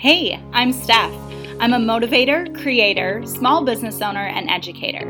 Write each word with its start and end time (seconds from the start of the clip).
Hey, 0.00 0.42
I'm 0.54 0.72
Steph. 0.72 1.12
I'm 1.60 1.74
a 1.74 1.78
motivator, 1.78 2.58
creator, 2.62 3.22
small 3.26 3.62
business 3.66 4.00
owner, 4.00 4.24
and 4.24 4.48
educator. 4.48 5.06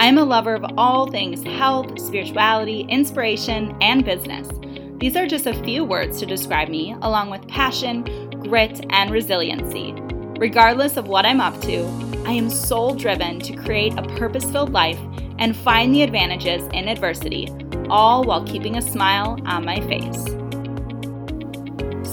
I'm 0.00 0.18
a 0.18 0.24
lover 0.24 0.56
of 0.56 0.64
all 0.76 1.08
things 1.08 1.44
health, 1.44 1.96
spirituality, 2.00 2.80
inspiration, 2.88 3.76
and 3.80 4.04
business. 4.04 4.48
These 4.98 5.14
are 5.14 5.28
just 5.28 5.46
a 5.46 5.62
few 5.62 5.84
words 5.84 6.18
to 6.18 6.26
describe 6.26 6.70
me, 6.70 6.96
along 7.02 7.30
with 7.30 7.46
passion, 7.46 8.02
grit, 8.40 8.84
and 8.90 9.12
resiliency. 9.12 9.94
Regardless 10.40 10.96
of 10.96 11.06
what 11.06 11.24
I'm 11.24 11.40
up 11.40 11.60
to, 11.60 11.84
I 12.26 12.32
am 12.32 12.50
soul 12.50 12.96
driven 12.96 13.38
to 13.38 13.54
create 13.54 13.96
a 13.96 14.02
purpose 14.16 14.50
filled 14.50 14.72
life 14.72 14.98
and 15.38 15.56
find 15.56 15.94
the 15.94 16.02
advantages 16.02 16.64
in 16.72 16.88
adversity, 16.88 17.48
all 17.88 18.24
while 18.24 18.44
keeping 18.44 18.76
a 18.76 18.82
smile 18.82 19.38
on 19.46 19.64
my 19.64 19.78
face. 19.82 20.41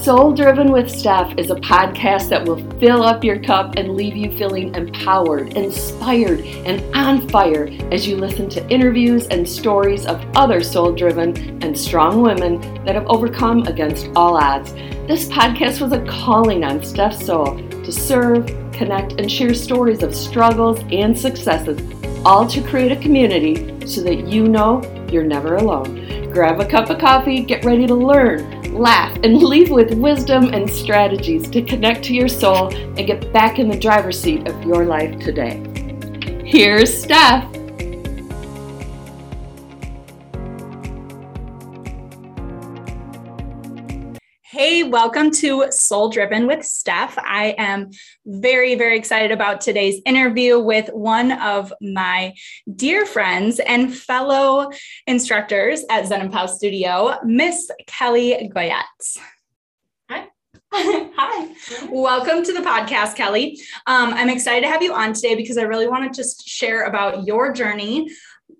Soul 0.10 0.34
Driven 0.34 0.72
with 0.72 0.90
Steph 0.90 1.38
is 1.38 1.52
a 1.52 1.56
podcast 1.56 2.30
that 2.30 2.44
will 2.44 2.68
fill 2.80 3.04
up 3.04 3.24
your 3.24 3.38
cup 3.38 3.76
and 3.76 3.94
leave 3.94 4.18
you 4.18 4.36
feeling 4.40 4.74
empowered, 4.74 5.56
inspired, 5.56 6.40
and 6.40 6.82
on 6.96 7.30
fire 7.30 7.70
as 7.92 8.08
you 8.08 8.16
listen 8.16 8.50
to 8.50 8.68
interviews 8.70 9.28
and 9.28 9.48
stories 9.48 10.08
of 10.08 10.26
other 10.36 10.64
soul 10.64 10.94
driven 10.94 11.62
and 11.64 11.78
strong 11.78 12.24
women 12.24 12.60
that 12.86 12.96
have 12.96 13.06
overcome 13.06 13.68
against 13.68 14.08
all 14.16 14.36
odds. 14.36 14.74
This 15.08 15.30
podcast 15.30 15.80
was 15.80 15.92
a 15.92 16.04
calling 16.08 16.64
on 16.64 16.84
Steph's 16.84 17.24
soul 17.24 17.58
to 17.70 17.92
serve, 17.92 18.48
connect, 18.74 19.12
and 19.20 19.32
share 19.32 19.54
stories 19.54 20.02
of 20.02 20.16
struggles 20.16 20.80
and 20.92 21.16
successes, 21.16 21.80
all 22.26 22.48
to 22.48 22.64
create 22.64 22.92
a 22.92 23.00
community 23.00 23.88
so 23.88 24.02
that 24.02 24.28
you 24.28 24.48
know 24.48 24.82
you're 25.12 25.24
never 25.24 25.58
alone. 25.58 26.32
Grab 26.32 26.60
a 26.60 26.66
cup 26.66 26.90
of 26.90 26.98
coffee, 26.98 27.44
get 27.44 27.64
ready 27.64 27.86
to 27.86 27.94
learn 27.94 28.59
laugh, 28.72 29.16
and 29.24 29.38
leave 29.44 29.70
with 29.70 29.94
wisdom 29.94 30.54
and 30.54 30.70
strategies 30.70 31.50
to 31.50 31.62
connect 31.62 32.04
to 32.06 32.14
your 32.14 32.28
soul 32.28 32.74
and 32.74 33.06
get 33.06 33.32
back 33.34 33.60
in 33.60 33.70
the 33.70 33.78
driver's 33.78 34.20
seat 34.20 34.48
of 34.48 34.64
your 34.64 34.86
life 34.86 35.20
today. 35.20 35.64
Here's 36.46 37.04
Steph. 37.04 37.59
Hey, 44.70 44.84
welcome 44.84 45.32
to 45.32 45.66
Soul 45.72 46.10
Driven 46.10 46.46
with 46.46 46.64
Steph. 46.64 47.18
I 47.18 47.56
am 47.58 47.90
very, 48.28 48.76
very 48.76 49.00
excited 49.00 49.32
about 49.32 49.62
today's 49.62 50.00
interview 50.06 50.60
with 50.60 50.90
one 50.90 51.32
of 51.32 51.74
my 51.82 52.36
dear 52.76 53.08
friends 53.08 53.60
and 53.60 53.92
fellow 53.92 54.70
instructors 55.08 55.84
at 55.90 56.06
Zen 56.06 56.22
and 56.22 56.32
Pow 56.32 56.46
Studio, 56.46 57.16
Miss 57.26 57.72
Kelly 57.88 58.52
Goyette. 58.54 59.18
Hi. 60.08 60.28
Hi. 60.72 61.56
Welcome 61.90 62.44
to 62.44 62.54
the 62.54 62.60
podcast, 62.60 63.16
Kelly. 63.16 63.60
Um, 63.88 64.14
I'm 64.14 64.30
excited 64.30 64.62
to 64.62 64.72
have 64.72 64.84
you 64.84 64.94
on 64.94 65.14
today 65.14 65.34
because 65.34 65.58
I 65.58 65.64
really 65.64 65.88
want 65.88 66.14
to 66.14 66.16
just 66.16 66.48
share 66.48 66.84
about 66.84 67.26
your 67.26 67.52
journey 67.52 68.08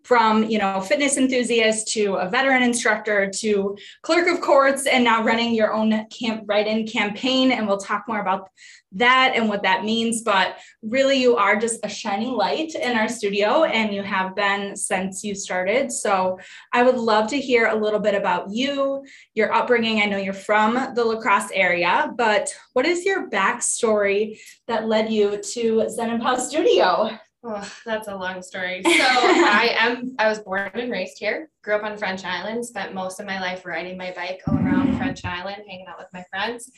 from 0.10 0.44
you 0.46 0.58
know 0.58 0.82
fitness 0.82 1.18
enthusiast 1.18 1.88
to 1.88 2.16
a 2.16 2.28
veteran 2.28 2.64
instructor 2.64 3.30
to 3.30 3.78
clerk 4.02 4.28
of 4.28 4.42
courts 4.42 4.88
and 4.88 5.04
now 5.04 5.24
running 5.24 5.54
your 5.54 5.72
own 5.72 6.08
camp 6.08 6.46
write-in 6.48 6.88
campaign. 6.88 7.52
And 7.52 7.68
we'll 7.68 7.78
talk 7.78 8.06
more 8.08 8.20
about 8.20 8.50
that 8.94 9.34
and 9.36 9.48
what 9.48 9.62
that 9.62 9.86
means. 9.86 10.24
But 10.24 10.58
really 10.82 11.18
you 11.18 11.36
are 11.36 11.58
just 11.58 11.86
a 11.86 11.90
shining 11.90 12.32
light 12.32 12.74
in 12.74 12.98
our 12.98 13.08
studio 13.08 13.66
and 13.66 13.94
you 13.94 14.02
have 14.02 14.36
been 14.36 14.76
since 14.76 15.24
you 15.24 15.36
started. 15.36 15.92
So 15.92 16.40
i 16.74 16.82
would 16.82 16.98
love 16.98 17.30
to 17.30 17.40
hear 17.40 17.68
a 17.68 17.76
little 17.76 18.00
bit 18.00 18.16
about 18.16 18.50
you 18.50 19.06
your 19.36 19.54
upbringing. 19.54 20.02
I 20.02 20.06
know 20.06 20.18
you're 20.18 20.34
from 20.34 20.74
the 20.96 21.06
La 21.06 21.22
Crosse 21.22 21.52
area 21.54 22.12
but 22.18 22.50
what 22.74 22.88
is 22.88 23.06
your 23.06 23.30
backstory 23.30 24.40
that 24.68 24.88
led 24.88 25.12
you 25.12 25.38
to 25.54 25.88
zen 25.88 26.10
and 26.10 26.24
pow 26.24 26.36
studio 26.36 27.12
Oh, 27.44 27.72
that's 27.86 28.08
a 28.08 28.16
long 28.16 28.42
story. 28.42 28.82
So 28.86 29.06
I 29.06 29.76
am 29.78 30.16
I 30.20 30.28
was 30.28 30.40
born 30.40 30.72
and 30.74 30.92
raised 30.92 31.20
here, 31.20 31.50
grew 31.64 31.76
up 31.76 31.84
on 31.84 31.98
French 31.98 32.24
Island, 32.26 32.66
spent 32.66 32.94
most 32.94 33.20
of 33.20 33.26
my 33.26 33.40
life 33.40 33.66
riding 33.66 33.98
my 33.98 34.12
bike 34.16 34.42
all 34.48 34.56
around 34.56 34.98
French 34.98 35.24
Island, 35.24 35.64
hanging 35.68 35.88
out 35.88 35.98
with 35.98 36.10
my 36.14 36.24
friends, 36.30 36.70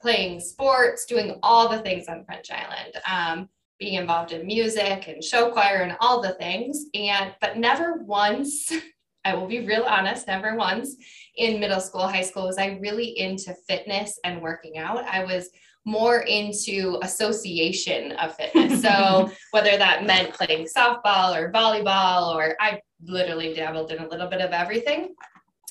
playing 0.00 0.40
sports, 0.40 1.04
doing 1.06 1.38
all 1.42 1.68
the 1.68 1.80
things 1.80 2.06
on 2.08 2.24
French 2.24 2.50
Island. 2.50 2.96
Um, 3.10 3.48
being 3.78 3.94
involved 3.94 4.32
in 4.32 4.46
music 4.46 5.08
and 5.08 5.22
show 5.22 5.50
choir 5.50 5.82
and 5.82 5.96
all 6.00 6.22
the 6.22 6.34
things. 6.34 6.86
And 6.94 7.34
but 7.40 7.58
never 7.58 7.94
once, 8.04 8.72
I 9.24 9.34
will 9.34 9.46
be 9.46 9.66
real 9.66 9.82
honest, 9.82 10.26
never 10.26 10.54
once 10.54 10.94
in 11.36 11.58
middle 11.58 11.80
school, 11.80 12.06
high 12.06 12.22
school 12.22 12.46
was 12.46 12.58
I 12.58 12.78
really 12.80 13.18
into 13.18 13.54
fitness 13.66 14.18
and 14.22 14.42
working 14.42 14.78
out. 14.78 15.04
I 15.04 15.24
was 15.24 15.50
more 15.84 16.20
into 16.20 16.98
association 17.02 18.12
of 18.12 18.34
fitness. 18.36 18.82
So 18.82 19.30
whether 19.50 19.76
that 19.76 20.06
meant 20.06 20.32
playing 20.32 20.66
softball 20.66 21.36
or 21.36 21.52
volleyball, 21.52 22.34
or 22.34 22.56
I 22.60 22.80
literally 23.04 23.54
dabbled 23.54 23.92
in 23.92 24.02
a 24.02 24.08
little 24.08 24.28
bit 24.28 24.40
of 24.40 24.52
everything. 24.52 25.14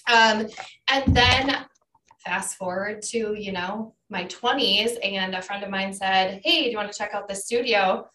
Um, 0.08 0.48
and 0.88 1.16
then 1.16 1.66
fast 2.24 2.58
forward 2.58 3.02
to, 3.02 3.36
you 3.38 3.52
know, 3.52 3.96
my 4.10 4.26
20s, 4.26 4.98
and 5.04 5.36
a 5.36 5.42
friend 5.42 5.64
of 5.64 5.70
mine 5.70 5.94
said, 5.94 6.42
Hey, 6.44 6.66
do 6.66 6.70
you 6.70 6.78
want 6.78 6.92
to 6.92 6.98
check 6.98 7.14
out 7.14 7.28
the 7.28 7.36
studio? 7.36 8.08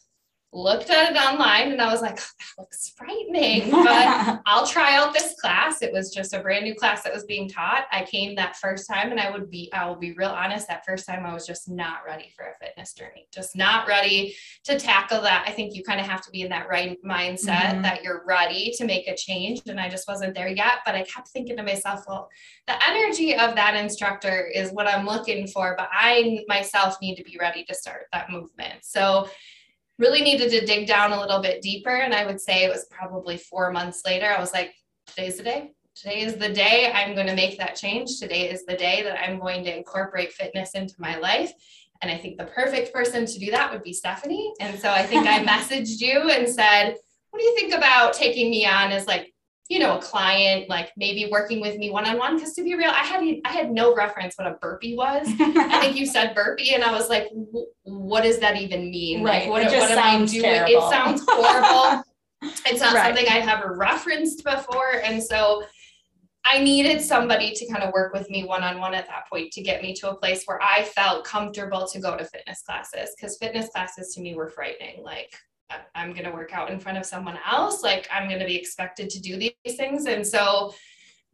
Looked 0.52 0.88
at 0.88 1.12
it 1.12 1.16
online 1.16 1.72
and 1.72 1.80
I 1.80 1.92
was 1.92 2.00
like, 2.00 2.18
oh, 2.18 2.30
that 2.38 2.62
looks 2.62 2.94
frightening, 2.96 3.70
but 3.70 4.40
I'll 4.46 4.66
try 4.66 4.96
out 4.96 5.12
this 5.12 5.34
class. 5.38 5.82
It 5.82 5.92
was 5.92 6.12
just 6.12 6.32
a 6.32 6.40
brand 6.40 6.64
new 6.64 6.74
class 6.74 7.02
that 7.02 7.12
was 7.12 7.24
being 7.24 7.48
taught. 7.48 7.86
I 7.92 8.04
came 8.04 8.34
that 8.36 8.56
first 8.56 8.88
time 8.88 9.10
and 9.10 9.20
I 9.20 9.30
would 9.30 9.50
be, 9.50 9.70
I 9.74 9.86
will 9.86 9.96
be 9.96 10.12
real 10.12 10.30
honest, 10.30 10.66
that 10.68 10.86
first 10.86 11.06
time 11.06 11.26
I 11.26 11.34
was 11.34 11.46
just 11.46 11.68
not 11.68 11.98
ready 12.06 12.32
for 12.34 12.46
a 12.46 12.64
fitness 12.64 12.94
journey, 12.94 13.28
just 13.32 13.56
not 13.56 13.86
ready 13.86 14.34
to 14.64 14.78
tackle 14.78 15.20
that. 15.20 15.44
I 15.46 15.52
think 15.52 15.74
you 15.74 15.82
kind 15.82 16.00
of 16.00 16.06
have 16.06 16.22
to 16.22 16.30
be 16.30 16.42
in 16.42 16.48
that 16.48 16.68
right 16.68 16.96
mindset 17.04 17.72
mm-hmm. 17.72 17.82
that 17.82 18.02
you're 18.02 18.24
ready 18.26 18.72
to 18.76 18.86
make 18.86 19.06
a 19.06 19.14
change. 19.14 19.60
And 19.66 19.78
I 19.78 19.90
just 19.90 20.08
wasn't 20.08 20.34
there 20.34 20.48
yet, 20.48 20.78
but 20.86 20.94
I 20.94 21.02
kept 21.02 21.28
thinking 21.28 21.58
to 21.58 21.62
myself, 21.62 22.04
well, 22.08 22.30
the 22.66 22.74
energy 22.88 23.34
of 23.34 23.54
that 23.54 23.74
instructor 23.74 24.46
is 24.46 24.70
what 24.70 24.86
I'm 24.86 25.04
looking 25.04 25.46
for, 25.46 25.74
but 25.76 25.90
I 25.92 26.40
myself 26.48 26.96
need 27.02 27.16
to 27.16 27.24
be 27.24 27.36
ready 27.38 27.64
to 27.64 27.74
start 27.74 28.06
that 28.12 28.30
movement. 28.30 28.78
So 28.82 29.28
really 29.98 30.22
needed 30.22 30.50
to 30.50 30.64
dig 30.64 30.86
down 30.86 31.12
a 31.12 31.20
little 31.20 31.40
bit 31.40 31.62
deeper. 31.62 31.90
And 31.90 32.14
I 32.14 32.24
would 32.24 32.40
say 32.40 32.64
it 32.64 32.70
was 32.70 32.86
probably 32.90 33.36
four 33.36 33.70
months 33.70 34.02
later. 34.06 34.26
I 34.26 34.40
was 34.40 34.52
like, 34.52 34.72
today's 35.06 35.36
the 35.36 35.42
day. 35.42 35.72
Today 35.94 36.20
is 36.20 36.36
the 36.36 36.52
day 36.52 36.92
I'm 36.94 37.14
going 37.14 37.26
to 37.26 37.34
make 37.34 37.58
that 37.58 37.74
change. 37.74 38.20
Today 38.20 38.48
is 38.48 38.64
the 38.64 38.76
day 38.76 39.02
that 39.02 39.18
I'm 39.20 39.40
going 39.40 39.64
to 39.64 39.76
incorporate 39.76 40.32
fitness 40.32 40.74
into 40.74 40.94
my 40.98 41.16
life. 41.16 41.52
And 42.00 42.10
I 42.10 42.16
think 42.16 42.38
the 42.38 42.44
perfect 42.44 42.92
person 42.92 43.26
to 43.26 43.38
do 43.38 43.50
that 43.50 43.72
would 43.72 43.82
be 43.82 43.92
Stephanie. 43.92 44.52
And 44.60 44.78
so 44.78 44.90
I 44.90 45.02
think 45.02 45.26
I 45.26 45.44
messaged 45.44 46.00
you 46.00 46.30
and 46.30 46.48
said, 46.48 46.94
What 47.30 47.40
do 47.40 47.44
you 47.44 47.56
think 47.56 47.74
about 47.74 48.12
taking 48.12 48.50
me 48.50 48.64
on 48.64 48.92
as 48.92 49.08
like 49.08 49.34
you 49.68 49.78
know, 49.78 49.98
a 49.98 50.00
client 50.00 50.68
like 50.68 50.92
maybe 50.96 51.28
working 51.30 51.60
with 51.60 51.76
me 51.76 51.90
one 51.90 52.06
on 52.06 52.18
one. 52.18 52.36
Because 52.36 52.54
to 52.54 52.64
be 52.64 52.74
real, 52.74 52.90
I 52.90 53.04
had 53.04 53.22
I 53.44 53.52
had 53.52 53.70
no 53.70 53.94
reference 53.94 54.36
what 54.36 54.46
a 54.46 54.54
burpee 54.54 54.96
was. 54.96 55.28
I 55.40 55.80
think 55.80 55.96
you 55.96 56.06
said 56.06 56.34
burpee, 56.34 56.74
and 56.74 56.82
I 56.82 56.92
was 56.92 57.08
like, 57.08 57.28
what 57.82 58.22
does 58.22 58.38
that 58.38 58.56
even 58.56 58.90
mean? 58.90 59.22
Right. 59.22 59.42
Like, 59.42 59.50
what, 59.50 59.62
it 59.62 59.78
what 59.78 59.90
am 59.90 60.22
I 60.22 60.26
doing? 60.26 60.42
Terrible. 60.42 60.72
It 60.72 60.90
sounds 60.90 61.22
horrible. 61.28 62.02
it's 62.66 62.80
not 62.80 62.94
right. 62.94 63.06
something 63.06 63.26
I 63.26 63.40
have 63.40 63.62
referenced 63.64 64.44
before, 64.44 65.00
and 65.04 65.22
so. 65.22 65.64
I 66.44 66.60
needed 66.60 67.02
somebody 67.02 67.52
to 67.52 67.66
kind 67.66 67.82
of 67.82 67.92
work 67.92 68.14
with 68.14 68.30
me 68.30 68.44
one 68.44 68.62
on 68.62 68.80
one 68.80 68.94
at 68.94 69.06
that 69.08 69.28
point 69.28 69.52
to 69.52 69.60
get 69.60 69.82
me 69.82 69.92
to 69.96 70.10
a 70.10 70.14
place 70.14 70.44
where 70.46 70.58
I 70.62 70.82
felt 70.82 71.26
comfortable 71.26 71.86
to 71.86 72.00
go 72.00 72.16
to 72.16 72.24
fitness 72.24 72.62
classes 72.62 73.10
because 73.14 73.36
fitness 73.36 73.68
classes 73.68 74.14
to 74.14 74.22
me 74.22 74.34
were 74.34 74.48
frightening. 74.48 75.02
Like, 75.02 75.34
I'm 75.94 76.12
going 76.12 76.24
to 76.24 76.30
work 76.30 76.52
out 76.52 76.70
in 76.70 76.80
front 76.80 76.98
of 76.98 77.04
someone 77.04 77.38
else. 77.50 77.82
Like 77.82 78.08
I'm 78.12 78.28
going 78.28 78.40
to 78.40 78.46
be 78.46 78.56
expected 78.56 79.10
to 79.10 79.20
do 79.20 79.36
these 79.36 79.76
things. 79.76 80.06
And 80.06 80.26
so 80.26 80.72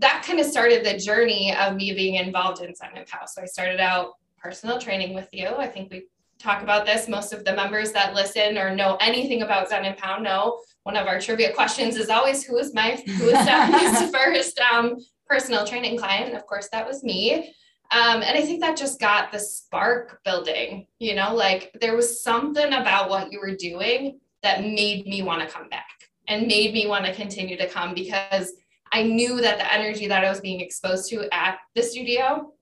that 0.00 0.24
kind 0.26 0.40
of 0.40 0.46
started 0.46 0.84
the 0.84 0.98
journey 0.98 1.54
of 1.54 1.76
me 1.76 1.94
being 1.94 2.16
involved 2.16 2.62
in 2.62 2.74
Zen 2.74 2.90
and 2.96 3.06
Pow. 3.06 3.26
So 3.26 3.42
I 3.42 3.46
started 3.46 3.80
out 3.80 4.14
personal 4.36 4.78
training 4.78 5.14
with 5.14 5.28
you. 5.32 5.48
I 5.48 5.66
think 5.66 5.90
we 5.90 6.06
talk 6.38 6.62
about 6.62 6.84
this. 6.84 7.08
Most 7.08 7.32
of 7.32 7.44
the 7.44 7.54
members 7.54 7.92
that 7.92 8.14
listen 8.14 8.58
or 8.58 8.74
know 8.74 8.96
anything 9.00 9.42
about 9.42 9.68
Zen 9.68 9.84
and 9.84 9.96
Pow 9.96 10.18
know 10.18 10.60
one 10.82 10.96
of 10.96 11.06
our 11.06 11.20
trivia 11.20 11.52
questions 11.52 11.96
is 11.96 12.10
always 12.10 12.44
who 12.44 12.58
is 12.58 12.74
my 12.74 13.02
who 13.06 13.28
is 13.28 13.38
Stephanie's 13.42 14.10
first 14.14 14.60
um, 14.60 14.96
personal 15.26 15.66
training 15.66 15.96
client? 15.96 16.28
And 16.28 16.36
of 16.36 16.46
course, 16.46 16.68
that 16.72 16.86
was 16.86 17.02
me. 17.02 17.54
Um, 17.90 18.22
and 18.22 18.36
I 18.36 18.42
think 18.42 18.60
that 18.60 18.76
just 18.76 18.98
got 18.98 19.30
the 19.30 19.38
spark 19.38 20.20
building, 20.24 20.86
you 20.98 21.14
know, 21.14 21.34
like 21.34 21.70
there 21.80 21.94
was 21.94 22.22
something 22.22 22.72
about 22.72 23.08
what 23.08 23.30
you 23.30 23.38
were 23.38 23.54
doing 23.54 24.18
that 24.44 24.62
made 24.62 25.06
me 25.06 25.22
want 25.22 25.40
to 25.40 25.52
come 25.52 25.68
back 25.68 25.88
and 26.28 26.46
made 26.46 26.72
me 26.72 26.86
want 26.86 27.04
to 27.04 27.12
continue 27.12 27.56
to 27.56 27.68
come 27.68 27.94
because 27.94 28.52
I 28.92 29.02
knew 29.02 29.40
that 29.40 29.58
the 29.58 29.72
energy 29.72 30.06
that 30.06 30.24
I 30.24 30.30
was 30.30 30.40
being 30.40 30.60
exposed 30.60 31.10
to 31.10 31.28
at 31.34 31.58
the 31.74 31.82
studio 31.82 32.52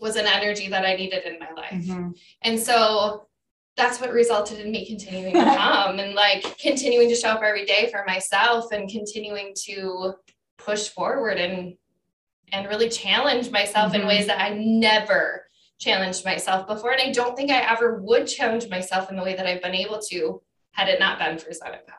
was 0.00 0.16
an 0.16 0.26
energy 0.26 0.68
that 0.68 0.84
I 0.84 0.94
needed 0.94 1.24
in 1.24 1.38
my 1.40 1.50
life. 1.56 1.72
Mm-hmm. 1.72 2.10
And 2.42 2.60
so 2.60 3.26
that's 3.76 4.00
what 4.00 4.12
resulted 4.12 4.60
in 4.60 4.70
me 4.70 4.86
continuing 4.86 5.34
to 5.34 5.44
come 5.56 5.98
and 5.98 6.14
like 6.14 6.58
continuing 6.58 7.08
to 7.08 7.14
show 7.16 7.30
up 7.30 7.42
every 7.42 7.64
day 7.64 7.88
for 7.90 8.04
myself 8.06 8.72
and 8.72 8.88
continuing 8.88 9.54
to 9.64 10.14
push 10.58 10.88
forward 10.88 11.38
and 11.38 11.74
and 12.52 12.68
really 12.68 12.88
challenge 12.88 13.50
myself 13.50 13.92
mm-hmm. 13.92 14.02
in 14.02 14.06
ways 14.06 14.26
that 14.26 14.40
I 14.40 14.50
never 14.50 15.46
challenged 15.78 16.24
myself 16.24 16.66
before. 16.66 16.92
And 16.92 17.02
I 17.02 17.12
don't 17.12 17.36
think 17.36 17.50
I 17.50 17.60
ever 17.72 18.00
would 18.02 18.26
challenge 18.26 18.68
myself 18.68 19.10
in 19.10 19.16
the 19.16 19.22
way 19.22 19.34
that 19.34 19.46
I've 19.46 19.62
been 19.62 19.74
able 19.74 20.00
to 20.10 20.40
had 20.76 20.88
it 20.88 21.00
not 21.00 21.18
been 21.18 21.38
for 21.38 21.52
Pow. 21.86 21.94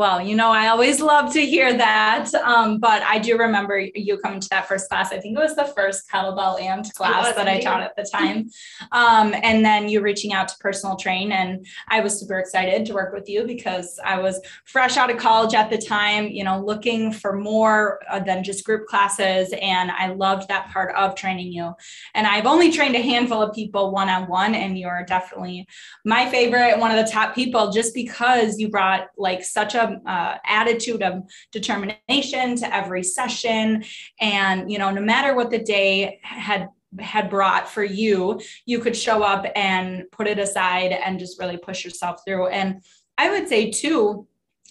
Well, 0.00 0.22
you 0.22 0.34
know, 0.34 0.50
I 0.50 0.68
always 0.68 1.02
love 1.02 1.30
to 1.34 1.44
hear 1.44 1.76
that. 1.76 2.32
Um, 2.32 2.78
but 2.78 3.02
I 3.02 3.18
do 3.18 3.36
remember 3.36 3.78
you 3.78 4.16
coming 4.16 4.40
to 4.40 4.48
that 4.48 4.66
first 4.66 4.88
class. 4.88 5.12
I 5.12 5.18
think 5.18 5.36
it 5.36 5.42
was 5.42 5.54
the 5.54 5.66
first 5.76 6.10
kettlebell 6.10 6.58
and 6.58 6.90
class 6.94 7.34
that 7.34 7.46
I 7.46 7.60
taught 7.60 7.82
at 7.82 7.94
the 7.96 8.08
time. 8.10 8.48
Um, 8.92 9.34
and 9.42 9.62
then 9.62 9.90
you 9.90 10.00
reaching 10.00 10.32
out 10.32 10.48
to 10.48 10.54
personal 10.58 10.96
train. 10.96 11.32
And 11.32 11.66
I 11.88 12.00
was 12.00 12.18
super 12.18 12.38
excited 12.38 12.86
to 12.86 12.94
work 12.94 13.12
with 13.12 13.28
you 13.28 13.44
because 13.44 14.00
I 14.02 14.18
was 14.18 14.40
fresh 14.64 14.96
out 14.96 15.10
of 15.10 15.18
college 15.18 15.52
at 15.52 15.68
the 15.68 15.76
time, 15.76 16.28
you 16.28 16.44
know, 16.44 16.64
looking 16.64 17.12
for 17.12 17.36
more 17.36 18.00
uh, 18.08 18.20
than 18.20 18.42
just 18.42 18.64
group 18.64 18.86
classes. 18.86 19.52
And 19.60 19.90
I 19.90 20.14
loved 20.14 20.48
that 20.48 20.70
part 20.70 20.94
of 20.94 21.14
training 21.14 21.52
you. 21.52 21.74
And 22.14 22.26
I've 22.26 22.46
only 22.46 22.72
trained 22.72 22.96
a 22.96 23.02
handful 23.02 23.42
of 23.42 23.54
people 23.54 23.90
one 23.90 24.08
on 24.08 24.30
one, 24.30 24.54
and 24.54 24.78
you're 24.78 25.04
definitely 25.06 25.68
my 26.06 26.26
favorite, 26.30 26.78
one 26.78 26.90
of 26.90 27.04
the 27.04 27.12
top 27.12 27.34
people, 27.34 27.70
just 27.70 27.92
because 27.92 28.58
you 28.58 28.70
brought 28.70 29.08
like 29.18 29.44
such 29.44 29.74
a 29.74 29.89
uh, 30.06 30.36
attitude 30.44 31.02
of 31.02 31.22
determination 31.52 32.56
to 32.56 32.74
every 32.74 33.02
session. 33.02 33.84
And, 34.20 34.70
you 34.70 34.78
know, 34.78 34.90
no 34.90 35.00
matter 35.00 35.34
what 35.34 35.50
the 35.50 35.58
day 35.58 36.20
had 36.22 36.68
had 36.98 37.30
brought 37.30 37.68
for 37.68 37.84
you, 37.84 38.40
you 38.66 38.80
could 38.80 38.96
show 38.96 39.22
up 39.22 39.46
and 39.54 40.04
put 40.10 40.26
it 40.26 40.38
aside 40.40 40.90
and 40.92 41.20
just 41.20 41.38
really 41.38 41.56
push 41.56 41.84
yourself 41.84 42.20
through. 42.26 42.48
And 42.48 42.82
I 43.16 43.30
would 43.30 43.48
say 43.48 43.70
too, 43.70 44.26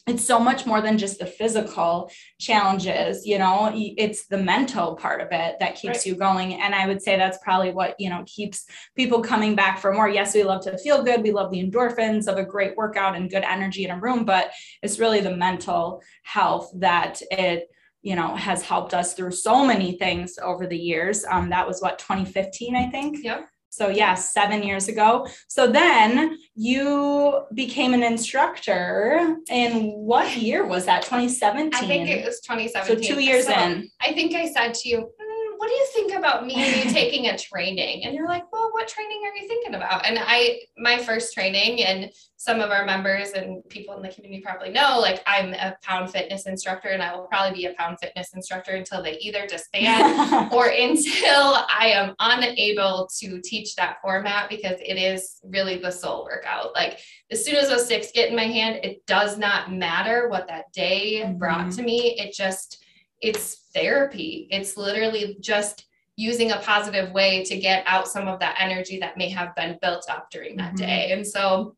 it's 0.10 0.26
so 0.26 0.40
much 0.40 0.66
more 0.66 0.82
than 0.82 0.98
just 0.98 1.20
the 1.20 1.26
physical 1.26 2.12
challenges 2.40 3.26
you 3.26 3.38
know? 3.38 3.72
It's 3.74 4.28
the 4.28 4.38
mental 4.38 4.96
part 4.96 5.22
of 5.22 5.28
it 5.32 5.56
that 5.60 5.76
keeps 5.76 6.00
right. 6.00 6.06
you 6.06 6.16
going. 6.16 6.62
And 6.62 6.74
i 6.74 6.88
would 6.88 7.02
say 7.02 7.18
that's 7.18 7.38
probably 7.44 7.72
what 7.72 7.96
you 8.00 8.10
know 8.10 8.24
keeps 8.26 8.66
people 8.96 9.22
coming 9.22 9.56
back 9.56 9.80
for 9.80 9.94
more. 9.94 10.10
Yes 10.10 10.34
we 10.34 10.44
love 10.44 10.64
to 10.64 10.78
feel 10.78 11.04
good. 11.04 11.24
We 11.24 11.32
love 11.32 11.52
the 11.52 11.64
endorphins 11.64 12.28
of 12.28 12.38
a 12.38 12.46
great 12.46 12.76
workout 12.76 13.16
and 13.16 13.30
good 13.30 13.44
energy 13.44 13.86
in 13.86 13.92
a 13.92 14.00
room 14.00 14.26
but 14.26 14.52
it's 14.82 15.00
really 15.00 15.22
the 15.22 15.36
mental 15.36 16.02
health 16.24 16.72
that 16.76 17.22
it 17.32 17.70
you 18.02 18.16
know 18.16 18.36
has 18.36 18.64
helped 18.64 18.94
us 18.94 19.14
through 19.14 19.32
so 19.32 19.66
many 19.66 19.98
things 19.98 20.38
over 20.42 20.66
the 20.68 20.78
years. 20.78 21.26
Um, 21.26 21.50
that 21.50 21.68
was 21.68 21.82
what 21.82 22.00
2015 22.00 22.76
i 22.76 22.90
think? 22.90 23.20
Yeah 23.24 23.44
so 23.70 23.90
yeah, 23.90 24.16
seven 24.16 24.64
years 24.64 24.88
ago. 24.88 25.28
So 25.48 25.68
then 25.68 26.38
you 26.56 27.42
became 27.54 27.94
an 27.94 28.04
instructor. 28.04 29.38
In 29.50 29.92
what 29.92 30.36
year 30.36 30.66
was 30.66 30.86
that? 30.86 31.04
2017. 31.04 31.74
I 31.74 31.88
think 31.88 32.10
it 32.10 32.26
was 32.26 32.40
2017. 32.42 33.04
So 33.04 33.16
two 33.16 33.22
years 33.22 33.46
so 33.46 33.54
in. 33.54 33.90
I 34.02 34.14
think 34.14 34.34
I 34.36 34.52
said 34.52 34.74
to 34.74 34.90
you, 34.90 35.12
do 35.70 35.76
you 35.76 35.88
think 35.94 36.14
about 36.14 36.46
me 36.46 36.56
taking 36.92 37.28
a 37.28 37.38
training? 37.38 38.06
And 38.06 38.14
you're 38.14 38.28
like, 38.28 38.52
well, 38.52 38.70
what 38.72 38.88
training 38.88 39.22
are 39.26 39.36
you 39.36 39.48
thinking 39.48 39.76
about? 39.76 40.06
And 40.06 40.20
I, 40.20 40.60
my 40.78 40.98
first 40.98 41.34
training, 41.34 41.84
and 41.84 42.12
some 42.38 42.62
of 42.62 42.72
our 42.72 42.86
members 42.86 43.32
and 43.32 43.68
people 43.70 43.96
in 43.98 44.02
the 44.02 44.10
community 44.10 44.42
probably 44.42 44.70
know, 44.70 44.98
like 45.00 45.22
I'm 45.28 45.54
a 45.54 45.78
pound 45.84 46.10
fitness 46.10 46.48
instructor, 46.48 46.90
and 46.90 47.04
I 47.04 47.16
will 47.16 47.28
probably 47.28 47.58
be 47.58 47.66
a 47.66 47.74
pound 47.74 47.98
fitness 48.02 48.34
instructor 48.34 48.72
until 48.72 49.04
they 49.04 49.18
either 49.18 49.46
disband 49.46 50.52
or 50.54 50.68
until 50.68 51.66
I 51.70 51.92
am 51.94 52.16
unable 52.20 53.10
to 53.20 53.42
teach 53.42 53.76
that 53.76 53.98
format 54.02 54.50
because 54.50 54.80
it 54.80 54.96
is 54.96 55.40
really 55.44 55.78
the 55.78 55.92
soul 55.92 56.24
workout. 56.24 56.74
Like 56.74 57.00
as 57.30 57.44
soon 57.44 57.56
as 57.56 57.70
those 57.70 57.86
sticks 57.86 58.12
get 58.14 58.30
in 58.30 58.36
my 58.36 58.46
hand, 58.46 58.80
it 58.84 59.06
does 59.06 59.38
not 59.38 59.72
matter 59.72 60.30
what 60.30 60.48
that 60.48 60.72
day 60.72 61.22
mm-hmm. 61.22 61.38
brought 61.38 61.72
to 61.74 61.84
me. 61.84 62.18
It 62.18 62.34
just, 62.34 62.84
it's 63.22 63.68
therapy. 63.74 64.48
It's 64.52 64.78
literally 64.78 65.38
just 65.40 65.86
using 66.16 66.52
a 66.52 66.58
positive 66.58 67.12
way 67.14 67.44
to 67.46 67.58
get 67.58 67.84
out 67.88 68.08
some 68.08 68.28
of 68.28 68.40
that 68.40 68.58
energy 68.60 69.00
that 69.00 69.18
may 69.18 69.30
have 69.30 69.56
been 69.56 69.78
built 69.82 70.06
up 70.10 70.30
during 70.30 70.58
that 70.58 70.74
mm-hmm. 70.74 70.86
day. 70.86 71.12
And 71.12 71.26
so 71.26 71.76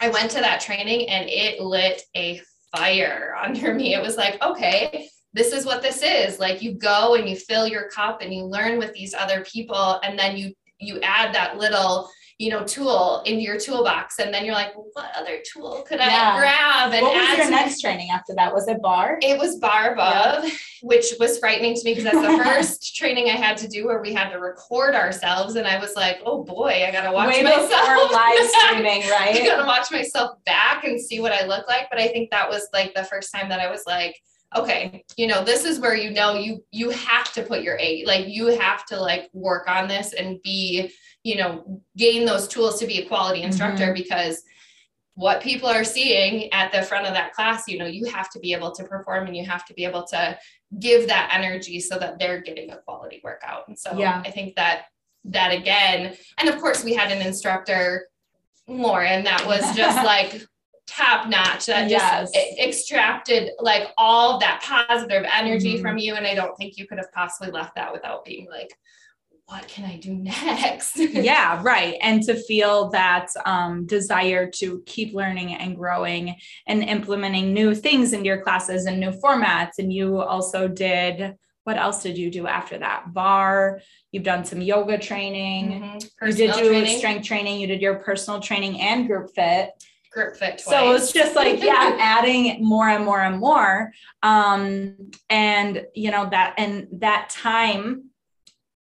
I 0.00 0.08
went 0.08 0.30
to 0.32 0.40
that 0.40 0.60
training 0.60 1.08
and 1.08 1.28
it 1.28 1.60
lit 1.60 2.02
a 2.16 2.40
fire 2.76 3.36
under 3.42 3.74
me. 3.74 3.94
It 3.94 4.02
was 4.02 4.16
like, 4.16 4.42
okay, 4.42 5.08
this 5.32 5.52
is 5.52 5.64
what 5.64 5.82
this 5.82 6.02
is. 6.02 6.38
Like 6.38 6.62
you 6.62 6.74
go 6.74 7.14
and 7.14 7.28
you 7.28 7.36
fill 7.36 7.68
your 7.68 7.88
cup 7.88 8.20
and 8.20 8.34
you 8.34 8.44
learn 8.44 8.78
with 8.78 8.92
these 8.94 9.14
other 9.14 9.44
people 9.44 10.00
and 10.02 10.18
then 10.18 10.36
you 10.36 10.52
you 10.80 11.00
add 11.00 11.34
that 11.34 11.58
little 11.58 12.08
you 12.38 12.50
know, 12.50 12.62
tool 12.62 13.20
in 13.26 13.40
your 13.40 13.58
toolbox. 13.58 14.20
And 14.20 14.32
then 14.32 14.44
you're 14.44 14.54
like, 14.54 14.74
well, 14.76 14.86
what 14.92 15.10
other 15.16 15.38
tool 15.44 15.84
could 15.86 15.98
yeah. 15.98 16.34
I 16.34 16.38
grab? 16.38 16.94
And 16.94 17.02
what 17.02 17.14
was 17.14 17.38
your 17.38 17.50
next 17.50 17.80
training 17.80 18.10
after 18.12 18.32
that? 18.36 18.54
Was 18.54 18.68
it 18.68 18.80
barre? 18.80 19.18
It 19.20 19.36
was 19.36 19.56
Barre 19.56 19.94
Above, 19.94 20.44
yeah. 20.44 20.54
which 20.82 21.06
was 21.18 21.40
frightening 21.40 21.74
to 21.74 21.84
me 21.84 21.94
because 21.94 22.04
that's 22.04 22.16
the 22.16 22.44
first 22.44 22.94
training 22.94 23.28
I 23.28 23.32
had 23.32 23.56
to 23.58 23.68
do 23.68 23.86
where 23.86 24.00
we 24.00 24.12
had 24.12 24.30
to 24.30 24.38
record 24.38 24.94
ourselves. 24.94 25.56
And 25.56 25.66
I 25.66 25.80
was 25.80 25.96
like, 25.96 26.20
oh 26.24 26.44
boy, 26.44 26.84
I 26.86 26.92
gotta 26.92 27.10
watch 27.10 27.34
Way 27.34 27.42
myself. 27.42 28.12
live 28.12 28.50
streaming, 28.50 29.00
right? 29.10 29.34
I 29.34 29.44
gotta 29.44 29.66
watch 29.66 29.90
myself 29.90 30.38
back 30.46 30.84
and 30.84 31.00
see 31.00 31.18
what 31.18 31.32
I 31.32 31.44
look 31.44 31.66
like. 31.66 31.90
But 31.90 31.98
I 31.98 32.06
think 32.06 32.30
that 32.30 32.48
was 32.48 32.68
like 32.72 32.94
the 32.94 33.04
first 33.04 33.32
time 33.34 33.48
that 33.48 33.58
I 33.58 33.68
was 33.68 33.82
like, 33.84 34.14
okay 34.56 35.04
you 35.16 35.26
know 35.26 35.44
this 35.44 35.64
is 35.64 35.78
where 35.78 35.94
you 35.94 36.10
know 36.10 36.34
you 36.34 36.64
you 36.70 36.90
have 36.90 37.32
to 37.32 37.42
put 37.42 37.62
your 37.62 37.76
eight 37.78 38.06
like 38.06 38.26
you 38.28 38.46
have 38.46 38.84
to 38.86 38.98
like 38.98 39.28
work 39.32 39.68
on 39.68 39.86
this 39.86 40.14
and 40.14 40.40
be 40.42 40.90
you 41.22 41.36
know 41.36 41.82
gain 41.96 42.24
those 42.24 42.48
tools 42.48 42.78
to 42.78 42.86
be 42.86 42.98
a 42.98 43.08
quality 43.08 43.42
instructor 43.42 43.84
mm-hmm. 43.84 43.94
because 43.94 44.42
what 45.14 45.42
people 45.42 45.68
are 45.68 45.84
seeing 45.84 46.50
at 46.52 46.70
the 46.72 46.80
front 46.80 47.06
of 47.06 47.12
that 47.12 47.32
class 47.32 47.68
you 47.68 47.76
know 47.76 47.86
you 47.86 48.06
have 48.06 48.30
to 48.30 48.38
be 48.38 48.54
able 48.54 48.70
to 48.70 48.84
perform 48.84 49.26
and 49.26 49.36
you 49.36 49.44
have 49.44 49.66
to 49.66 49.74
be 49.74 49.84
able 49.84 50.04
to 50.04 50.38
give 50.78 51.08
that 51.08 51.30
energy 51.32 51.78
so 51.78 51.98
that 51.98 52.18
they're 52.18 52.40
getting 52.40 52.70
a 52.70 52.78
quality 52.78 53.20
workout 53.22 53.68
and 53.68 53.78
so 53.78 53.98
yeah 53.98 54.22
i 54.24 54.30
think 54.30 54.54
that 54.54 54.84
that 55.24 55.52
again 55.52 56.16
and 56.38 56.48
of 56.48 56.58
course 56.58 56.84
we 56.84 56.94
had 56.94 57.10
an 57.10 57.20
instructor 57.26 58.06
lauren 58.66 59.24
that 59.24 59.44
was 59.46 59.60
just 59.76 59.96
like 60.04 60.42
top 60.88 61.28
notch 61.28 61.66
that 61.66 61.90
yes. 61.90 62.32
just 62.32 62.58
extracted 62.58 63.50
like 63.60 63.88
all 63.98 64.38
that 64.38 64.62
positive 64.62 65.24
energy 65.30 65.74
mm-hmm. 65.74 65.82
from 65.82 65.98
you 65.98 66.14
and 66.14 66.26
i 66.26 66.34
don't 66.34 66.56
think 66.56 66.78
you 66.78 66.86
could 66.86 66.96
have 66.96 67.12
possibly 67.12 67.52
left 67.52 67.74
that 67.74 67.92
without 67.92 68.24
being 68.24 68.48
like 68.50 68.72
what 69.48 69.66
can 69.66 69.86
I 69.86 69.96
do 69.96 70.14
next? 70.14 70.98
yeah, 70.98 71.58
right. 71.62 71.96
And 72.02 72.22
to 72.24 72.34
feel 72.34 72.90
that 72.90 73.28
um, 73.46 73.86
desire 73.86 74.50
to 74.56 74.82
keep 74.84 75.14
learning 75.14 75.54
and 75.54 75.74
growing 75.74 76.36
and 76.66 76.82
implementing 76.82 77.54
new 77.54 77.74
things 77.74 78.12
into 78.12 78.26
your 78.26 78.42
classes 78.42 78.84
and 78.84 79.00
new 79.00 79.10
formats. 79.10 79.78
And 79.78 79.90
you 79.90 80.20
also 80.20 80.68
did, 80.68 81.34
what 81.64 81.78
else 81.78 82.02
did 82.02 82.18
you 82.18 82.30
do 82.30 82.46
after 82.46 82.76
that? 82.76 83.14
Barre, 83.14 83.80
you've 84.12 84.22
done 84.22 84.44
some 84.44 84.60
yoga 84.60 84.98
training, 84.98 85.70
mm-hmm. 85.70 86.26
you 86.26 86.32
did 86.34 86.52
do 86.52 86.68
training. 86.68 86.98
strength 86.98 87.26
training, 87.26 87.58
you 87.58 87.66
did 87.66 87.80
your 87.80 87.94
personal 88.00 88.40
training 88.40 88.82
and 88.82 89.06
group 89.06 89.30
fit. 89.34 89.70
Group 90.12 90.36
fit 90.36 90.58
twice. 90.58 90.64
So 90.64 90.92
it's 90.92 91.12
just 91.12 91.36
like, 91.36 91.62
yeah, 91.62 91.96
adding 92.00 92.64
more 92.64 92.88
and 92.88 93.04
more 93.04 93.20
and 93.20 93.38
more. 93.38 93.92
Um, 94.22 95.10
and 95.28 95.86
you 95.94 96.10
know, 96.10 96.28
that 96.30 96.54
and 96.58 96.88
that 96.92 97.30
time 97.30 98.10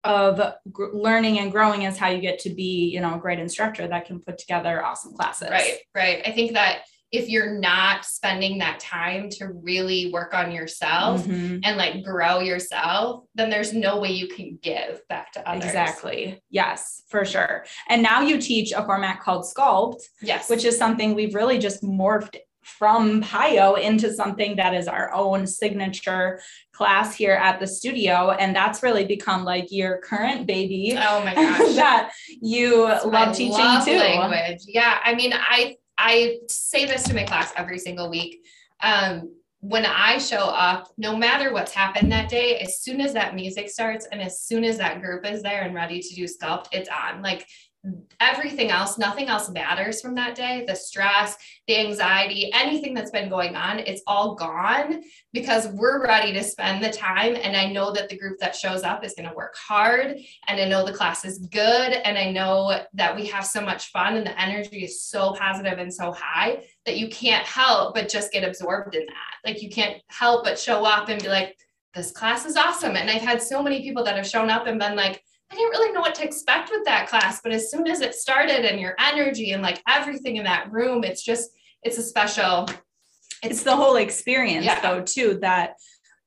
of 0.05 0.39
gr- 0.72 0.94
learning 0.94 1.39
and 1.39 1.51
growing 1.51 1.82
is 1.82 1.98
how 1.98 2.08
you 2.08 2.22
get 2.22 2.39
to 2.39 2.50
be 2.51 2.89
you 2.94 3.01
know 3.01 3.15
a 3.15 3.17
great 3.17 3.39
instructor 3.39 3.88
that 3.88 4.05
can 4.05 4.20
put 4.20 4.38
together 4.38 4.86
awesome 4.86 5.13
classes 5.13 5.50
right 5.50 5.79
right 5.96 6.22
i 6.25 6.32
think 6.32 6.53
that 6.53 6.84
if 7.12 7.30
you're 7.30 7.58
not 7.60 8.04
spending 8.04 8.58
that 8.58 8.80
time 8.80 9.30
to 9.30 9.48
really 9.48 10.12
work 10.12 10.34
on 10.34 10.52
yourself 10.52 11.26
mm-hmm. 11.26 11.60
and 11.64 11.78
like 11.78 12.04
grow 12.04 12.40
yourself 12.40 13.24
then 13.36 13.50
there's 13.50 13.74
no 13.74 14.00
way 14.00 14.10
you 14.10 14.28
can 14.28 14.58
give 14.62 15.02
back 15.08 15.32
to 15.32 15.50
others 15.50 15.66
exactly 15.66 16.42
yes 16.50 17.04
for 17.10 17.24
sure 17.26 17.66
and 17.90 18.02
now 18.02 18.22
you 18.22 18.40
teach 18.40 18.72
a 18.72 18.84
format 18.86 19.22
called 19.22 19.46
sculpt 19.46 20.02
yes 20.22 20.50
which 20.50 20.66
is 20.66 20.78
something 20.78 21.14
we've 21.14 21.36
really 21.36 21.60
just 21.60 21.84
morphed 21.84 22.38
from 22.66 23.22
PiYo 23.22 23.80
into 23.80 24.12
something 24.12 24.56
that 24.56 24.74
is 24.74 24.88
our 24.88 25.14
own 25.14 25.46
signature 25.46 26.42
class 26.74 27.16
here 27.16 27.34
at 27.34 27.60
the 27.60 27.68
studio. 27.68 28.32
And 28.32 28.56
that's 28.56 28.82
really 28.82 29.06
become 29.06 29.46
like 29.46 29.68
your 29.70 30.00
current 30.00 30.48
baby. 30.48 30.98
Oh 30.98 31.24
my 31.24 31.36
gosh. 31.36 31.76
that 31.76 32.12
you 32.42 32.86
love 32.86 33.36
teaching 33.36 33.60
love 33.60 33.86
too. 33.86 33.98
Language. 33.98 34.64
Yeah. 34.68 34.98
I 35.04 35.14
mean, 35.14 35.32
I 35.34 35.76
I 35.98 36.38
say 36.48 36.86
this 36.86 37.04
to 37.04 37.14
my 37.14 37.24
class 37.24 37.54
every 37.56 37.80
single 37.80 38.10
week. 38.10 38.46
Um, 38.82 39.32
when 39.62 39.86
I 39.86 40.20
show 40.20 40.46
up, 40.46 40.92
no 40.98 41.16
matter 41.16 41.52
what's 41.52 41.74
happened 41.74 42.12
that 42.12 42.30
day, 42.30 42.60
as 42.60 42.82
soon 42.82 43.02
as 43.02 43.14
that 43.14 43.34
music 43.34 43.70
starts 43.70 44.06
and 44.12 44.22
as 44.22 44.42
soon 44.42 44.64
as 44.64 44.78
that 44.78 45.02
group 45.02 45.25
is 45.25 45.42
there 45.42 45.64
and 45.64 45.74
ready 45.74 46.02
to 46.02 46.16
do 46.16 46.25
sculpt, 46.25 46.68
it's 46.72 46.90
on. 46.90 47.24
Like 47.24 47.48
everything 48.20 48.72
else, 48.72 48.98
nothing 48.98 49.27
else 49.27 49.50
matters 49.50 50.01
from 50.01 50.15
that 50.15 50.36
day. 50.36 50.63
The 50.68 50.75
stress, 50.75 51.36
the 51.68 51.77
anxiety, 51.77 52.51
anything 52.54 52.94
that's 52.94 53.12
been 53.12 53.30
going 53.30 53.56
on, 53.56 53.80
it's 53.80 54.01
all 54.08 54.36
gone 54.36 55.04
because 55.34 55.68
we're 55.68 56.06
ready 56.06 56.34
to 56.34 56.44
spend 56.44 56.84
the 56.84 56.89
time. 56.89 57.36
And 57.36 57.56
I 57.56 57.72
know 57.72 57.92
that 57.94 58.10
the 58.10 58.18
group 58.18 58.39
that 58.39 58.56
shows 58.56 58.84
up 58.84 59.04
is 59.04 59.13
going 59.13 59.30
to 59.30 59.36
work 59.36 59.56
hard. 59.56 60.18
And 60.48 60.60
I 60.60 60.68
know 60.68 60.86
the 60.86 60.94
class 60.94 61.25
is 61.25 61.39
good. 61.39 61.94
And 61.94 62.18
I 62.18 62.32
know 62.32 62.82
that 62.94 63.15
we 63.15 63.25
have 63.27 63.46
so 63.46 63.62
much 63.62 63.92
fun 63.92 64.15
and 64.15 64.25
the 64.25 64.42
energy 64.42 64.84
is 64.84 65.04
so 65.04 65.34
positive 65.34 65.77
and 65.77 65.94
so 65.94 66.12
high 66.12 66.63
that 66.86 66.98
you 66.98 67.10
can't 67.10 67.46
help 67.46 67.96
but 67.96 68.10
just 68.10 68.32
get 68.32 68.48
absorbed 68.48 68.96
in 68.96 69.06
that. 69.06 69.50
Like 69.50 69.62
you 69.62 69.70
can't 69.70 70.01
help 70.08 70.44
but 70.44 70.60
show 70.60 70.86
up 70.86 71.10
and 71.10 71.22
be 71.22 71.30
like, 71.30 71.56
this 71.94 72.12
class 72.12 72.46
is 72.46 72.58
awesome. 72.58 72.98
And 72.98 73.10
I've 73.10 73.22
had 73.22 73.42
so 73.42 73.63
many 73.63 73.82
people 73.82 74.04
that 74.04 74.18
have 74.18 74.27
shown 74.27 74.50
up 74.50 74.68
and 74.68 74.77
been 74.77 74.98
like, 74.98 75.24
I 75.52 75.56
didn't 75.56 75.70
really 75.72 75.92
know 75.94 76.02
what 76.02 76.16
to 76.16 76.24
expect 76.24 76.72
with 76.72 76.86
that 76.86 77.08
class. 77.08 77.40
But 77.42 77.52
as 77.52 77.70
soon 77.72 77.88
as 77.88 78.02
it 78.02 78.16
started 78.16 78.66
and 78.66 78.80
your 78.80 78.96
energy 79.00 79.52
and 79.52 79.62
like 79.62 79.82
everything 79.88 80.38
in 80.38 80.44
that 80.46 80.72
room, 80.72 81.04
it's 81.04 81.24
just, 81.24 81.52
it's 81.84 81.98
a 81.98 82.04
special. 82.04 82.66
It's, 83.44 83.58
it's 83.58 83.64
the 83.64 83.75
whole 83.75 83.98
experience 83.98 84.66
Yeah. 84.66 84.80
though, 84.82 85.02
too, 85.02 85.38
that 85.42 85.75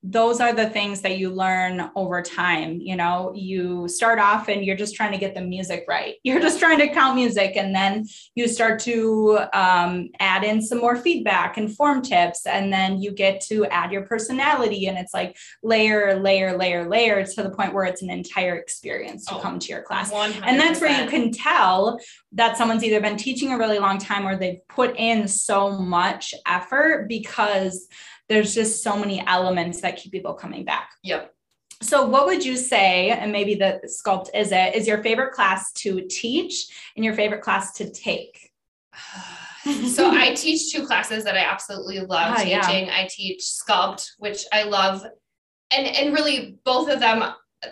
those 0.04 0.40
are 0.40 0.52
the 0.52 0.70
things 0.70 1.00
that 1.00 1.18
you 1.18 1.30
learn 1.30 1.90
over 1.96 2.22
time. 2.22 2.78
You 2.80 2.94
know, 2.94 3.32
you 3.34 3.88
start 3.88 4.20
off 4.20 4.48
and 4.48 4.64
you're 4.64 4.76
just 4.76 4.94
trying 4.94 5.10
to 5.12 5.18
get 5.18 5.34
the 5.34 5.40
music 5.40 5.84
right. 5.88 6.14
You're 6.24 6.40
just 6.40 6.58
trying 6.60 6.78
to 6.78 6.88
count 6.88 7.16
music, 7.16 7.56
and 7.56 7.74
then 7.74 8.06
you 8.34 8.48
start 8.48 8.80
to 8.80 9.38
um, 9.52 10.10
add 10.20 10.44
in 10.44 10.60
some 10.60 10.78
more 10.78 10.96
feedback 10.96 11.56
and 11.56 11.74
form 11.74 12.02
tips, 12.02 12.46
and 12.46 12.72
then 12.72 13.00
you 13.00 13.12
get 13.12 13.40
to 13.42 13.64
add 13.66 13.90
your 13.92 14.02
personality, 14.02 14.86
and 14.86 14.98
it's 14.98 15.14
like 15.14 15.36
layer, 15.62 16.20
layer, 16.20 16.56
layer, 16.56 16.88
layer 16.88 17.24
to 17.24 17.42
the 17.42 17.50
point 17.50 17.72
where 17.74 17.84
it's 17.84 18.02
an 18.02 18.10
entire 18.10 18.56
experience 18.56 19.24
to 19.26 19.36
Oh, 19.36 19.40
come 19.40 19.58
to 19.58 19.68
your 19.68 19.82
class. 19.82 20.12
100%. 20.12 20.42
And 20.44 20.60
that's 20.60 20.80
where 20.80 21.02
you 21.02 21.08
can 21.08 21.32
tell 21.32 21.98
that 22.32 22.56
someone's 22.56 22.84
either 22.84 23.00
been 23.00 23.16
teaching 23.16 23.52
a 23.52 23.58
really 23.58 23.78
long 23.78 23.98
time 23.98 24.26
or 24.26 24.36
they've 24.36 24.66
put 24.68 24.94
in 24.96 25.26
so 25.28 25.78
much 25.78 26.34
effort 26.46 27.08
because 27.08 27.88
there's 28.28 28.54
just 28.54 28.82
so 28.82 28.96
many 28.98 29.24
elements 29.26 29.80
that 29.80 29.96
keep 29.96 30.12
people 30.12 30.34
coming 30.34 30.64
back. 30.64 30.90
Yep. 31.02 31.32
So, 31.80 32.06
what 32.06 32.26
would 32.26 32.44
you 32.44 32.56
say, 32.56 33.10
and 33.10 33.30
maybe 33.30 33.54
the 33.54 33.80
sculpt 33.86 34.30
is 34.34 34.50
it, 34.52 34.74
is 34.74 34.86
your 34.88 35.02
favorite 35.02 35.32
class 35.32 35.72
to 35.74 36.06
teach 36.10 36.66
and 36.96 37.04
your 37.04 37.14
favorite 37.14 37.40
class 37.42 37.72
to 37.74 37.88
take? 37.90 38.50
so 39.94 40.10
I 40.10 40.34
teach 40.34 40.72
two 40.72 40.86
classes 40.86 41.24
that 41.24 41.36
I 41.36 41.44
absolutely 41.44 42.00
love 42.00 42.34
Ah, 42.38 42.42
yeah. 42.42 42.60
teaching. 42.62 42.90
I 42.90 43.06
teach 43.10 43.40
sculpt, 43.42 44.10
which 44.18 44.44
I 44.52 44.64
love, 44.64 45.04
and 45.70 45.86
and 45.86 46.12
really 46.14 46.58
both 46.64 46.88
of 46.90 47.00
them. 47.00 47.24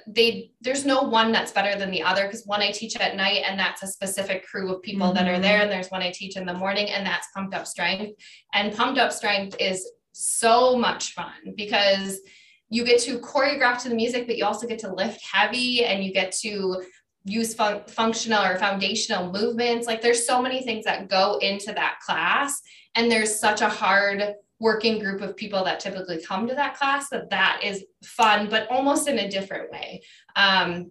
They 0.09 0.51
there's 0.63 0.85
no 0.85 1.03
one 1.03 1.31
that's 1.31 1.53
better 1.53 1.79
than 1.79 1.93
the 1.93 2.03
other 2.03 2.25
because 2.25 2.45
one 2.45 2.61
I 2.61 2.73
teach 2.73 2.97
at 2.97 3.15
night 3.15 3.45
and 3.49 3.57
that's 3.59 3.85
a 3.85 3.87
specific 3.87 4.45
crew 4.45 4.75
of 4.75 4.83
people 4.83 5.13
that 5.13 5.29
are 5.29 5.39
Mhm. 5.39 5.43
there, 5.43 5.63
and 5.63 5.71
there's 5.71 5.91
one 5.93 6.03
I 6.03 6.11
teach 6.11 6.37
in 6.37 6.45
the 6.45 6.55
morning 6.55 6.91
and 6.91 7.07
that's 7.07 7.29
pumped 7.33 7.55
up 7.55 7.69
strength. 7.69 8.21
And 8.53 8.75
pumped 8.75 8.99
up 8.99 9.13
strength 9.13 9.57
is 9.61 9.89
so 10.19 10.77
much 10.77 11.13
fun 11.13 11.33
because 11.57 12.21
you 12.71 12.85
get 12.85 13.01
to 13.01 13.19
choreograph 13.19 13.83
to 13.83 13.89
the 13.91 13.95
music, 13.95 14.27
but 14.27 14.37
you 14.39 14.45
also 14.45 14.67
get 14.67 14.79
to 14.81 14.93
lift 14.93 15.21
heavy 15.25 15.85
and 15.85 16.03
you 16.03 16.13
get 16.13 16.33
to 16.33 16.83
use 17.25 17.55
fun- 17.55 17.83
functional 17.87 18.43
or 18.45 18.57
foundational 18.57 19.31
movements. 19.31 19.87
Like 19.87 20.01
there's 20.01 20.27
so 20.27 20.41
many 20.41 20.63
things 20.63 20.85
that 20.87 21.09
go 21.09 21.39
into 21.39 21.73
that 21.75 21.99
class, 22.05 22.61
and 22.95 23.11
there's 23.11 23.39
such 23.39 23.61
a 23.61 23.69
hard 23.69 24.35
working 24.59 24.99
group 24.99 25.21
of 25.21 25.37
people 25.37 25.63
that 25.65 25.81
typically 25.81 26.23
come 26.23 26.49
to 26.49 26.55
that 26.55 26.77
class 26.79 27.11
that 27.11 27.29
that 27.29 27.61
is 27.63 27.85
fun, 28.03 28.49
but 28.49 28.67
almost 28.71 29.07
in 29.07 29.19
a 29.19 29.31
different 29.31 29.71
way. 29.71 30.01
Um, 30.35 30.91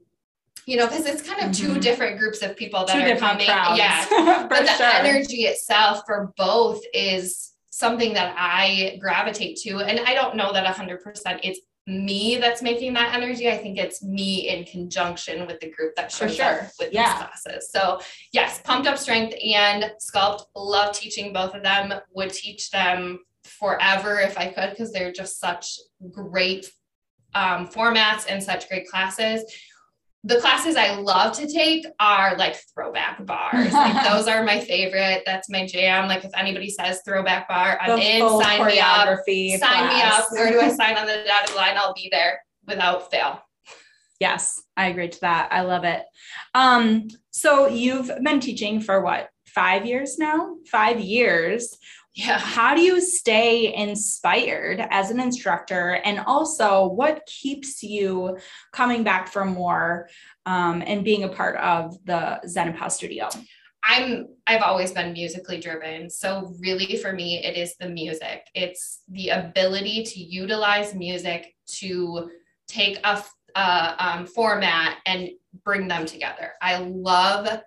you 0.67 0.77
know, 0.77 0.88
because 0.88 1.05
it's 1.08 1.22
kind 1.22 1.41
of 1.50 1.51
two 1.55 1.70
Mhm. 1.75 1.82
different 1.82 2.20
groups 2.20 2.41
of 2.44 2.55
people 2.55 2.86
that 2.86 2.94
Two 2.94 3.12
are 3.13 3.17
coming. 3.17 3.48
crowds. 3.48 3.77
Yeah, 3.79 4.05
but 4.50 4.65
the 4.65 4.72
sure. 4.74 4.86
energy 4.86 5.44
itself 5.46 6.03
for 6.05 6.32
both 6.38 6.82
is 6.94 7.51
something 7.75 8.13
that 8.13 8.34
I 8.38 8.98
gravitate 9.01 9.58
to. 9.58 9.79
And 9.79 10.00
I 10.08 10.13
don't 10.13 10.38
know 10.38 10.53
that 10.53 10.65
100% 10.74 11.39
it's 11.44 11.60
me 11.88 12.38
that's 12.38 12.62
making 12.62 12.94
that 12.94 13.13
energy. 13.13 13.50
I 13.50 13.58
think 13.58 13.77
it's 13.77 14.01
me 14.01 14.48
in 14.48 14.63
conjunction 14.63 15.46
with 15.46 15.60
the 15.60 15.70
group 15.72 15.94
that 15.98 16.10
For 16.10 16.29
shows 16.29 16.38
sure. 16.38 16.46
up 16.62 16.72
with 16.79 16.94
Yeah. 16.94 17.03
these 17.03 17.17
classes. 17.44 17.70
So, 17.72 18.00
yes, 18.32 18.62
Pumped 18.63 18.88
Up 18.88 18.98
Strength 18.98 19.36
and 19.44 19.91
Sculpt, 20.01 20.46
love 20.55 20.96
teaching 20.96 21.34
both 21.34 21.53
of 21.53 21.63
them, 21.63 21.94
would 22.13 22.32
teach 22.32 22.72
them 22.72 23.20
forever 23.44 24.22
if 24.22 24.38
I 24.38 24.48
could, 24.48 24.70
because 24.70 24.94
they're 24.94 25.12
just 25.12 25.38
such 25.41 25.77
great 26.12 26.72
um, 27.34 27.67
formats 27.67 28.25
and 28.29 28.41
such 28.41 28.70
great 28.70 28.88
classes 28.88 29.44
the 30.25 30.39
classes 30.39 30.75
I 30.75 30.96
love 30.96 31.38
to 31.38 31.48
take 31.48 31.86
are 32.00 32.36
like 32.36 32.55
throwback 32.74 33.24
barres. 33.24 33.72
Like 33.72 34.03
those 34.10 34.27
are 34.27 34.44
my 34.44 34.60
favorite. 34.60 35.22
That's 35.24 35.50
my 35.51 35.67
jam. 35.67 36.08
Like 36.08 36.25
if 36.25 36.32
anybody 36.36 36.72
says 36.72 37.01
throwback 37.05 37.48
barre, 37.48 37.77
I'm 37.79 38.00
The 38.00 38.17
in. 38.17 38.41
Sign 38.41 38.65
me 38.65 38.79
up. 38.79 39.20
Sign 39.27 39.88
me 39.88 40.01
up. 40.01 40.25
Where 40.32 40.51
do 40.51 40.60
I 40.60 40.70
sign 40.75 40.98
on 40.98 41.05
the 41.05 41.24
dotted 41.27 41.55
line? 41.55 41.77
I'll 41.77 41.94
be 41.94 42.10
there 42.12 42.41
without 42.67 43.12
fail. 43.12 43.39
Yes, 44.20 44.63
I 44.75 44.88
agree 44.88 45.10
to 45.10 45.22
that. 45.22 45.50
I 45.51 45.62
love 45.62 45.84
it. 45.84 46.03
Um, 46.55 47.08
so 47.29 47.67
you've 47.67 48.10
been 48.24 48.39
teaching 48.39 48.79
for 48.79 49.01
what, 49.01 49.29
five 49.46 49.86
years 49.86 50.17
now? 50.17 50.55
Five 50.72 51.00
years. 51.00 51.77
Yeah. 52.15 52.39
How 52.39 52.74
do 52.74 52.81
you 52.81 53.01
stay 53.01 53.75
inspired 53.75 54.79
as 54.89 55.12
an 55.12 55.19
instructor? 55.19 56.00
And 56.05 56.19
also, 56.19 56.88
what 56.88 57.25
keeps 57.25 57.84
you 57.84 58.38
coming 58.72 59.03
back 59.03 59.27
for 59.27 59.43
more 59.43 60.07
um, 60.45 60.81
and 60.86 61.03
being 61.03 61.25
a 61.25 61.29
part 61.29 61.57
of 61.57 61.98
the 62.05 62.39
Zen 62.48 62.69
and 62.69 62.91
studio? 62.91 63.27
I'm 63.84 64.29
I've 64.48 64.62
always 64.62 64.93
been 64.93 65.12
musically 65.13 65.60
driven. 65.60 66.10
So 66.10 66.53
really 66.60 66.98
for 66.98 67.13
me 67.13 67.43
it 67.43 67.57
is 67.57 67.75
the 67.79 67.89
music. 67.89 68.48
It's 68.55 69.01
the 69.10 69.29
ability 69.29 70.03
to 70.03 70.19
utilize 70.19 70.95
music 70.95 71.53
to 71.79 72.29
take 72.67 72.98
a 73.03 73.22
um, 73.55 74.25
format 74.25 74.98
and 75.05 75.29
bring 75.63 75.88
them 75.88 76.05
together. 76.05 76.53
I 76.62 76.77
love 76.77 77.62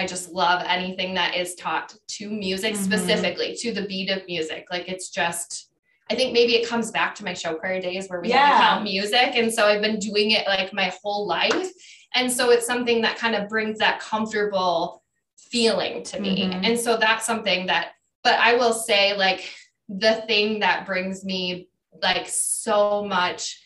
I 0.00 0.06
just 0.06 0.30
love 0.30 0.64
anything 0.66 1.12
that 1.14 1.36
is 1.36 1.54
taught 1.54 1.94
to 2.16 2.30
music 2.30 2.72
Mhm. 2.74 2.78
specifically 2.78 3.54
to 3.56 3.72
the 3.72 3.82
beat 3.82 4.08
of 4.08 4.26
music. 4.26 4.66
Like 4.70 4.88
it's 4.88 5.10
just 5.10 5.66
I 6.10 6.16
think 6.16 6.32
maybe 6.32 6.56
it 6.56 6.66
comes 6.66 6.90
back 6.90 7.14
to 7.16 7.24
my 7.24 7.34
show 7.34 7.54
choir 7.54 7.80
days 7.80 8.08
where 8.08 8.20
we 8.20 8.30
had 8.30 8.48
Yeah. 8.48 8.58
count 8.58 8.82
music. 8.82 9.36
And 9.36 9.52
so 9.54 9.66
I've 9.66 9.80
been 9.80 10.00
doing 10.00 10.32
it 10.32 10.44
like 10.48 10.72
my 10.72 10.92
whole 11.00 11.24
life. 11.24 11.70
And 12.16 12.32
so 12.32 12.50
it's 12.50 12.66
something 12.66 13.02
that 13.02 13.16
kind 13.16 13.36
of 13.36 13.48
brings 13.48 13.78
that 13.78 14.00
comfortable 14.00 15.04
feeling 15.36 16.02
to 16.04 16.18
me. 16.18 16.46
Mhm. 16.46 16.66
And 16.66 16.80
so 16.80 16.96
that's 16.96 17.24
something 17.24 17.66
that, 17.66 17.92
but 18.24 18.34
I 18.40 18.54
will 18.54 18.72
say, 18.72 19.14
like, 19.16 19.54
the 19.88 20.14
thing 20.26 20.58
that 20.60 20.84
brings 20.84 21.24
me 21.24 21.68
like 22.02 22.26
so 22.28 23.04
much 23.04 23.60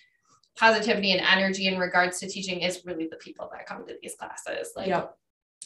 positivity 0.56 1.12
and 1.12 1.22
energy 1.22 1.66
in 1.66 1.78
regards 1.78 2.18
to 2.20 2.28
teaching 2.28 2.60
is 2.60 2.84
really 2.84 3.06
the 3.06 3.16
people 3.16 3.48
that 3.52 3.64
come 3.66 3.86
to 3.86 3.96
these 4.02 4.16
classes. 4.16 4.72
Like, 4.76 4.88
Yep. 4.88 5.16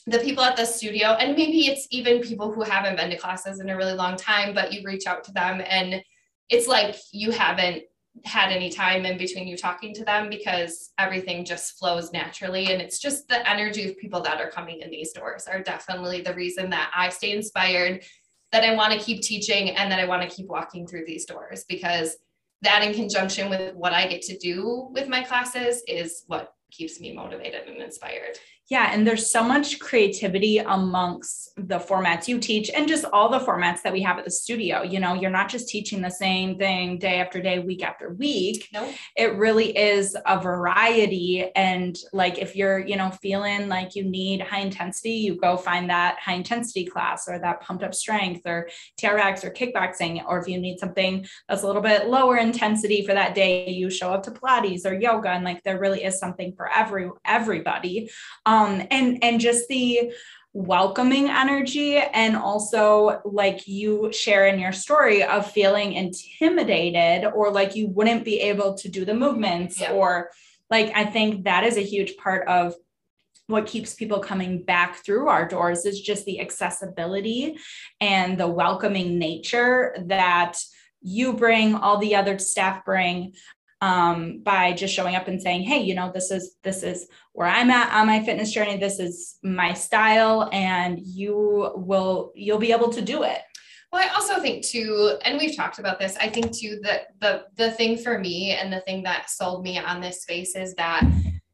The 0.06 0.18
people 0.18 0.44
at 0.44 0.56
the 0.56 0.64
studio, 0.64 1.08
and 1.08 1.36
maybe 1.36 1.66
it's 1.66 1.86
even 1.90 2.20
people 2.20 2.52
who 2.52 2.62
haven't 2.62 2.96
been 2.96 3.10
to 3.10 3.16
classes 3.16 3.60
in 3.60 3.70
a 3.70 3.76
really 3.76 3.94
long 3.94 4.16
time, 4.16 4.54
but 4.54 4.72
you 4.72 4.82
reach 4.84 5.06
out 5.06 5.24
to 5.24 5.32
them 5.32 5.62
and 5.66 6.02
it's 6.48 6.66
like 6.66 6.96
you 7.12 7.30
haven't 7.30 7.82
had 8.24 8.50
any 8.50 8.70
time 8.70 9.04
in 9.04 9.18
between 9.18 9.46
you 9.46 9.56
talking 9.56 9.94
to 9.94 10.04
them 10.04 10.28
because 10.28 10.90
everything 10.98 11.44
just 11.44 11.78
flows 11.78 12.12
naturally. 12.12 12.72
And 12.72 12.82
it's 12.82 12.98
just 12.98 13.28
the 13.28 13.48
energy 13.48 13.88
of 13.88 13.98
people 13.98 14.20
that 14.22 14.40
are 14.40 14.50
coming 14.50 14.80
in 14.80 14.90
these 14.90 15.12
doors 15.12 15.46
are 15.46 15.62
definitely 15.62 16.22
the 16.22 16.34
reason 16.34 16.70
that 16.70 16.90
I 16.94 17.10
stay 17.10 17.32
inspired, 17.32 18.02
that 18.52 18.64
I 18.64 18.74
want 18.74 18.92
to 18.92 18.98
keep 18.98 19.22
teaching, 19.22 19.70
and 19.70 19.90
that 19.92 20.00
I 20.00 20.06
want 20.06 20.22
to 20.22 20.34
keep 20.34 20.46
walking 20.48 20.86
through 20.86 21.04
these 21.06 21.26
doors 21.26 21.64
because 21.68 22.16
that, 22.62 22.82
in 22.82 22.92
conjunction 22.92 23.50
with 23.50 23.74
what 23.76 23.92
I 23.92 24.08
get 24.08 24.22
to 24.22 24.38
do 24.38 24.88
with 24.90 25.06
my 25.06 25.22
classes, 25.22 25.82
is 25.86 26.24
what 26.26 26.54
keeps 26.72 27.00
me 27.00 27.14
motivated 27.14 27.68
and 27.68 27.80
inspired. 27.80 28.36
Yeah, 28.68 28.90
and 28.92 29.06
there's 29.06 29.30
so 29.30 29.42
much 29.42 29.78
creativity 29.78 30.58
amongst 30.58 31.52
the 31.56 31.78
formats 31.78 32.28
you 32.28 32.38
teach 32.38 32.68
and 32.68 32.86
just 32.86 33.06
all 33.14 33.30
the 33.30 33.38
formats 33.38 33.80
that 33.82 33.94
we 33.94 34.02
have 34.02 34.18
at 34.18 34.26
the 34.26 34.30
studio. 34.30 34.82
You 34.82 35.00
know, 35.00 35.14
you're 35.14 35.30
not 35.30 35.48
just 35.48 35.70
teaching 35.70 36.02
the 36.02 36.10
same 36.10 36.58
thing 36.58 36.98
day 36.98 37.18
after 37.18 37.40
day, 37.40 37.60
week 37.60 37.82
after 37.82 38.12
week. 38.12 38.68
No, 38.74 38.92
It 39.16 39.36
really 39.36 39.76
is 39.76 40.14
a 40.26 40.38
variety. 40.38 41.50
And 41.56 41.96
like 42.12 42.38
if 42.38 42.54
you're, 42.54 42.78
you 42.78 42.96
know, 42.96 43.10
feeling 43.10 43.68
like 43.68 43.96
you 43.96 44.04
need 44.04 44.42
high 44.42 44.60
intensity, 44.60 45.12
you 45.12 45.36
go 45.36 45.56
find 45.56 45.88
that 45.88 46.18
high 46.18 46.34
intensity 46.34 46.84
class 46.84 47.26
or 47.26 47.38
that 47.38 47.62
pumped 47.62 47.82
up 47.82 47.94
strength 47.94 48.42
or 48.44 48.68
TRX 49.00 49.44
or 49.44 49.50
kickboxing. 49.50 50.22
Or 50.28 50.38
if 50.40 50.46
you 50.46 50.60
need 50.60 50.78
something 50.78 51.26
that's 51.48 51.62
a 51.62 51.66
little 51.66 51.82
bit 51.82 52.08
lower 52.08 52.36
intensity 52.36 53.06
for 53.06 53.14
that 53.14 53.34
day, 53.34 53.70
you 53.70 53.88
show 53.88 54.12
up 54.12 54.24
to 54.24 54.30
Pilates 54.30 54.84
or 54.84 54.92
yoga. 54.92 55.30
And 55.30 55.44
like 55.44 55.62
there 55.62 55.80
really 55.80 56.04
is 56.04 56.18
something 56.18 56.52
for 56.54 56.70
every 56.70 57.08
everybody 57.24 58.10
um 58.44 58.57
Um, 58.58 58.86
and 58.90 59.22
and 59.22 59.40
just 59.40 59.68
the 59.68 60.12
welcoming 60.52 61.28
energy 61.28 61.98
and 61.98 62.34
also 62.34 63.20
like 63.24 63.68
you 63.68 64.10
share 64.12 64.46
in 64.46 64.58
your 64.58 64.72
story 64.72 65.22
of 65.22 65.50
feeling 65.50 65.92
intimidated 65.92 67.30
or 67.32 67.52
like 67.52 67.76
you 67.76 67.88
wouldn't 67.88 68.24
be 68.24 68.40
able 68.40 68.74
to 68.74 68.88
do 68.88 69.04
the 69.04 69.14
movements 69.14 69.80
Yeah. 69.80 69.92
or 69.92 70.30
like 70.70 70.90
i 70.96 71.04
think 71.04 71.44
that 71.44 71.64
is 71.64 71.76
a 71.76 71.82
huge 71.82 72.16
part 72.16 72.48
of 72.48 72.74
what 73.46 73.66
keeps 73.66 73.94
people 73.94 74.20
coming 74.20 74.62
back 74.62 74.96
through 75.04 75.28
our 75.28 75.46
doors 75.46 75.84
is 75.84 76.00
just 76.00 76.24
the 76.24 76.40
accessibility 76.40 77.56
and 78.00 78.38
the 78.38 78.48
welcoming 78.48 79.18
nature 79.18 79.94
that 80.06 80.58
you 81.02 81.34
bring 81.34 81.74
all 81.74 81.98
the 81.98 82.16
other 82.16 82.38
staff 82.38 82.84
bring 82.84 83.34
um, 83.80 84.40
by 84.42 84.72
just 84.72 84.94
showing 84.94 85.14
up 85.14 85.28
and 85.28 85.40
saying, 85.40 85.62
"Hey, 85.62 85.80
you 85.82 85.94
know, 85.94 86.10
this 86.12 86.30
is 86.30 86.56
this 86.62 86.82
is 86.82 87.08
where 87.32 87.48
I'm 87.48 87.70
at 87.70 87.92
on 87.92 88.06
my 88.06 88.22
fitness 88.24 88.52
journey. 88.52 88.76
This 88.76 88.98
is 88.98 89.38
my 89.42 89.72
style, 89.72 90.48
and 90.52 90.98
you 91.00 91.72
will 91.76 92.32
you'll 92.34 92.58
be 92.58 92.72
able 92.72 92.90
to 92.90 93.00
do 93.02 93.22
it." 93.22 93.38
Well, 93.92 94.04
I 94.06 94.12
also 94.14 94.38
think 94.40 94.64
too, 94.64 95.16
and 95.24 95.38
we've 95.38 95.56
talked 95.56 95.78
about 95.78 95.98
this. 95.98 96.16
I 96.20 96.28
think 96.28 96.52
too 96.56 96.80
that 96.82 97.06
the 97.20 97.44
the 97.54 97.70
thing 97.72 97.96
for 97.96 98.18
me 98.18 98.52
and 98.52 98.72
the 98.72 98.80
thing 98.80 99.02
that 99.04 99.30
sold 99.30 99.62
me 99.62 99.78
on 99.78 100.00
this 100.00 100.22
space 100.22 100.54
is 100.56 100.74
that 100.74 101.04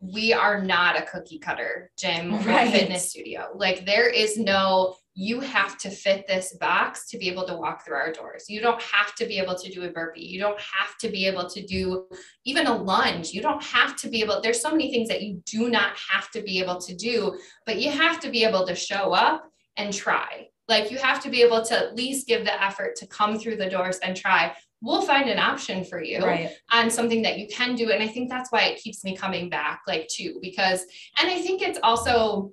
we 0.01 0.33
are 0.33 0.63
not 0.63 0.99
a 0.99 1.03
cookie 1.07 1.39
cutter 1.39 1.91
gym 1.99 2.33
Right. 2.45 2.69
or 2.69 2.71
fitness 2.71 3.11
studio. 3.11 3.49
Like 3.55 3.87
there 3.87 4.09
is 4.09 4.37
no 4.37 4.97
you 5.17 5.39
have 5.39 5.79
to 5.79 5.91
fit 5.91 6.27
this 6.27 6.57
box 6.57 7.09
to 7.09 7.17
be 7.19 7.29
able 7.31 7.47
to 7.47 7.55
walk 7.57 7.85
through 7.85 7.95
our 7.95 8.13
doors. 8.13 8.47
You 8.49 8.61
don't 8.61 8.83
have 8.83 9.15
to 9.15 9.27
be 9.27 9.39
able 9.39 9.55
to 9.55 9.71
do 9.71 9.85
a 9.85 9.89
burpee. 9.91 10.25
You 10.25 10.41
don't 10.41 10.61
have 10.61 10.99
to 10.99 11.09
be 11.09 11.27
able 11.27 11.49
to 11.51 11.65
do 11.65 12.07
even 12.45 12.67
a 12.67 12.77
lunge. 12.77 13.31
You 13.31 13.41
don't 13.41 13.63
have 13.63 13.95
to 13.97 14.09
be 14.09 14.23
able 14.23 14.41
there's 14.41 14.61
so 14.61 14.71
many 14.71 14.91
things 14.91 15.09
that 15.09 15.23
you 15.23 15.41
do 15.47 15.69
not 15.69 15.97
have 16.11 16.31
to 16.33 16.43
be 16.43 16.59
able 16.59 16.81
to 16.81 16.95
do, 16.95 17.39
but 17.65 17.81
you 17.81 17.93
have 17.93 18.19
to 18.21 18.31
be 18.31 18.45
able 18.45 18.67
to 18.67 18.75
show 18.75 19.13
up 19.13 19.49
and 19.77 19.93
try. 19.93 20.49
Like 20.69 20.91
you 20.91 20.99
have 20.99 21.23
to 21.23 21.31
be 21.31 21.43
able 21.43 21.65
to 21.67 21.79
at 21.79 21.95
least 21.95 22.27
give 22.27 22.45
the 22.45 22.63
effort 22.63 22.97
to 22.97 23.07
come 23.07 23.39
through 23.39 23.57
the 23.57 23.71
doors 23.71 23.99
and 23.99 24.17
try. 24.17 24.57
We'll 24.83 25.03
find 25.03 25.31
an 25.31 25.39
option 25.39 25.85
for 25.85 26.03
you 26.03 26.19
Right. 26.25 26.51
on 26.73 26.91
something 26.91 27.23
that 27.23 27.39
you 27.39 27.47
can 27.49 27.77
do. 27.77 27.91
And 27.93 28.03
I 28.03 28.09
think 28.09 28.29
that's 28.29 28.51
why 28.51 28.63
it 28.65 28.83
keeps 28.83 29.05
me 29.05 29.17
coming 29.17 29.49
back, 29.49 29.83
like, 29.87 30.09
too, 30.09 30.39
because, 30.43 30.85
and 31.19 31.31
I 31.31 31.41
think 31.41 31.63
it's 31.63 31.79
also 31.83 32.53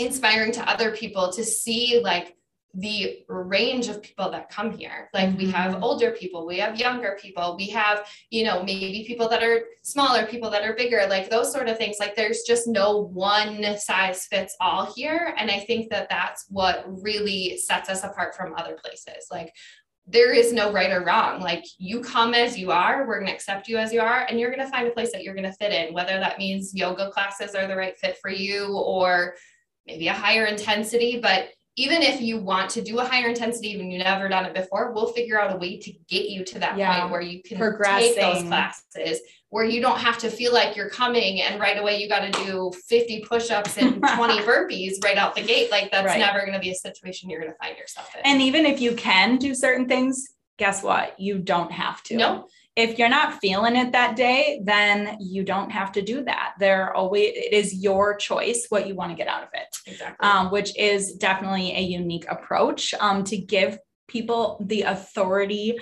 inspiring 0.00 0.52
to 0.52 0.68
other 0.68 0.90
people 0.96 1.32
to 1.32 1.44
see, 1.44 2.00
like, 2.02 2.36
the 2.72 3.24
range 3.28 3.88
of 3.88 4.00
people 4.00 4.30
that 4.30 4.48
come 4.48 4.70
here. 4.70 5.10
Like, 5.12 5.36
we 5.36 5.50
have 5.50 5.74
Mhm. 5.74 5.82
older 5.82 6.12
people, 6.12 6.46
we 6.46 6.58
have 6.58 6.78
younger 6.78 7.18
people, 7.20 7.56
we 7.56 7.68
have, 7.70 8.08
you 8.30 8.44
know, 8.44 8.62
maybe 8.62 9.04
people 9.04 9.28
that 9.28 9.42
are 9.42 9.64
smaller, 9.82 10.24
people 10.24 10.50
that 10.50 10.62
are 10.62 10.74
bigger, 10.74 11.04
like 11.08 11.28
those 11.30 11.52
sort 11.52 11.68
of 11.68 11.76
things. 11.78 11.96
Like, 11.98 12.14
there's 12.14 12.42
just 12.42 12.68
no 12.68 12.96
one 12.96 13.76
size 13.76 14.26
fits 14.26 14.54
all 14.60 14.92
here. 14.94 15.34
And 15.36 15.50
I 15.50 15.58
think 15.60 15.90
that 15.90 16.08
that's 16.08 16.46
what 16.48 16.84
really 16.86 17.58
sets 17.58 17.88
us 17.90 18.04
apart 18.04 18.36
from 18.36 18.54
other 18.56 18.76
places. 18.76 19.26
Like, 19.32 19.52
there 20.06 20.32
is 20.32 20.52
no 20.52 20.72
right 20.72 20.90
or 20.90 21.04
wrong. 21.04 21.40
Like 21.40 21.64
you 21.78 22.00
come 22.00 22.34
as 22.34 22.58
you 22.58 22.72
are, 22.72 23.06
we're 23.06 23.18
going 23.18 23.28
to 23.28 23.32
accept 23.34 23.68
you 23.68 23.76
as 23.78 23.92
you 23.92 24.00
are, 24.00 24.26
and 24.28 24.40
you're 24.40 24.50
going 24.50 24.64
to 24.64 24.70
find 24.70 24.88
a 24.88 24.90
place 24.90 25.12
that 25.12 25.22
you're 25.22 25.34
going 25.34 25.44
to 25.44 25.52
fit 25.52 25.72
in, 25.72 25.94
whether 25.94 26.18
that 26.18 26.38
means 26.38 26.74
yoga 26.74 27.10
classes 27.10 27.54
are 27.54 27.68
the 27.68 27.76
right 27.76 27.96
fit 27.96 28.16
for 28.20 28.30
you 28.30 28.76
or 28.76 29.36
maybe 29.90 30.08
a 30.08 30.12
higher 30.12 30.44
intensity. 30.46 31.18
But 31.20 31.48
even 31.76 32.02
if 32.02 32.20
you 32.20 32.38
want 32.38 32.70
to 32.70 32.82
do 32.82 32.98
a 32.98 33.04
higher 33.04 33.28
intensity 33.28 33.78
and 33.80 33.92
you've 33.92 34.02
never 34.04 34.28
done 34.28 34.44
it 34.44 34.54
before, 34.54 34.92
we'll 34.92 35.12
figure 35.12 35.40
out 35.40 35.54
a 35.54 35.56
way 35.58 35.78
to 35.78 35.92
get 36.08 36.28
you 36.28 36.44
to 36.44 36.58
that 36.60 36.76
Yeah. 36.76 37.00
point 37.00 37.12
where 37.12 37.20
you 37.20 37.42
can 37.42 37.58
take 37.58 38.16
those 38.16 38.42
classes 38.42 39.20
where 39.48 39.64
you 39.64 39.80
don't 39.80 39.98
have 39.98 40.16
to 40.18 40.30
feel 40.30 40.52
like 40.52 40.76
you're 40.76 40.88
coming 40.90 41.40
and 41.42 41.60
right 41.60 41.76
away 41.76 42.00
you 42.00 42.08
got 42.08 42.20
to 42.20 42.44
do 42.44 42.70
50 42.86 43.20
push-ups 43.28 43.78
and 43.78 43.94
20 44.16 44.38
burpees 44.42 45.02
right 45.02 45.16
out 45.16 45.34
the 45.34 45.42
gate. 45.42 45.70
Like 45.72 45.90
that's 45.90 46.06
Right. 46.06 46.18
never 46.20 46.40
going 46.40 46.52
to 46.52 46.60
be 46.60 46.70
a 46.70 46.74
situation 46.74 47.28
you're 47.28 47.40
going 47.40 47.52
to 47.52 47.58
find 47.58 47.76
yourself 47.76 48.14
in. 48.14 48.20
And 48.24 48.40
even 48.42 48.64
if 48.64 48.80
you 48.80 48.94
can 48.94 49.38
do 49.38 49.54
certain 49.54 49.88
things, 49.88 50.28
guess 50.56 50.82
what? 50.84 51.18
You 51.18 51.38
don't 51.38 51.72
have 51.72 52.00
to. 52.04 52.16
No. 52.16 52.46
If 52.76 52.98
you're 52.98 53.08
not 53.08 53.40
feeling 53.40 53.76
it 53.76 53.92
that 53.92 54.16
day, 54.16 54.60
then 54.64 55.16
you 55.20 55.42
don't 55.44 55.70
have 55.70 55.92
to 55.92 56.02
do 56.02 56.24
that. 56.24 56.54
There 56.58 56.94
always 56.94 57.32
it 57.34 57.52
is 57.52 57.74
your 57.74 58.16
choice 58.16 58.66
what 58.68 58.86
you 58.86 58.94
want 58.94 59.10
to 59.10 59.16
get 59.16 59.28
out 59.28 59.42
of 59.42 59.48
it. 59.54 59.76
exactly. 59.86 60.26
um, 60.28 60.50
which 60.50 60.76
is 60.78 61.14
definitely 61.14 61.74
a 61.76 61.80
unique 61.80 62.26
approach 62.30 62.94
um, 63.00 63.24
to 63.24 63.36
give 63.36 63.78
people 64.08 64.62
the 64.66 64.82
authority 64.82 65.78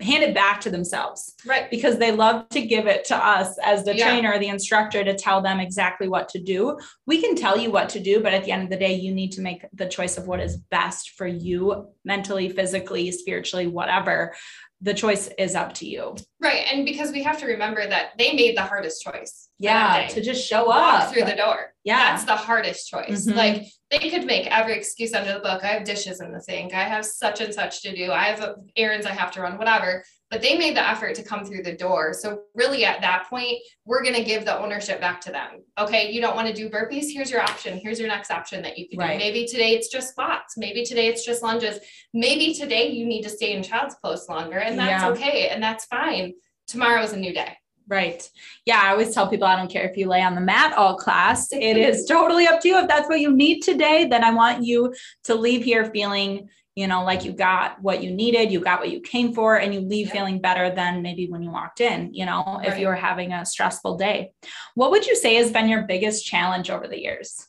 hand 0.00 0.22
it 0.22 0.34
back 0.34 0.60
to 0.62 0.70
themselves 0.70 1.34
right. 1.44 1.70
because 1.70 1.98
they 1.98 2.10
love 2.10 2.48
to 2.48 2.62
give 2.62 2.86
it 2.86 3.04
to 3.04 3.16
us 3.16 3.58
as 3.62 3.84
the 3.84 3.94
Yeah. 3.94 4.06
trainer 4.08 4.38
the 4.38 4.48
instructor 4.48 5.04
to 5.04 5.14
tell 5.14 5.42
them 5.42 5.60
exactly 5.60 6.08
what 6.08 6.28
to 6.30 6.40
do. 6.40 6.78
We 7.06 7.20
can 7.20 7.36
tell 7.36 7.58
you 7.58 7.70
what 7.70 7.90
to 7.90 8.00
do, 8.00 8.20
but 8.20 8.32
at 8.32 8.44
the 8.44 8.52
end 8.52 8.62
of 8.62 8.70
the 8.70 8.78
day, 8.78 8.94
you 8.94 9.12
need 9.12 9.32
to 9.32 9.42
make 9.42 9.66
the 9.74 9.86
choice 9.86 10.16
of 10.16 10.26
what 10.26 10.40
is 10.40 10.56
best 10.56 11.10
for 11.10 11.26
you 11.26 11.88
mentally, 12.04 12.48
physically, 12.48 13.10
spiritually, 13.10 13.66
whatever. 13.66 14.34
The 14.80 14.94
choice 14.94 15.30
is 15.38 15.54
up 15.54 15.72
to 15.74 15.86
you. 15.86 16.14
Right. 16.40 16.66
And 16.70 16.84
because 16.84 17.10
we 17.10 17.22
have 17.22 17.38
to 17.38 17.46
remember 17.46 17.86
that 17.86 18.10
they 18.18 18.34
made 18.34 18.56
the 18.56 18.62
hardest 18.62 19.02
choice. 19.02 19.48
Yeah, 19.58 20.08
to 20.08 20.20
just 20.20 20.46
show 20.46 20.70
up 20.70 21.12
through 21.12 21.24
the 21.24 21.36
door. 21.36 21.72
Yeah. 21.84 21.96
That's 22.10 22.24
the 22.24 22.36
hardest 22.36 22.88
choice. 22.90 23.26
Mhm. 23.26 23.34
Like 23.36 23.66
they 23.90 24.10
could 24.10 24.26
make 24.26 24.46
every 24.48 24.74
excuse 24.76 25.14
under 25.14 25.32
the 25.32 25.40
book. 25.40 25.64
I 25.64 25.68
have 25.68 25.84
dishes 25.84 26.20
in 26.20 26.32
the 26.32 26.40
sink. 26.42 26.74
I 26.74 26.82
have 26.84 27.06
such 27.06 27.40
and 27.40 27.54
such 27.54 27.82
to 27.82 27.94
do. 27.94 28.12
I 28.12 28.24
have 28.24 28.40
uh, 28.42 28.54
errands 28.76 29.06
I 29.06 29.12
have 29.12 29.30
to 29.32 29.40
run, 29.42 29.56
whatever. 29.56 30.04
But 30.30 30.42
they 30.42 30.58
made 30.58 30.74
the 30.76 30.88
effort 30.88 31.14
to 31.16 31.22
come 31.22 31.44
through 31.44 31.62
the 31.62 31.76
door. 31.76 32.12
So 32.12 32.40
really 32.54 32.84
at 32.84 33.00
that 33.02 33.26
point, 33.30 33.58
we're 33.84 34.02
going 34.02 34.14
to 34.16 34.24
give 34.24 34.44
the 34.44 34.58
ownership 34.58 35.00
back 35.00 35.20
to 35.22 35.30
them. 35.30 35.62
Okay, 35.78 36.10
you 36.10 36.20
don't 36.20 36.34
want 36.34 36.48
to 36.48 36.54
do 36.54 36.68
burpees? 36.68 37.12
Here's 37.12 37.30
your 37.30 37.40
option. 37.40 37.78
Here's 37.78 38.00
your 38.00 38.08
next 38.08 38.30
option 38.30 38.60
that 38.62 38.76
you 38.78 38.88
can 38.88 38.98
Right. 38.98 39.12
do. 39.12 39.18
Maybe 39.18 39.46
today 39.46 39.74
it's 39.74 39.88
just 39.88 40.08
squats. 40.08 40.56
Maybe 40.56 40.82
today 40.84 41.06
it's 41.08 41.24
just 41.24 41.42
lunges. 41.42 41.78
Maybe 42.14 42.52
today 42.54 42.88
you 42.88 43.04
need 43.06 43.22
to 43.22 43.28
stay 43.30 43.52
in 43.52 43.62
child's 43.62 43.96
pose 44.02 44.28
longer 44.28 44.58
and 44.58 44.78
that's 44.78 45.02
Yeah. 45.04 45.10
okay 45.10 45.48
and 45.48 45.62
that's 45.62 45.84
fine. 45.84 46.32
Tomorrow 46.66 47.02
is 47.02 47.12
a 47.12 47.16
new 47.18 47.32
day. 47.32 47.56
Right. 47.86 48.28
Yeah. 48.64 48.80
I 48.82 48.90
always 48.92 49.14
tell 49.14 49.28
people 49.28 49.46
I 49.46 49.56
don't 49.56 49.70
care 49.70 49.86
if 49.88 49.96
you 49.96 50.08
lay 50.08 50.22
on 50.22 50.34
the 50.34 50.40
mat 50.40 50.72
all 50.72 50.96
class. 50.96 51.52
It 51.52 51.76
is 51.76 52.06
totally 52.08 52.46
up 52.46 52.60
to 52.62 52.68
you. 52.68 52.78
If 52.78 52.88
that's 52.88 53.08
what 53.08 53.20
you 53.20 53.30
need 53.36 53.60
today, 53.60 54.06
then 54.06 54.24
I 54.24 54.32
want 54.32 54.64
you 54.64 54.94
to 55.24 55.34
leave 55.34 55.62
here 55.62 55.84
feeling, 55.92 56.48
you 56.76 56.88
know, 56.88 57.04
like 57.04 57.24
you 57.24 57.32
got 57.32 57.80
what 57.80 58.02
you 58.02 58.10
needed, 58.10 58.50
you 58.50 58.60
got 58.60 58.80
what 58.80 58.90
you 58.90 59.00
came 59.00 59.32
for, 59.32 59.56
and 59.56 59.72
you 59.72 59.80
leave 59.80 60.08
Yeah. 60.08 60.12
feeling 60.14 60.40
better 60.40 60.74
than 60.74 61.02
maybe 61.02 61.28
when 61.28 61.42
you 61.42 61.50
walked 61.50 61.80
in, 61.80 62.12
you 62.12 62.26
know, 62.26 62.60
if 62.64 62.78
you 62.78 62.88
were 62.88 62.96
having 62.96 63.32
a 63.32 63.46
stressful 63.46 63.96
day. 63.96 64.32
What 64.74 64.90
would 64.90 65.06
you 65.06 65.14
say 65.14 65.36
has 65.36 65.52
been 65.52 65.68
your 65.68 65.82
biggest 65.82 66.26
challenge 66.26 66.70
over 66.70 66.88
the 66.88 67.00
years? 67.00 67.46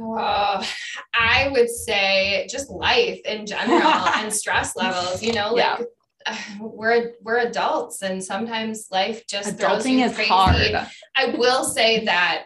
Uh, 0.00 0.64
I 1.12 1.48
would 1.52 1.68
say 1.68 2.46
just 2.48 2.70
life 2.70 3.20
in 3.24 3.46
general 3.46 3.82
and 4.16 4.32
stress 4.32 4.74
levels. 4.76 5.22
You 5.22 5.32
know, 5.34 5.52
like 5.52 5.80
uh, 6.24 6.36
we're 6.60 7.12
we're 7.22 7.38
adults, 7.38 8.02
and 8.02 8.22
sometimes 8.24 8.88
life 8.90 9.26
just 9.26 9.58
throws 9.58 9.84
Adulting 9.84 9.98
you 9.98 10.04
is 10.06 10.14
crazy. 10.14 10.30
hard. 10.30 10.88
I 11.16 11.34
will 11.36 11.64
say 11.64 12.04
that 12.06 12.44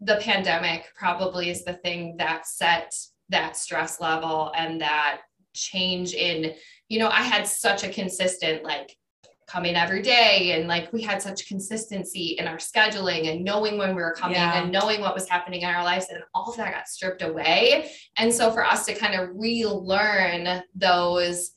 the 0.00 0.16
pandemic 0.16 0.86
probably 0.94 1.50
is 1.50 1.64
the 1.64 1.74
thing 1.74 2.16
that 2.18 2.46
set 2.46 2.94
that 3.30 3.56
stress 3.56 4.00
level 4.00 4.52
and 4.56 4.80
that 4.80 5.20
change 5.54 6.14
in. 6.14 6.54
You 6.88 6.98
know, 7.00 7.08
I 7.08 7.22
had 7.22 7.46
such 7.46 7.84
a 7.84 7.88
consistent 7.88 8.64
like 8.64 8.96
coming 9.46 9.76
every 9.76 10.02
day 10.02 10.52
and 10.52 10.68
like 10.68 10.92
we 10.92 11.00
had 11.00 11.22
such 11.22 11.48
consistency 11.48 12.36
in 12.38 12.46
our 12.46 12.58
scheduling 12.58 13.32
and 13.32 13.42
knowing 13.42 13.78
when 13.78 13.96
we 13.96 14.02
were 14.02 14.12
coming 14.12 14.36
Yeah. 14.36 14.62
and 14.62 14.70
knowing 14.70 15.00
what 15.00 15.14
was 15.14 15.26
happening 15.26 15.62
in 15.62 15.68
our 15.70 15.82
lives 15.82 16.06
and 16.10 16.22
all 16.34 16.50
of 16.50 16.56
that 16.58 16.74
got 16.74 16.86
stripped 16.86 17.22
away 17.22 17.90
and 18.18 18.30
so 18.32 18.50
for 18.50 18.62
us 18.62 18.84
to 18.84 18.94
kind 18.94 19.18
of 19.18 19.30
relearn 19.34 20.62
those 20.74 21.52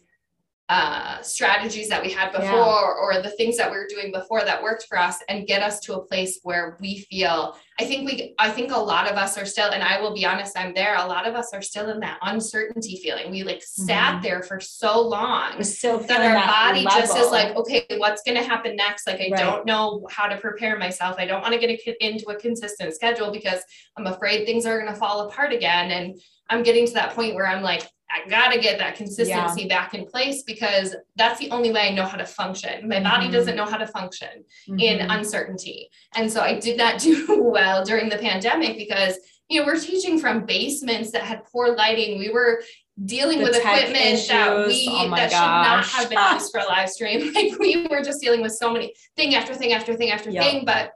uh, 0.71 1.21
strategies 1.21 1.89
that 1.89 2.01
we 2.01 2.09
had 2.09 2.31
before 2.31 2.45
Yeah. 2.45 3.01
or 3.03 3.21
the 3.21 3.31
things 3.31 3.57
that 3.57 3.69
we 3.69 3.75
were 3.75 3.87
doing 3.89 4.09
before 4.13 4.45
that 4.45 4.63
worked 4.63 4.85
for 4.87 4.97
us 4.97 5.17
and 5.27 5.45
get 5.45 5.61
us 5.61 5.81
to 5.81 5.95
a 5.95 6.01
place 6.05 6.39
where 6.43 6.77
we 6.79 6.99
feel 7.09 7.57
i 7.77 7.83
think 7.83 8.09
we 8.09 8.33
i 8.39 8.49
think 8.49 8.71
a 8.71 8.77
lot 8.93 9.05
of 9.11 9.17
us 9.17 9.37
are 9.37 9.45
still 9.45 9.69
and 9.71 9.83
i 9.83 9.99
will 9.99 10.13
be 10.13 10.25
honest 10.25 10.57
i'm 10.57 10.73
there 10.73 10.95
a 10.95 11.05
lot 11.05 11.27
of 11.27 11.35
us 11.35 11.49
are 11.53 11.61
still 11.61 11.89
in 11.89 11.99
that 11.99 12.17
uncertainty 12.21 12.95
feeling 13.03 13.29
we 13.31 13.43
like 13.43 13.61
sat 13.61 14.19
Mhm. 14.19 14.23
there 14.23 14.41
for 14.43 14.59
so 14.61 15.01
long 15.01 15.61
still 15.63 15.97
that 15.99 16.21
our 16.21 16.33
that 16.35 16.47
body 16.47 16.83
just 16.85 17.17
is 17.17 17.31
like, 17.31 17.55
okay, 17.55 17.85
what's 17.97 18.21
going 18.23 18.37
to 18.37 18.43
happen 18.43 18.75
next? 18.75 19.05
Like, 19.07 19.19
I 19.19 19.29
Right. 19.31 19.37
don't 19.37 19.65
know 19.65 20.05
how 20.09 20.27
to 20.27 20.37
prepare 20.37 20.77
myself. 20.77 21.15
I 21.17 21.25
don't 21.25 21.41
want 21.41 21.53
to 21.53 21.59
get 21.59 21.69
a, 21.69 22.05
into 22.05 22.25
a 22.29 22.35
consistent 22.35 22.93
schedule 22.93 23.31
because 23.31 23.61
I'm 23.97 24.07
afraid 24.07 24.45
things 24.45 24.65
are 24.65 24.79
going 24.79 24.91
to 24.93 24.99
fall 24.99 25.27
apart 25.27 25.51
again. 25.53 25.91
And 25.91 26.21
I'm 26.49 26.63
getting 26.63 26.85
to 26.87 26.93
that 26.93 27.15
point 27.15 27.35
where 27.35 27.47
I'm 27.47 27.61
like, 27.63 27.83
I 28.13 28.27
got 28.29 28.51
to 28.51 28.59
get 28.59 28.77
that 28.79 28.95
consistency 28.95 29.67
back 29.67 29.93
in 29.93 30.05
place 30.05 30.43
because 30.43 30.95
that's 31.15 31.39
the 31.39 31.49
only 31.51 31.71
way 31.71 31.87
I 31.87 31.91
know 31.91 32.05
how 32.05 32.17
to 32.17 32.25
function. 32.25 32.89
My 32.89 32.99
body 32.99 33.27
Mhm. 33.27 33.31
doesn't 33.31 33.55
know 33.55 33.65
how 33.65 33.77
to 33.77 33.87
function 33.87 34.43
in 34.67 34.99
Mhm. 34.99 35.17
uncertainty. 35.17 35.89
And 36.15 36.31
so 36.31 36.41
I 36.41 36.59
did 36.59 36.77
not 36.77 36.99
do 36.99 37.41
well 37.41 37.85
during 37.85 38.09
the 38.09 38.17
pandemic 38.17 38.77
because, 38.77 39.17
you 39.49 39.59
know, 39.61 39.65
we're 39.65 39.79
teaching 39.79 40.19
from 40.19 40.45
basements 40.45 41.11
that 41.11 41.23
had 41.23 41.45
poor 41.45 41.73
lighting. 41.75 42.19
We 42.19 42.29
were 42.29 42.61
dealing 43.05 43.39
The 43.39 43.45
with 43.45 43.55
equipment 43.55 44.27
that 44.27 44.67
we 44.67 44.87
Oh 44.89 45.09
that 45.15 45.31
should 45.31 45.37
not 45.39 45.85
have 45.85 46.09
been 46.09 46.19
used 46.33 46.51
for 46.51 46.59
a 46.59 46.65
live 46.65 46.89
stream. 46.89 47.31
Like 47.33 47.57
we 47.59 47.87
were 47.87 48.01
just 48.03 48.19
dealing 48.21 48.41
with 48.41 48.51
so 48.51 48.71
many 48.71 48.93
thing 49.15 49.35
after 49.35 49.53
thing 49.55 49.71
after 49.71 49.95
thing 49.95 50.11
after 50.11 50.29
Yep. 50.29 50.43
thing. 50.43 50.65
But 50.65 50.91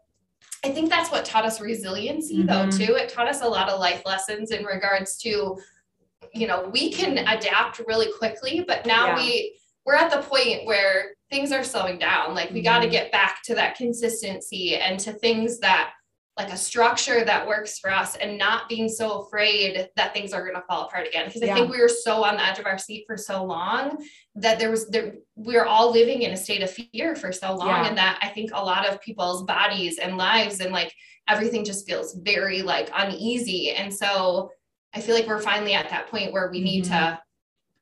I 0.66 0.70
think 0.72 0.90
that's 0.90 1.10
what 1.12 1.24
taught 1.26 1.46
us 1.46 1.62
resiliency 1.62 2.40
Mhm. 2.44 2.48
though 2.48 2.86
too. 2.86 2.96
It 2.96 3.08
taught 3.10 3.28
us 3.30 3.42
a 3.42 3.48
lot 3.48 3.70
of 3.70 3.80
life 3.80 4.02
lessons 4.06 4.52
in 4.52 4.66
regards 4.66 5.16
to, 5.20 5.58
you 6.34 6.48
know, 6.48 6.70
we 6.72 6.92
can 6.92 7.18
adapt 7.18 7.80
really 7.88 8.12
quickly, 8.18 8.64
but 8.68 8.86
now 8.86 9.08
Yeah. 9.08 9.16
we 9.18 9.60
we're 9.86 9.96
at 9.96 10.10
the 10.10 10.28
point 10.28 10.66
where 10.66 11.14
things 11.30 11.52
are 11.52 11.64
slowing 11.64 12.00
down. 12.00 12.34
Like 12.34 12.50
we 12.52 12.62
got 12.62 12.80
to 12.80 12.86
mm-hmm. 12.86 12.92
get 12.92 13.12
back 13.12 13.44
to 13.46 13.56
that 13.56 13.76
consistency 13.76 14.78
and 14.78 15.00
to 15.02 15.14
things 15.14 15.60
that 15.60 15.92
like 16.38 16.52
a 16.52 16.58
structure 16.58 17.24
that 17.24 17.48
works 17.48 17.80
for 17.80 17.90
us 17.90 18.18
and 18.18 18.38
not 18.38 18.68
being 18.68 18.90
so 18.90 19.22
afraid 19.22 19.88
that 19.96 20.14
things 20.14 20.34
are 20.34 20.42
going 20.42 20.56
to 20.56 20.62
fall 20.68 20.86
apart 20.86 21.08
again 21.08 21.26
because 21.28 21.42
i 21.42 21.54
think 21.54 21.72
we 21.72 21.80
were 21.80 21.88
so 21.88 22.24
on 22.26 22.36
the 22.36 22.46
edge 22.46 22.60
of 22.60 22.66
our 22.66 22.78
seat 22.78 23.06
for 23.08 23.16
so 23.16 23.44
long 23.44 23.98
that 24.36 24.60
there 24.60 24.70
was 24.70 24.90
there 24.90 25.16
we 25.36 25.56
were 25.56 25.66
all 25.66 25.92
living 25.92 26.24
in 26.24 26.32
a 26.32 26.38
state 26.38 26.62
of 26.62 26.70
fear 26.70 27.16
for 27.16 27.32
so 27.32 27.56
long 27.56 27.68
Yeah. 27.68 27.88
and 27.88 27.98
that 27.98 28.20
i 28.22 28.28
think 28.28 28.52
a 28.54 28.62
lot 28.62 28.86
of 28.88 29.02
people's 29.02 29.44
bodies 29.44 29.98
and 29.98 30.18
lives 30.18 30.60
and 30.60 30.74
like 30.74 30.94
everything 31.28 31.64
just 31.64 31.88
feels 31.88 32.16
very 32.16 32.62
like 32.62 32.90
uneasy 32.94 33.72
and 33.72 33.94
so 33.94 34.52
i 34.96 35.02
feel 35.02 35.16
like 35.16 35.28
we're 35.28 35.42
finally 35.42 35.74
at 35.74 35.90
that 35.90 36.08
point 36.08 36.32
where 36.32 36.50
we 36.50 36.62
need 36.62 36.86
mm-hmm. 36.86 36.94
to 36.94 37.20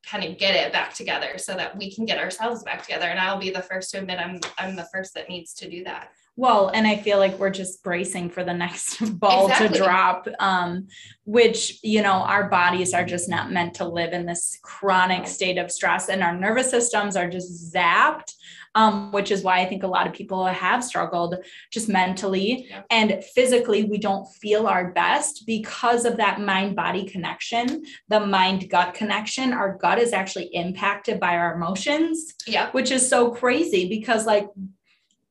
kind 0.05 0.23
of 0.23 0.37
get 0.37 0.53
it 0.55 0.73
back 0.73 0.93
together 0.93 1.37
so 1.37 1.53
that 1.53 1.77
we 1.77 1.93
can 1.93 2.03
get 2.03 2.19
ourselves 2.19 2.61
back 2.63 2.81
together. 2.81 3.05
And 3.07 3.19
i'll 3.19 3.39
be 3.39 3.49
the 3.49 3.61
first 3.61 3.91
to 3.91 3.99
admit 3.99 4.19
i'm 4.19 4.39
i'm 4.57 4.75
the 4.75 4.87
first 4.93 5.13
that 5.13 5.29
needs 5.29 5.53
to 5.55 5.69
do 5.69 5.83
that 5.85 6.09
Well, 6.35 6.69
and 6.73 6.87
I 6.87 6.97
feel 6.97 7.19
like 7.19 7.37
we're 7.37 7.51
just 7.51 7.83
bracing 7.83 8.31
for 8.31 8.43
the 8.43 8.53
next 8.53 8.97
ball 9.19 9.47
exactly. 9.47 9.77
to 9.77 9.83
drop, 9.83 10.27
um, 10.39 10.87
which, 11.25 11.79
you 11.83 12.01
know, 12.01 12.13
our 12.13 12.49
bodies 12.49 12.93
are 12.93 13.05
just 13.05 13.29
not 13.29 13.51
meant 13.51 13.75
to 13.75 13.87
live 13.87 14.13
in 14.13 14.25
this 14.25 14.57
chronic 14.63 15.27
state 15.27 15.57
of 15.57 15.71
stress, 15.71 16.09
and 16.09 16.23
our 16.23 16.35
nervous 16.35 16.71
systems 16.71 17.15
are 17.15 17.29
just 17.29 17.73
zapped. 17.73 18.33
Um, 18.75 19.11
which 19.11 19.29
is 19.29 19.43
why 19.43 19.59
I 19.59 19.65
think 19.65 19.83
a 19.83 19.87
lot 19.87 20.07
of 20.07 20.13
people 20.13 20.47
have 20.47 20.83
struggled 20.83 21.35
just 21.69 21.87
mentally 21.87 22.65
yeah. 22.67 22.81
and 22.89 23.23
physically. 23.35 23.83
We 23.83 23.99
don't 23.99 24.25
feel 24.41 24.65
our 24.65 24.91
best 24.93 25.43
because 25.45 26.05
of 26.05 26.17
that 26.17 26.41
mind 26.41 26.75
body 26.75 27.03
connection, 27.03 27.83
the 28.07 28.19
mind 28.19 28.71
gut 28.71 28.95
connection. 28.95 29.53
Our 29.53 29.77
gut 29.77 29.99
is 29.99 30.11
actually 30.11 30.45
impacted 30.55 31.19
by 31.19 31.37
our 31.37 31.53
emotions, 31.53 32.33
yeah, 32.47 32.71
which 32.71 32.89
is 32.89 33.07
so 33.07 33.29
crazy 33.29 33.87
because, 33.87 34.25
like, 34.25 34.47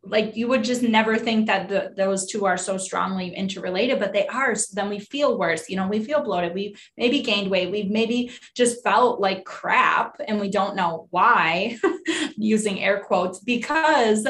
like 0.04 0.36
you 0.36 0.48
would 0.48 0.64
just 0.64 0.82
never 0.82 1.16
think 1.16 1.46
that 1.46 1.68
the, 1.68 1.92
those 1.96 2.26
two 2.26 2.44
are 2.44 2.56
so 2.56 2.76
strongly 2.76 3.34
interrelated 3.34 4.00
but 4.00 4.12
they 4.12 4.26
are. 4.26 4.54
So 4.54 4.72
then 4.74 4.88
we 4.88 4.98
feel 4.98 5.38
worse 5.38 5.68
you 5.68 5.76
know 5.76 5.88
we 5.88 6.04
feel 6.04 6.22
bloated. 6.22 6.54
We 6.54 6.76
maybe 6.96 7.22
gained 7.22 7.50
weight. 7.50 7.70
We've 7.70 7.90
maybe 7.90 8.32
just 8.56 8.82
felt 8.82 9.20
like 9.20 9.44
crap 9.44 10.16
and 10.26 10.40
we 10.40 10.50
don't 10.50 10.76
know 10.76 11.08
why 11.10 11.78
using 12.36 12.80
air 12.80 13.00
quotes 13.00 13.38
because 13.38 14.26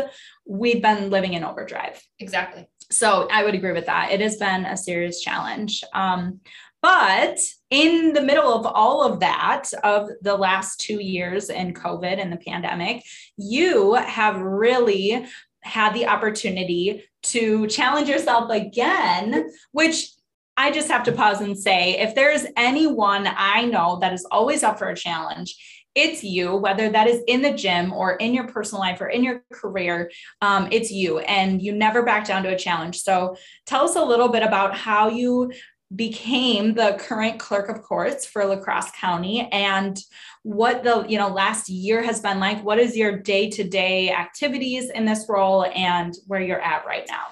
we've 0.47 0.83
been 0.83 1.11
living 1.11 1.35
in 1.35 1.45
overdrive. 1.45 2.03
Exactly. 2.19 2.69
So 2.91 3.27
i 3.31 3.43
would 3.43 3.55
agree 3.55 3.73
with 3.73 3.87
that. 3.87 4.13
It 4.13 4.21
has 4.21 4.37
been 4.37 4.67
a 4.67 4.77
serious 4.77 5.21
challenge. 5.23 5.83
Um, 5.95 6.41
but 6.83 7.39
in 7.71 8.13
the 8.13 8.21
middle 8.21 8.53
of 8.53 8.67
all 8.67 9.05
of 9.05 9.21
that, 9.21 9.71
of 9.85 10.09
the 10.21 10.37
last 10.37 10.81
two 10.81 11.01
years 11.01 11.49
in 11.49 11.75
COVID 11.75 12.21
and 12.21 12.33
the 12.33 12.39
pandemic, 12.39 13.05
you 13.37 13.95
have 13.95 14.41
really 14.41 15.27
had 15.63 15.95
the 15.95 16.07
opportunity 16.07 17.05
to 17.23 17.67
challenge 17.69 18.09
yourself 18.09 18.51
again, 18.51 19.51
which 19.71 20.11
I 20.57 20.71
just 20.71 20.91
have 20.91 21.05
to 21.05 21.13
pause 21.13 21.41
and 21.41 21.59
say 21.59 21.99
if 21.99 22.15
there's 22.15 22.45
anyone 22.57 23.27
I 23.27 23.65
know 23.65 23.99
that 24.01 24.13
is 24.13 24.27
always 24.31 24.63
up 24.63 24.79
for 24.79 24.89
a 24.89 24.97
challenge, 24.97 25.57
it's 25.95 26.25
you, 26.25 26.57
whether 26.57 26.89
that 26.89 27.07
is 27.07 27.23
in 27.27 27.43
the 27.43 27.53
gym 27.53 27.93
or 27.93 28.13
in 28.15 28.33
your 28.33 28.49
personal 28.49 28.81
life 28.81 29.01
or 29.01 29.09
in 29.09 29.23
your 29.23 29.45
career, 29.53 30.11
um, 30.41 30.69
it's 30.71 30.91
you, 30.91 31.19
and 31.19 31.61
you 31.61 31.73
never 31.73 32.03
back 32.03 32.27
down 32.27 32.43
to 32.45 32.55
a 32.55 32.59
challenge. 32.59 33.01
So, 33.01 33.37
tell 33.67 33.85
us 33.85 33.97
a 33.97 34.05
little 34.05 34.29
bit 34.29 34.43
about 34.43 34.75
how 34.75 35.09
you 35.09 35.53
became 35.95 36.75
the 36.75 36.97
current 36.99 37.39
clerk 37.39 37.69
of 37.69 37.83
courts 37.83 38.25
for 38.27 38.45
La 38.45 38.57
Crosse 38.57 38.91
County. 38.93 39.49
And 39.53 39.99
what 40.43 40.83
the 40.83 41.05
you 41.09 41.19
know 41.19 41.29
last 41.29 41.69
year 41.69 42.03
has 42.03 42.21
been 42.21 42.41
like 42.41 42.63
what 42.65 42.79
is 42.79 42.97
your 42.97 43.19
day-to-day 43.19 44.11
activities 44.11 44.91
in 44.91 45.05
this 45.05 45.27
role 45.29 45.65
and 45.67 46.15
where 46.27 46.41
you're 46.41 46.61
at 46.61 46.85
right 46.85 47.07
now 47.09 47.27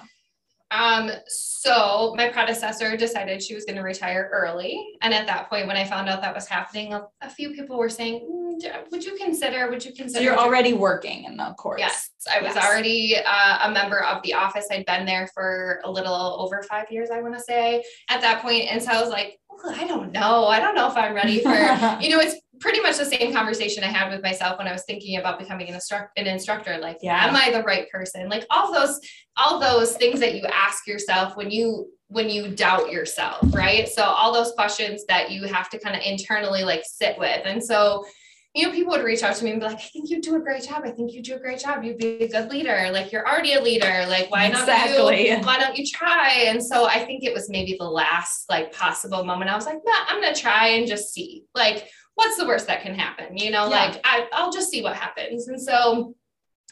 um, 0.71 1.11
so 1.27 2.15
my 2.15 2.29
predecessor 2.29 2.95
decided 2.95 3.43
she 3.43 3.53
was 3.53 3.65
going 3.65 3.75
to 3.75 3.83
retire 3.83 4.29
early. 4.31 4.81
And 5.01 5.13
at 5.13 5.27
that 5.27 5.49
point, 5.49 5.67
when 5.67 5.75
I 5.75 5.83
found 5.83 6.07
out 6.07 6.21
that 6.21 6.33
was 6.33 6.47
happening, 6.47 6.93
a, 6.93 7.07
a 7.21 7.29
few 7.29 7.51
people 7.51 7.77
were 7.77 7.89
saying, 7.89 8.21
mm, 8.21 8.91
would 8.91 9.03
you 9.03 9.17
consider, 9.17 9.69
would 9.69 9.83
you 9.83 9.91
consider? 9.91 10.19
So 10.19 10.23
you're 10.23 10.37
already 10.37 10.73
working 10.73 11.25
in 11.25 11.35
the 11.35 11.53
course. 11.57 11.79
Yes. 11.79 12.09
I 12.31 12.41
was 12.41 12.55
yes. 12.55 12.65
already 12.65 13.17
uh, 13.17 13.67
a 13.67 13.71
member 13.71 14.01
of 14.01 14.23
the 14.23 14.33
office. 14.33 14.67
I'd 14.71 14.85
been 14.85 15.05
there 15.05 15.27
for 15.33 15.81
a 15.83 15.91
little 15.91 16.37
over 16.39 16.63
five 16.63 16.85
years, 16.89 17.09
I 17.11 17.21
want 17.21 17.33
to 17.35 17.41
say 17.41 17.83
at 18.09 18.21
that 18.21 18.41
point. 18.41 18.65
And 18.71 18.81
so 18.81 18.91
I 18.91 19.01
was 19.01 19.09
like, 19.09 19.39
I 19.67 19.85
don't 19.85 20.13
know. 20.13 20.45
I 20.45 20.59
don't 20.59 20.73
know 20.73 20.87
if 20.87 20.95
I'm 20.95 21.13
ready 21.13 21.41
for, 21.41 21.49
you 21.99 22.09
know, 22.09 22.19
it's 22.19 22.39
pretty 22.61 22.79
much 22.79 22.97
the 22.97 23.05
same 23.05 23.33
conversation 23.33 23.83
I 23.83 23.87
had 23.87 24.11
with 24.11 24.23
myself 24.23 24.57
when 24.57 24.67
I 24.67 24.71
was 24.71 24.83
thinking 24.83 25.17
about 25.17 25.39
becoming 25.39 25.67
an, 25.67 25.75
instru- 25.75 26.07
an 26.15 26.27
instructor. 26.27 26.77
Like, 26.77 26.97
yeah. 27.01 27.25
am 27.25 27.35
I 27.35 27.51
the 27.51 27.63
right 27.63 27.89
person? 27.89 28.29
Like 28.29 28.45
all 28.49 28.71
those, 28.71 28.99
all 29.35 29.59
those 29.59 29.97
things 29.97 30.19
that 30.21 30.35
you 30.35 30.45
ask 30.45 30.87
yourself 30.87 31.35
when 31.35 31.51
you 31.51 31.89
when 32.11 32.29
you 32.29 32.49
doubt 32.49 32.91
yourself, 32.91 33.39
right? 33.55 33.87
So 33.87 34.03
all 34.03 34.33
those 34.33 34.51
questions 34.51 35.05
that 35.07 35.31
you 35.31 35.45
have 35.45 35.69
to 35.69 35.79
kind 35.79 35.95
of 35.95 36.01
internally 36.03 36.63
like 36.63 36.83
sit 36.85 37.17
with. 37.17 37.41
And 37.45 37.63
so, 37.63 38.05
you 38.53 38.67
know, 38.67 38.73
people 38.73 38.91
would 38.91 39.05
reach 39.05 39.23
out 39.23 39.33
to 39.37 39.45
me 39.45 39.51
and 39.51 39.61
be 39.61 39.65
like, 39.65 39.77
I 39.77 39.89
think 39.93 40.09
you 40.09 40.21
do 40.21 40.35
a 40.35 40.39
great 40.41 40.63
job. 40.63 40.81
I 40.83 40.91
think 40.91 41.13
you 41.13 41.23
do 41.23 41.35
a 41.35 41.39
great 41.39 41.59
job. 41.59 41.85
You'd 41.85 41.97
be 41.97 42.23
a 42.23 42.27
good 42.27 42.49
leader. 42.49 42.89
Like 42.91 43.13
you're 43.13 43.25
already 43.25 43.53
a 43.53 43.61
leader. 43.61 44.05
Like 44.09 44.29
why 44.29 44.49
not 44.49 44.63
exactly. 44.63 45.29
you? 45.29 45.37
Why 45.37 45.57
don't 45.57 45.77
you 45.77 45.85
try? 45.85 46.47
And 46.47 46.61
so 46.61 46.85
I 46.85 47.05
think 47.05 47.23
it 47.23 47.33
was 47.33 47.49
maybe 47.49 47.77
the 47.79 47.89
last 47.89 48.49
like 48.49 48.73
possible 48.73 49.23
moment. 49.23 49.49
I 49.49 49.55
was 49.55 49.65
like, 49.65 49.79
nah, 49.85 50.05
I'm 50.09 50.21
gonna 50.21 50.35
try 50.35 50.67
and 50.67 50.85
just 50.85 51.13
see. 51.13 51.45
Like 51.55 51.87
what's 52.15 52.37
the 52.37 52.45
worst 52.45 52.67
that 52.67 52.81
can 52.81 52.95
happen? 52.95 53.37
You 53.37 53.51
know, 53.51 53.69
yeah. 53.69 53.85
like 53.85 54.01
I, 54.03 54.27
I'll 54.33 54.51
just 54.51 54.69
see 54.69 54.83
what 54.83 54.95
happens. 54.95 55.47
And 55.47 55.61
so 55.61 56.15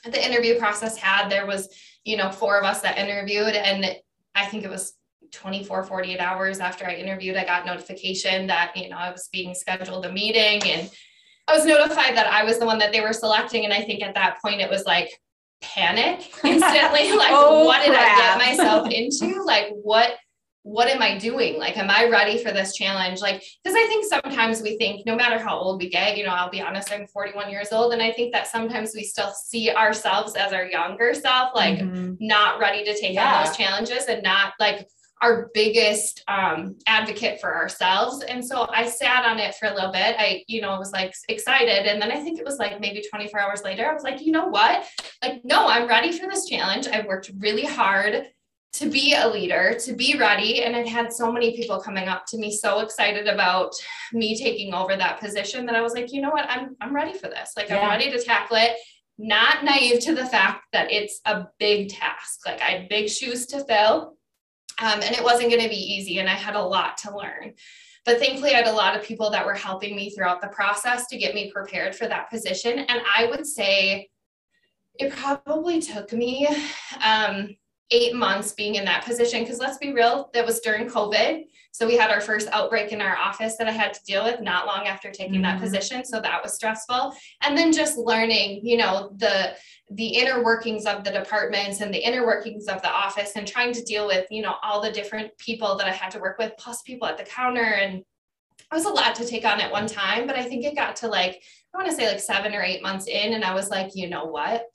the 0.03 0.25
interview 0.25 0.57
process 0.57 0.97
had, 0.97 1.29
there 1.29 1.45
was, 1.45 1.69
you 2.03 2.17
know, 2.17 2.31
four 2.31 2.57
of 2.57 2.65
us 2.65 2.81
that 2.81 2.97
interviewed 2.97 3.55
and 3.55 3.85
I 4.35 4.45
think 4.45 4.63
it 4.63 4.69
was 4.69 4.93
24, 5.31 5.83
48 5.83 6.19
hours 6.19 6.59
after 6.59 6.85
I 6.85 6.95
interviewed, 6.95 7.35
I 7.35 7.45
got 7.45 7.65
notification 7.65 8.47
that, 8.47 8.75
you 8.75 8.89
know, 8.89 8.97
I 8.97 9.11
was 9.11 9.29
being 9.31 9.53
scheduled 9.53 10.05
a 10.05 10.11
meeting 10.11 10.61
and 10.69 10.89
I 11.47 11.55
was 11.55 11.65
notified 11.65 12.15
that 12.15 12.27
I 12.27 12.43
was 12.43 12.59
the 12.59 12.65
one 12.65 12.79
that 12.79 12.91
they 12.91 13.01
were 13.01 13.13
selecting. 13.13 13.65
And 13.65 13.73
I 13.73 13.81
think 13.81 14.03
at 14.03 14.15
that 14.15 14.39
point 14.41 14.61
it 14.61 14.69
was 14.69 14.85
like 14.85 15.09
panic 15.61 16.31
instantly. 16.43 17.11
like, 17.11 17.31
oh, 17.31 17.65
what 17.65 17.85
did 17.85 17.93
crap. 17.93 18.17
I 18.17 18.37
get 18.37 18.57
myself 18.57 18.89
into? 18.89 19.43
Like, 19.43 19.69
what 19.71 20.13
what 20.63 20.87
am 20.89 21.01
I 21.01 21.17
doing? 21.17 21.57
Like, 21.57 21.77
am 21.77 21.89
I 21.89 22.09
ready 22.09 22.43
for 22.43 22.51
this 22.51 22.75
challenge? 22.75 23.21
Like, 23.21 23.43
because 23.63 23.75
I 23.77 23.87
think 23.87 24.05
sometimes 24.05 24.61
we 24.61 24.77
think, 24.77 25.05
no 25.05 25.15
matter 25.15 25.39
how 25.39 25.57
old 25.57 25.81
we 25.81 25.89
get, 25.89 26.17
you 26.17 26.25
know, 26.25 26.31
I'll 26.31 26.49
be 26.49 26.61
honest, 26.61 26.91
I'm 26.91 27.07
41 27.07 27.49
years 27.49 27.71
old. 27.71 27.93
And 27.93 28.01
I 28.01 28.11
think 28.11 28.33
that 28.33 28.47
sometimes 28.47 28.91
we 28.93 29.03
still 29.03 29.31
see 29.31 29.71
ourselves 29.71 30.35
as 30.35 30.51
our 30.51 30.65
younger 30.65 31.13
self, 31.13 31.51
like 31.55 31.79
mm-hmm. 31.79 32.15
not 32.19 32.59
ready 32.59 32.83
to 32.83 32.99
take 32.99 33.13
yeah. 33.13 33.37
on 33.37 33.45
those 33.45 33.55
challenges 33.55 34.05
and 34.05 34.21
not 34.21 34.53
like 34.59 34.87
our 35.21 35.49
biggest 35.53 36.23
um, 36.27 36.77
advocate 36.87 37.41
for 37.41 37.55
ourselves. 37.55 38.23
And 38.23 38.45
so 38.45 38.67
I 38.69 38.87
sat 38.87 39.25
on 39.25 39.37
it 39.37 39.55
for 39.55 39.67
a 39.67 39.73
little 39.73 39.91
bit. 39.91 40.15
I, 40.17 40.43
you 40.47 40.61
know, 40.61 40.77
was 40.77 40.93
like 40.93 41.13
excited. 41.27 41.89
And 41.89 42.01
then 42.01 42.11
I 42.11 42.21
think 42.21 42.39
it 42.39 42.45
was 42.45 42.57
like 42.57 42.79
maybe 42.79 43.03
24 43.09 43.39
hours 43.39 43.63
later, 43.63 43.89
I 43.89 43.93
was 43.93 44.03
like, 44.03 44.21
you 44.21 44.31
know 44.31 44.47
what? 44.47 44.85
Like, 45.21 45.41
no, 45.43 45.67
I'm 45.67 45.87
ready 45.87 46.17
for 46.17 46.27
this 46.27 46.45
challenge. 46.45 46.87
I've 46.87 47.05
worked 47.05 47.31
really 47.37 47.65
hard 47.65 48.27
to 48.73 48.89
be 48.89 49.15
a 49.15 49.27
leader, 49.27 49.75
to 49.85 49.93
be 49.93 50.17
ready. 50.17 50.63
And 50.63 50.75
it 50.75 50.87
had 50.87 51.11
so 51.11 51.31
many 51.31 51.55
people 51.55 51.79
coming 51.79 52.07
up 52.07 52.25
to 52.27 52.37
me, 52.37 52.55
so 52.55 52.79
excited 52.79 53.27
about 53.27 53.73
me 54.13 54.37
taking 54.37 54.73
over 54.73 54.95
that 54.95 55.19
position 55.19 55.65
that 55.65 55.75
I 55.75 55.81
was 55.81 55.93
like, 55.93 56.13
you 56.13 56.21
know 56.21 56.29
what, 56.29 56.45
I'm 56.49 56.75
I'm 56.79 56.95
ready 56.95 57.17
for 57.17 57.27
this. 57.27 57.53
Like 57.57 57.69
yeah. 57.69 57.79
I'm 57.79 57.89
ready 57.89 58.11
to 58.11 58.23
tackle 58.23 58.57
it. 58.57 58.77
Not 59.17 59.63
naive 59.63 59.99
to 60.01 60.15
the 60.15 60.25
fact 60.25 60.65
that 60.71 60.91
it's 60.91 61.19
a 61.25 61.45
big 61.57 61.89
task. 61.89 62.45
Like 62.45 62.61
I 62.61 62.71
had 62.71 62.89
big 62.89 63.09
shoes 63.09 63.45
to 63.47 63.63
fill. 63.65 64.15
Um, 64.81 65.01
and 65.01 65.13
it 65.13 65.23
wasn't 65.23 65.49
going 65.49 65.61
to 65.61 65.67
be 65.67 65.75
easy. 65.75 66.19
And 66.19 66.29
I 66.29 66.35
had 66.35 66.55
a 66.55 66.61
lot 66.61 66.97
to 66.99 67.15
learn. 67.15 67.53
But 68.05 68.19
thankfully, 68.19 68.51
I 68.51 68.57
had 68.57 68.67
a 68.67 68.71
lot 68.71 68.95
of 68.95 69.03
people 69.03 69.29
that 69.31 69.45
were 69.45 69.53
helping 69.53 69.93
me 69.95 70.09
throughout 70.09 70.41
the 70.41 70.47
process 70.47 71.07
to 71.07 71.17
get 71.17 71.35
me 71.35 71.51
prepared 71.51 71.95
for 71.95 72.07
that 72.07 72.29
position. 72.29 72.79
And 72.79 73.01
I 73.15 73.25
would 73.25 73.45
say 73.45 74.09
it 74.95 75.11
probably 75.11 75.81
took 75.81 76.13
me 76.13 76.47
um, 77.03 77.55
eight 77.91 78.15
months 78.15 78.53
being 78.53 78.75
in 78.75 78.85
that 78.85 79.05
position. 79.05 79.43
Because 79.43 79.59
let's 79.59 79.77
be 79.77 79.93
real 79.93 80.29
that 80.33 80.45
was 80.45 80.59
during 80.59 80.87
covid. 80.87 81.45
So 81.71 81.87
we 81.87 81.97
had 81.97 82.11
our 82.11 82.21
first 82.21 82.49
outbreak 82.51 82.91
in 82.91 83.01
our 83.01 83.15
office 83.15 83.55
that 83.57 83.67
i 83.67 83.71
had 83.71 83.93
to 83.93 84.03
deal 84.05 84.23
with 84.23 84.41
not 84.41 84.65
long 84.65 84.87
after 84.87 85.11
taking 85.11 85.35
mm-hmm. 85.35 85.43
that 85.43 85.61
position. 85.61 86.05
So 86.05 86.19
that 86.21 86.41
was 86.43 86.53
stressful. 86.53 87.13
And 87.41 87.57
then 87.57 87.71
just 87.71 87.97
learning 87.97 88.61
you 88.63 88.77
know 88.77 89.11
the 89.17 89.55
the 89.91 90.07
inner 90.07 90.43
workings 90.43 90.85
of 90.85 91.03
the 91.03 91.11
departments 91.11 91.81
and 91.81 91.93
the 91.93 92.05
inner 92.05 92.25
workings 92.25 92.67
of 92.67 92.81
the 92.81 92.91
office 92.91 93.31
and 93.35 93.47
trying 93.47 93.73
to 93.73 93.83
deal 93.83 94.05
with 94.05 94.27
you 94.29 94.41
know 94.41 94.55
all 94.61 94.81
the 94.81 94.91
different 94.91 95.35
people 95.37 95.75
that 95.77 95.87
i 95.87 95.91
had 95.91 96.11
to 96.11 96.19
work 96.19 96.37
with 96.37 96.53
plus 96.57 96.81
people 96.83 97.07
at 97.07 97.17
the 97.17 97.23
counter. 97.23 97.61
And 97.61 98.03
it 98.71 98.75
was 98.75 98.85
a 98.85 98.89
lot 98.89 99.15
to 99.15 99.25
take 99.25 99.45
on 99.45 99.59
at 99.61 99.71
one 99.71 99.87
time 99.87 100.27
but 100.27 100.35
i 100.35 100.43
think 100.43 100.63
it 100.63 100.75
got 100.75 100.95
to 100.95 101.07
like 101.07 101.41
i 101.73 101.77
want 101.77 101.89
to 101.89 101.95
say 101.95 102.07
like 102.07 102.19
seven 102.19 102.53
or 102.53 102.61
eight 102.61 102.83
months 102.83 103.07
in 103.07 103.33
and 103.33 103.43
i 103.43 103.53
was 103.53 103.69
like 103.69 103.95
you 103.95 104.09
know 104.09 104.25
what 104.25 104.65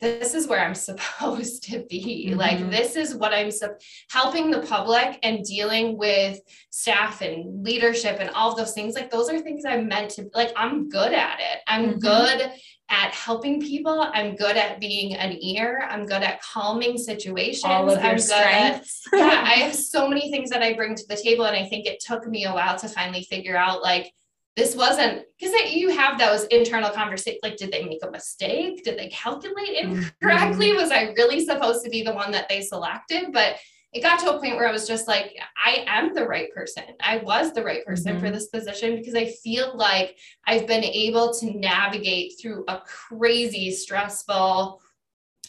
this 0.00 0.34
is 0.34 0.46
where 0.46 0.60
I'm 0.60 0.74
supposed 0.90 1.64
to 1.64 1.84
be. 1.88 2.28
Mm-hmm. 2.30 2.38
Like, 2.38 2.70
this 2.70 2.96
is 2.96 3.14
what 3.14 3.32
I'm 3.32 3.50
su- 3.50 3.74
helping 4.10 4.50
the 4.50 4.60
public 4.60 5.18
and 5.22 5.44
dealing 5.44 5.98
with 5.98 6.40
staff 6.70 7.22
and 7.22 7.64
leadership 7.64 8.18
and 8.20 8.30
all 8.30 8.52
of 8.52 8.56
those 8.56 8.72
things. 8.72 8.94
Like, 8.94 9.10
those 9.10 9.28
are 9.28 9.38
things 9.38 9.64
I'm 9.64 9.88
meant 9.88 10.10
to, 10.12 10.30
like, 10.34 10.52
I'm 10.56 10.88
good 10.88 11.12
at 11.12 11.40
it. 11.40 11.60
I'm 11.66 11.90
mm-hmm. 11.90 11.98
good 11.98 12.52
at 12.90 13.14
helping 13.14 13.60
people. 13.60 14.10
I'm 14.12 14.34
good 14.34 14.56
at 14.56 14.80
being 14.80 15.14
an 15.14 15.38
ear. 15.40 15.86
I'm 15.88 16.06
good 16.06 16.22
at 16.22 16.42
calming 16.42 16.98
situations. 16.98 17.64
All 17.64 17.88
of 17.88 18.02
your 18.02 18.12
I'm 18.12 18.18
strengths. 18.18 19.02
At, 19.12 19.18
yeah, 19.18 19.42
I 19.44 19.54
have 19.60 19.74
so 19.74 20.08
many 20.08 20.30
things 20.30 20.50
that 20.50 20.62
I 20.62 20.74
bring 20.74 20.96
to 20.96 21.04
the 21.08 21.16
table. 21.16 21.44
And 21.44 21.56
I 21.56 21.68
think 21.68 21.86
it 21.86 22.00
took 22.00 22.26
me 22.26 22.44
a 22.44 22.52
while 22.52 22.76
to 22.78 22.88
finally 22.88 23.22
figure 23.22 23.56
out, 23.56 23.82
like, 23.82 24.12
this 24.56 24.74
wasn't 24.76 25.22
because 25.38 25.54
you 25.72 25.90
have 25.90 26.18
those 26.18 26.44
internal 26.44 26.90
conversations 26.90 27.40
like 27.42 27.56
did 27.56 27.72
they 27.72 27.84
make 27.84 28.04
a 28.04 28.10
mistake 28.10 28.82
did 28.84 28.98
they 28.98 29.08
calculate 29.08 29.76
incorrectly 29.76 30.68
mm-hmm. 30.68 30.76
was 30.76 30.90
i 30.90 31.12
really 31.16 31.44
supposed 31.44 31.84
to 31.84 31.90
be 31.90 32.02
the 32.02 32.12
one 32.12 32.30
that 32.30 32.48
they 32.48 32.60
selected 32.60 33.32
but 33.32 33.56
it 33.92 34.02
got 34.02 34.20
to 34.20 34.30
a 34.30 34.40
point 34.40 34.56
where 34.56 34.68
i 34.68 34.72
was 34.72 34.86
just 34.86 35.08
like 35.08 35.36
i 35.64 35.84
am 35.86 36.14
the 36.14 36.26
right 36.26 36.52
person 36.52 36.84
i 37.00 37.18
was 37.18 37.52
the 37.52 37.62
right 37.62 37.84
person 37.84 38.12
mm-hmm. 38.12 38.24
for 38.24 38.30
this 38.30 38.48
position 38.48 38.96
because 38.96 39.14
i 39.14 39.26
feel 39.26 39.76
like 39.76 40.16
i've 40.46 40.66
been 40.66 40.84
able 40.84 41.32
to 41.32 41.58
navigate 41.58 42.32
through 42.40 42.64
a 42.68 42.80
crazy 42.86 43.70
stressful 43.70 44.80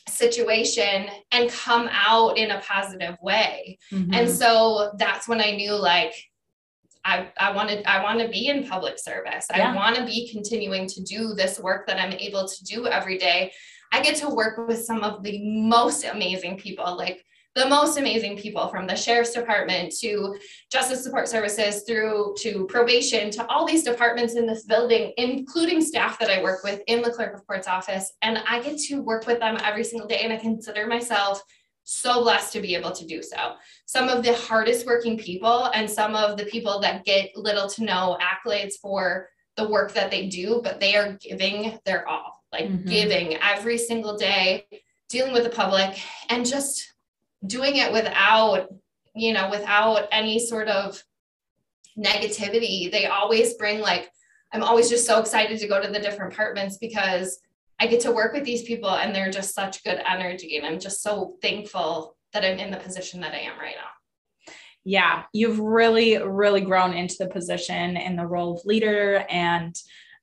situation 0.07 1.07
and 1.31 1.49
come 1.49 1.87
out 1.91 2.37
in 2.37 2.51
a 2.51 2.59
positive 2.61 3.17
way. 3.21 3.77
Mm-hmm. 3.91 4.13
And 4.13 4.29
so 4.29 4.91
that's 4.97 5.27
when 5.27 5.41
I 5.41 5.51
knew 5.51 5.73
like 5.73 6.13
I, 7.03 7.29
I 7.39 7.51
wanted 7.51 7.85
I 7.85 8.03
want 8.03 8.19
to 8.19 8.27
be 8.27 8.47
in 8.47 8.67
public 8.67 8.99
service. 8.99 9.47
Yeah. 9.53 9.71
I 9.71 9.75
want 9.75 9.95
to 9.95 10.05
be 10.05 10.31
continuing 10.31 10.87
to 10.87 11.01
do 11.03 11.33
this 11.33 11.59
work 11.59 11.87
that 11.87 11.99
I'm 11.99 12.13
able 12.13 12.47
to 12.47 12.63
do 12.63 12.87
every 12.87 13.17
day. 13.17 13.51
I 13.91 14.01
get 14.01 14.15
to 14.17 14.29
work 14.29 14.67
with 14.67 14.83
some 14.83 15.03
of 15.03 15.23
the 15.23 15.39
most 15.43 16.05
amazing 16.05 16.57
people, 16.57 16.95
like 16.95 17.25
the 17.53 17.67
most 17.67 17.97
amazing 17.97 18.37
people 18.37 18.69
from 18.69 18.87
the 18.87 18.95
sheriff's 18.95 19.33
department 19.33 19.93
to 19.99 20.35
justice 20.71 21.03
support 21.03 21.27
services 21.27 21.83
through 21.83 22.33
to 22.39 22.65
probation 22.67 23.29
to 23.29 23.45
all 23.47 23.65
these 23.65 23.83
departments 23.83 24.35
in 24.35 24.45
this 24.45 24.63
building 24.63 25.11
including 25.17 25.81
staff 25.81 26.17
that 26.17 26.29
i 26.29 26.41
work 26.41 26.63
with 26.63 26.81
in 26.87 27.01
the 27.01 27.11
clerk 27.11 27.33
of 27.33 27.45
court's 27.45 27.67
office 27.67 28.13
and 28.21 28.37
i 28.47 28.61
get 28.61 28.77
to 28.77 29.01
work 29.01 29.27
with 29.27 29.39
them 29.39 29.57
every 29.63 29.83
single 29.83 30.07
day 30.07 30.21
and 30.21 30.31
i 30.31 30.37
consider 30.37 30.87
myself 30.87 31.41
so 31.83 32.21
blessed 32.21 32.53
to 32.53 32.61
be 32.61 32.75
able 32.75 32.91
to 32.91 33.05
do 33.05 33.21
so 33.21 33.53
some 33.85 34.07
of 34.07 34.23
the 34.23 34.33
hardest 34.33 34.85
working 34.85 35.17
people 35.17 35.65
and 35.73 35.89
some 35.89 36.15
of 36.15 36.37
the 36.37 36.45
people 36.45 36.79
that 36.79 37.03
get 37.03 37.35
little 37.35 37.67
to 37.67 37.83
no 37.83 38.17
accolades 38.21 38.73
for 38.81 39.27
the 39.57 39.67
work 39.67 39.93
that 39.93 40.11
they 40.11 40.27
do 40.27 40.61
but 40.63 40.79
they 40.79 40.95
are 40.95 41.17
giving 41.21 41.77
their 41.85 42.07
all 42.07 42.43
like 42.51 42.65
mm-hmm. 42.65 42.87
giving 42.87 43.35
every 43.37 43.77
single 43.77 44.17
day 44.17 44.65
dealing 45.09 45.33
with 45.33 45.43
the 45.43 45.49
public 45.49 45.99
and 46.29 46.45
just 46.45 46.93
doing 47.45 47.77
it 47.77 47.91
without 47.91 48.69
you 49.15 49.33
know 49.33 49.49
without 49.49 50.07
any 50.11 50.39
sort 50.39 50.67
of 50.67 51.03
negativity 51.97 52.89
they 52.91 53.07
always 53.07 53.55
bring 53.55 53.79
like 53.79 54.09
i'm 54.53 54.63
always 54.63 54.89
just 54.89 55.05
so 55.05 55.19
excited 55.19 55.59
to 55.59 55.67
go 55.67 55.81
to 55.81 55.89
the 55.89 55.99
different 55.99 56.31
apartments 56.31 56.77
because 56.77 57.39
i 57.81 57.87
get 57.87 57.99
to 57.99 58.11
work 58.11 58.33
with 58.33 58.45
these 58.45 58.63
people 58.63 58.89
and 58.89 59.13
they're 59.13 59.31
just 59.31 59.53
such 59.53 59.83
good 59.83 60.01
energy 60.07 60.57
and 60.57 60.65
i'm 60.65 60.79
just 60.79 61.01
so 61.01 61.35
thankful 61.41 62.15
that 62.31 62.45
i'm 62.45 62.59
in 62.59 62.71
the 62.71 62.77
position 62.77 63.19
that 63.19 63.33
i 63.33 63.39
am 63.39 63.59
right 63.59 63.75
now 63.75 64.53
yeah 64.85 65.23
you've 65.33 65.59
really 65.59 66.17
really 66.17 66.61
grown 66.61 66.93
into 66.93 67.15
the 67.19 67.27
position 67.27 67.97
and 67.97 68.17
the 68.17 68.25
role 68.25 68.57
of 68.57 68.65
leader 68.65 69.25
and 69.29 69.75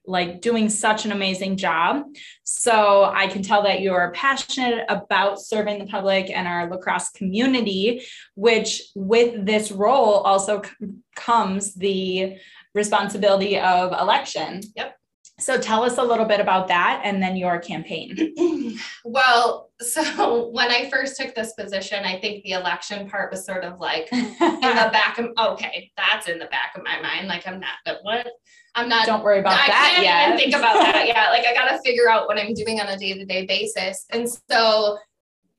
like 0.09 0.41
doing 0.41 0.71
such 0.71 1.05
an 1.05 1.13
amazing 1.13 1.57
job. 1.57 2.03
So 2.43 3.05
I 3.05 3.27
can 3.29 3.43
tell 3.43 3.63
that 3.65 3.83
you're 3.83 4.11
passionate 4.15 4.87
about 4.89 5.39
serving 5.39 5.79
the 5.79 5.87
public 5.87 6.31
and 6.31 6.49
our 6.49 6.69
La 6.69 6.79
Crosse 6.79 7.11
community, 7.11 8.03
which 8.35 8.83
with 8.95 9.45
this 9.45 9.71
role 9.71 10.15
also 10.15 10.63
c- 10.63 10.71
comes 11.15 11.75
the 11.75 12.39
responsibility 12.75 13.59
of 13.59 13.93
election. 13.93 14.63
Yep. 14.75 14.98
So 15.41 15.57
tell 15.57 15.85
us 15.85 15.99
a 15.99 16.03
little 16.03 16.25
bit 16.25 16.41
about 16.41 16.67
that 16.69 17.03
and 17.05 17.23
then 17.23 17.37
your 17.37 17.59
campaign. 17.61 18.35
well, 19.05 19.71
so 19.81 20.49
when 20.53 20.71
I 20.71 20.91
first 20.91 21.17
took 21.17 21.35
this 21.35 21.53
position, 21.53 22.05
I 22.05 22.19
think 22.19 22.43
the 22.43 22.53
election 22.53 23.09
part 23.09 23.31
was 23.31 23.47
sort 23.47 23.65
of 23.65 23.79
like 23.79 24.09
in 24.13 24.35
the 24.39 24.91
back 24.93 25.19
of 25.19 25.31
okay, 25.39 25.91
that's 25.97 26.29
in 26.29 26.39
the 26.39 26.47
back 26.47 26.77
of 26.77 26.83
my 26.83 27.01
mind. 27.01 27.29
Like 27.29 27.47
I'm 27.47 27.61
not, 27.61 27.77
but 27.85 27.99
what 28.03 28.27
I'm 28.75 28.89
not. 28.89 29.07
Don't 29.07 29.23
worry 29.23 29.39
about 29.39 29.53
I 29.53 29.67
that 29.69 29.93
can't 29.95 30.05
yet. 30.05 30.27
Even 30.27 30.39
think 30.39 30.55
about 30.55 30.75
that. 30.75 30.97
Yeah, 31.07 31.31
like 31.31 31.47
I 31.47 31.55
got 31.55 31.71
to 31.71 31.81
figure 31.83 32.11
out 32.11 32.27
what 32.27 32.39
I'm 32.39 32.53
doing 32.55 32.81
on 32.81 32.89
a 32.89 32.99
day 32.99 33.15
to 33.15 33.25
day 33.25 33.47
basis, 33.47 34.07
and 34.11 34.29
so 34.51 34.99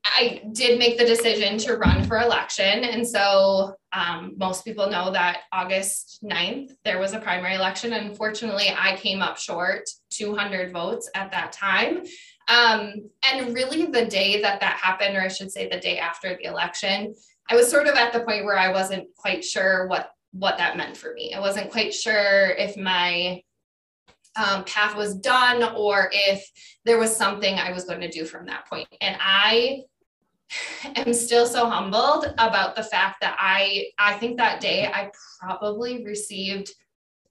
I 0.06 0.42
did 0.54 0.80
make 0.80 0.98
the 0.98 1.06
decision 1.06 1.58
to 1.60 1.78
run 1.78 2.04
for 2.04 2.20
election. 2.20 2.84
And 2.84 3.08
so 3.08 3.76
um, 3.94 4.34
most 4.38 4.66
people 4.66 4.90
know 4.90 5.12
that 5.12 5.42
August 5.52 6.20
9th, 6.24 6.72
there 6.84 7.00
was 7.00 7.14
a 7.14 7.20
primary 7.20 7.56
election. 7.56 7.94
And 7.94 8.10
unfortunately, 8.10 8.74
I 8.78 8.96
came 8.98 9.22
up 9.22 9.38
short 9.38 9.90
200 10.12 10.72
votes 10.72 11.10
at 11.16 11.32
that 11.32 11.52
time. 11.52 12.04
Um, 12.48 13.10
and 13.32 13.54
really, 13.54 13.86
the 13.86 14.06
day 14.06 14.42
that 14.42 14.60
that 14.62 14.78
happened, 14.78 15.16
or 15.16 15.22
I 15.22 15.28
should 15.28 15.52
say 15.52 15.70
the 15.70 15.80
day 15.80 16.00
after 16.00 16.36
the 16.36 16.46
election, 16.46 17.14
I 17.50 17.56
was 17.56 17.70
sort 17.70 17.88
of 17.88 17.96
at 17.96 18.12
the 18.12 18.22
point 18.22 18.46
where 18.46 18.58
I 18.58 18.72
wasn't 18.72 19.08
quite 19.16 19.44
sure 19.44 19.88
what 19.88 20.12
what 20.32 20.58
that 20.58 20.78
meant 20.78 20.96
for 20.96 21.14
me. 21.14 21.34
I 21.34 21.40
wasn't 21.40 21.72
quite 21.72 21.94
sure 21.94 22.52
if 22.52 22.78
my 22.78 23.42
um, 24.36 24.64
path 24.66 24.96
was 24.96 25.16
done 25.16 25.76
or 25.76 26.10
if 26.12 26.50
there 26.86 26.98
was 26.98 27.16
something 27.16 27.56
I 27.56 27.72
was 27.72 27.86
going 27.86 28.02
to 28.02 28.10
do 28.10 28.26
from 28.26 28.46
that 28.46 28.68
point. 28.68 28.88
And 29.02 29.18
I 29.20 29.84
am 30.96 31.14
still 31.14 31.46
so 31.46 31.70
humbled 31.70 32.34
about 32.38 32.76
the 32.76 32.84
fact 32.84 33.18
that 33.22 33.36
I 33.40 33.86
I 33.98 34.14
think 34.14 34.38
that 34.38 34.62
day 34.62 34.88
I 34.88 35.12
probably 35.40 36.04
received 36.04 36.72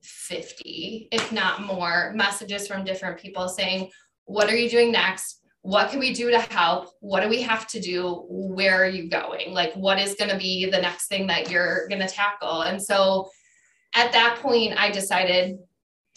50, 0.02 1.08
if 1.10 1.32
not 1.32 1.62
more, 1.62 2.12
messages 2.14 2.66
from 2.66 2.84
different 2.84 3.18
people 3.18 3.48
saying, 3.48 3.90
What 4.24 4.48
are 4.48 4.56
you 4.56 4.68
doing 4.68 4.92
next? 4.92 5.38
what 5.62 5.90
can 5.90 5.98
we 5.98 6.14
do 6.14 6.30
to 6.30 6.38
help 6.38 6.90
what 7.00 7.22
do 7.22 7.28
we 7.28 7.42
have 7.42 7.66
to 7.66 7.80
do 7.80 8.24
where 8.28 8.82
are 8.82 8.88
you 8.88 9.08
going 9.10 9.52
like 9.52 9.74
what 9.74 9.98
is 9.98 10.14
going 10.14 10.30
to 10.30 10.38
be 10.38 10.64
the 10.70 10.80
next 10.80 11.08
thing 11.08 11.26
that 11.26 11.50
you're 11.50 11.88
going 11.88 12.00
to 12.00 12.08
tackle 12.08 12.62
and 12.62 12.80
so 12.80 13.28
at 13.94 14.12
that 14.12 14.38
point 14.40 14.72
i 14.78 14.90
decided 14.90 15.58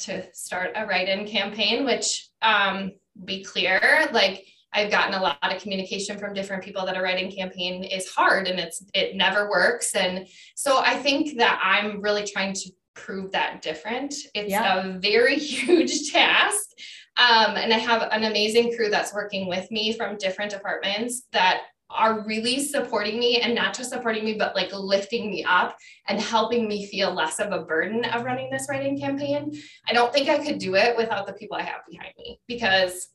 to 0.01 0.23
start 0.33 0.71
a 0.75 0.85
write-in 0.85 1.27
campaign 1.27 1.85
which 1.85 2.29
um, 2.41 2.91
be 3.25 3.43
clear 3.43 4.09
like 4.11 4.45
i've 4.73 4.91
gotten 4.91 5.13
a 5.13 5.21
lot 5.21 5.37
of 5.43 5.61
communication 5.61 6.17
from 6.17 6.33
different 6.33 6.63
people 6.63 6.85
that 6.85 6.97
a 6.97 7.01
write-in 7.01 7.31
campaign 7.31 7.83
is 7.83 8.07
hard 8.09 8.47
and 8.47 8.59
it's 8.59 8.83
it 8.93 9.15
never 9.15 9.49
works. 9.49 9.95
And 9.95 10.27
so 10.55 10.79
i 10.79 10.95
think 10.95 11.37
that 11.37 11.59
i'm 11.63 12.01
really 12.01 12.25
trying 12.25 12.53
to 12.53 12.71
prove 12.93 13.31
that 13.31 13.61
different. 13.61 14.13
It's 14.33 14.51
yeah. 14.51 14.83
a 14.83 14.99
very 14.99 15.35
huge 15.39 16.11
task. 16.11 16.69
Um, 17.17 17.55
and 17.55 17.73
I 17.73 17.77
have 17.77 18.03
an 18.11 18.23
amazing 18.23 18.75
crew 18.75 18.89
that's 18.89 19.13
working 19.13 19.47
with 19.47 19.69
me 19.69 19.93
from 19.93 20.17
different 20.17 20.51
departments 20.51 21.23
that 21.33 21.63
are 21.93 22.21
really 22.21 22.63
supporting 22.63 23.19
me 23.19 23.41
and 23.41 23.53
not 23.53 23.73
just 23.73 23.91
supporting 23.91 24.23
me, 24.23 24.35
but 24.35 24.55
like 24.55 24.71
lifting 24.73 25.29
me 25.29 25.43
up 25.43 25.77
and 26.07 26.19
helping 26.19 26.67
me 26.67 26.85
feel 26.85 27.13
less 27.13 27.39
of 27.39 27.51
a 27.51 27.63
burden 27.63 28.05
of 28.05 28.23
running 28.23 28.49
this 28.49 28.67
write-in 28.69 28.99
campaign. 28.99 29.51
I 29.87 29.93
don't 29.93 30.13
think 30.13 30.29
I 30.29 30.43
could 30.43 30.57
do 30.57 30.75
it 30.75 30.97
without 30.97 31.27
the 31.27 31.33
people 31.33 31.57
I 31.57 31.63
have 31.63 31.81
behind 31.89 32.13
me 32.17 32.39
because 32.47 33.09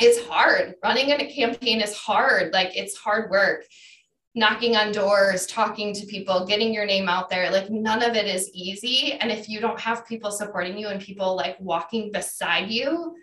it's 0.00 0.26
hard. 0.26 0.74
Running 0.82 1.10
a 1.10 1.32
campaign 1.32 1.80
is 1.80 1.94
hard. 1.94 2.52
Like 2.52 2.76
it's 2.76 2.96
hard 2.96 3.30
work. 3.30 3.64
Knocking 4.34 4.76
on 4.76 4.92
doors, 4.92 5.46
talking 5.46 5.92
to 5.92 6.06
people, 6.06 6.46
getting 6.46 6.72
your 6.72 6.86
name 6.86 7.08
out 7.08 7.28
there, 7.28 7.50
like 7.50 7.68
none 7.68 8.02
of 8.02 8.14
it 8.14 8.26
is 8.26 8.48
easy. 8.54 9.14
And 9.14 9.30
if 9.30 9.48
you 9.48 9.60
don't 9.60 9.80
have 9.80 10.06
people 10.06 10.30
supporting 10.30 10.78
you 10.78 10.86
and 10.88 11.00
people 11.00 11.34
like 11.34 11.56
walking 11.58 12.12
beside 12.12 12.70
you, 12.70 13.16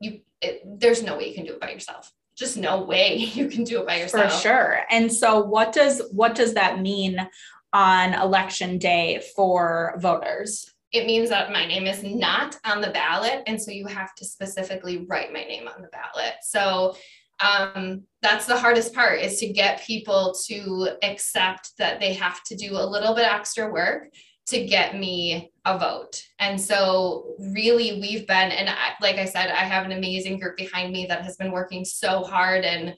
you 0.00 0.20
it, 0.42 0.60
there's 0.78 1.02
no 1.02 1.16
way 1.16 1.28
you 1.28 1.34
can 1.34 1.46
do 1.46 1.54
it 1.54 1.60
by 1.60 1.70
yourself 1.70 2.12
just 2.36 2.56
no 2.56 2.82
way 2.82 3.16
you 3.34 3.48
can 3.48 3.64
do 3.64 3.80
it 3.80 3.86
by 3.86 3.96
yourself. 3.96 4.32
for 4.32 4.38
sure. 4.38 4.80
And 4.90 5.12
so 5.12 5.40
what 5.40 5.72
does 5.72 6.02
what 6.10 6.34
does 6.34 6.54
that 6.54 6.80
mean 6.80 7.28
on 7.72 8.14
election 8.14 8.78
day 8.78 9.22
for 9.34 9.94
voters? 9.98 10.70
It 10.92 11.06
means 11.06 11.28
that 11.30 11.50
my 11.50 11.66
name 11.66 11.86
is 11.86 12.04
not 12.04 12.56
on 12.64 12.80
the 12.80 12.90
ballot 12.90 13.42
and 13.46 13.60
so 13.60 13.72
you 13.72 13.86
have 13.86 14.14
to 14.16 14.24
specifically 14.24 15.04
write 15.08 15.32
my 15.32 15.42
name 15.42 15.66
on 15.66 15.82
the 15.82 15.88
ballot. 15.88 16.34
So 16.42 16.94
um, 17.40 18.04
that's 18.22 18.46
the 18.46 18.56
hardest 18.56 18.94
part 18.94 19.20
is 19.20 19.40
to 19.40 19.48
get 19.52 19.84
people 19.84 20.36
to 20.46 20.90
accept 21.02 21.72
that 21.78 21.98
they 21.98 22.14
have 22.14 22.44
to 22.44 22.54
do 22.54 22.76
a 22.76 22.86
little 22.86 23.14
bit 23.14 23.24
extra 23.24 23.70
work 23.70 24.04
to 24.46 24.64
get 24.64 24.96
me 24.96 25.52
a 25.64 25.78
vote. 25.78 26.22
And 26.38 26.60
so, 26.60 27.34
really, 27.38 28.00
we've 28.00 28.26
been, 28.26 28.52
and 28.52 28.68
I, 28.68 28.92
like 29.00 29.16
I 29.16 29.24
said, 29.24 29.50
I 29.50 29.64
have 29.64 29.86
an 29.86 29.92
amazing 29.92 30.38
group 30.38 30.56
behind 30.56 30.92
me 30.92 31.06
that 31.06 31.22
has 31.22 31.36
been 31.36 31.52
working 31.52 31.84
so 31.84 32.22
hard. 32.22 32.64
And 32.64 32.94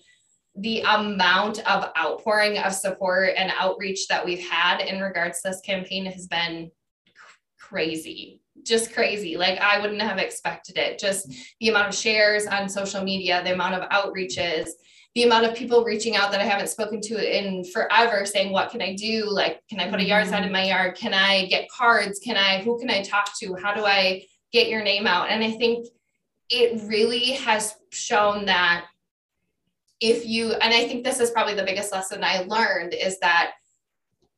the 0.56 0.80
amount 0.80 1.58
of 1.68 1.90
outpouring 1.96 2.58
of 2.58 2.72
support 2.72 3.34
and 3.36 3.52
outreach 3.58 4.08
that 4.08 4.24
we've 4.24 4.48
had 4.48 4.80
in 4.80 5.00
regards 5.00 5.42
to 5.42 5.50
this 5.50 5.60
campaign 5.60 6.06
has 6.06 6.26
been 6.26 6.70
crazy 7.60 8.40
just 8.66 8.92
crazy. 8.92 9.36
Like 9.36 9.58
I 9.58 9.80
wouldn't 9.80 10.02
have 10.02 10.18
expected 10.18 10.76
it. 10.76 10.98
Just 10.98 11.32
the 11.60 11.68
amount 11.68 11.88
of 11.88 11.94
shares 11.94 12.46
on 12.46 12.68
social 12.68 13.02
media, 13.02 13.42
the 13.44 13.54
amount 13.54 13.74
of 13.74 13.88
outreaches, 13.90 14.68
the 15.16 15.22
amount 15.22 15.46
of 15.46 15.54
people 15.54 15.82
reaching 15.82 16.14
out 16.14 16.30
that 16.30 16.42
I 16.42 16.44
haven't 16.44 16.68
spoken 16.68 17.00
to 17.00 17.38
in 17.38 17.64
forever 17.64 18.26
saying, 18.26 18.52
what 18.52 18.70
can 18.70 18.82
I 18.82 18.94
do? 18.94 19.24
Like, 19.26 19.66
can 19.66 19.80
I 19.80 19.88
put 19.88 19.98
a 19.98 20.04
yard 20.04 20.26
sign 20.26 20.42
in 20.42 20.44
mm-hmm. 20.44 20.52
my 20.52 20.64
yard? 20.66 20.94
Can 20.94 21.14
I 21.14 21.46
get 21.46 21.70
cards? 21.70 22.20
Can 22.22 22.36
I, 22.36 22.60
who 22.62 22.78
can 22.78 22.90
I 22.90 23.00
talk 23.00 23.30
to? 23.38 23.54
How 23.54 23.74
do 23.74 23.86
I 23.86 24.26
get 24.52 24.68
your 24.68 24.82
name 24.82 25.06
out? 25.06 25.30
And 25.30 25.42
I 25.42 25.52
think 25.52 25.88
it 26.50 26.82
really 26.86 27.30
has 27.30 27.76
shown 27.88 28.44
that 28.44 28.84
if 30.02 30.26
you, 30.26 30.52
and 30.52 30.74
I 30.74 30.86
think 30.86 31.02
this 31.02 31.18
is 31.18 31.30
probably 31.30 31.54
the 31.54 31.64
biggest 31.64 31.92
lesson 31.92 32.22
I 32.22 32.40
learned 32.40 32.92
is 32.92 33.18
that 33.20 33.52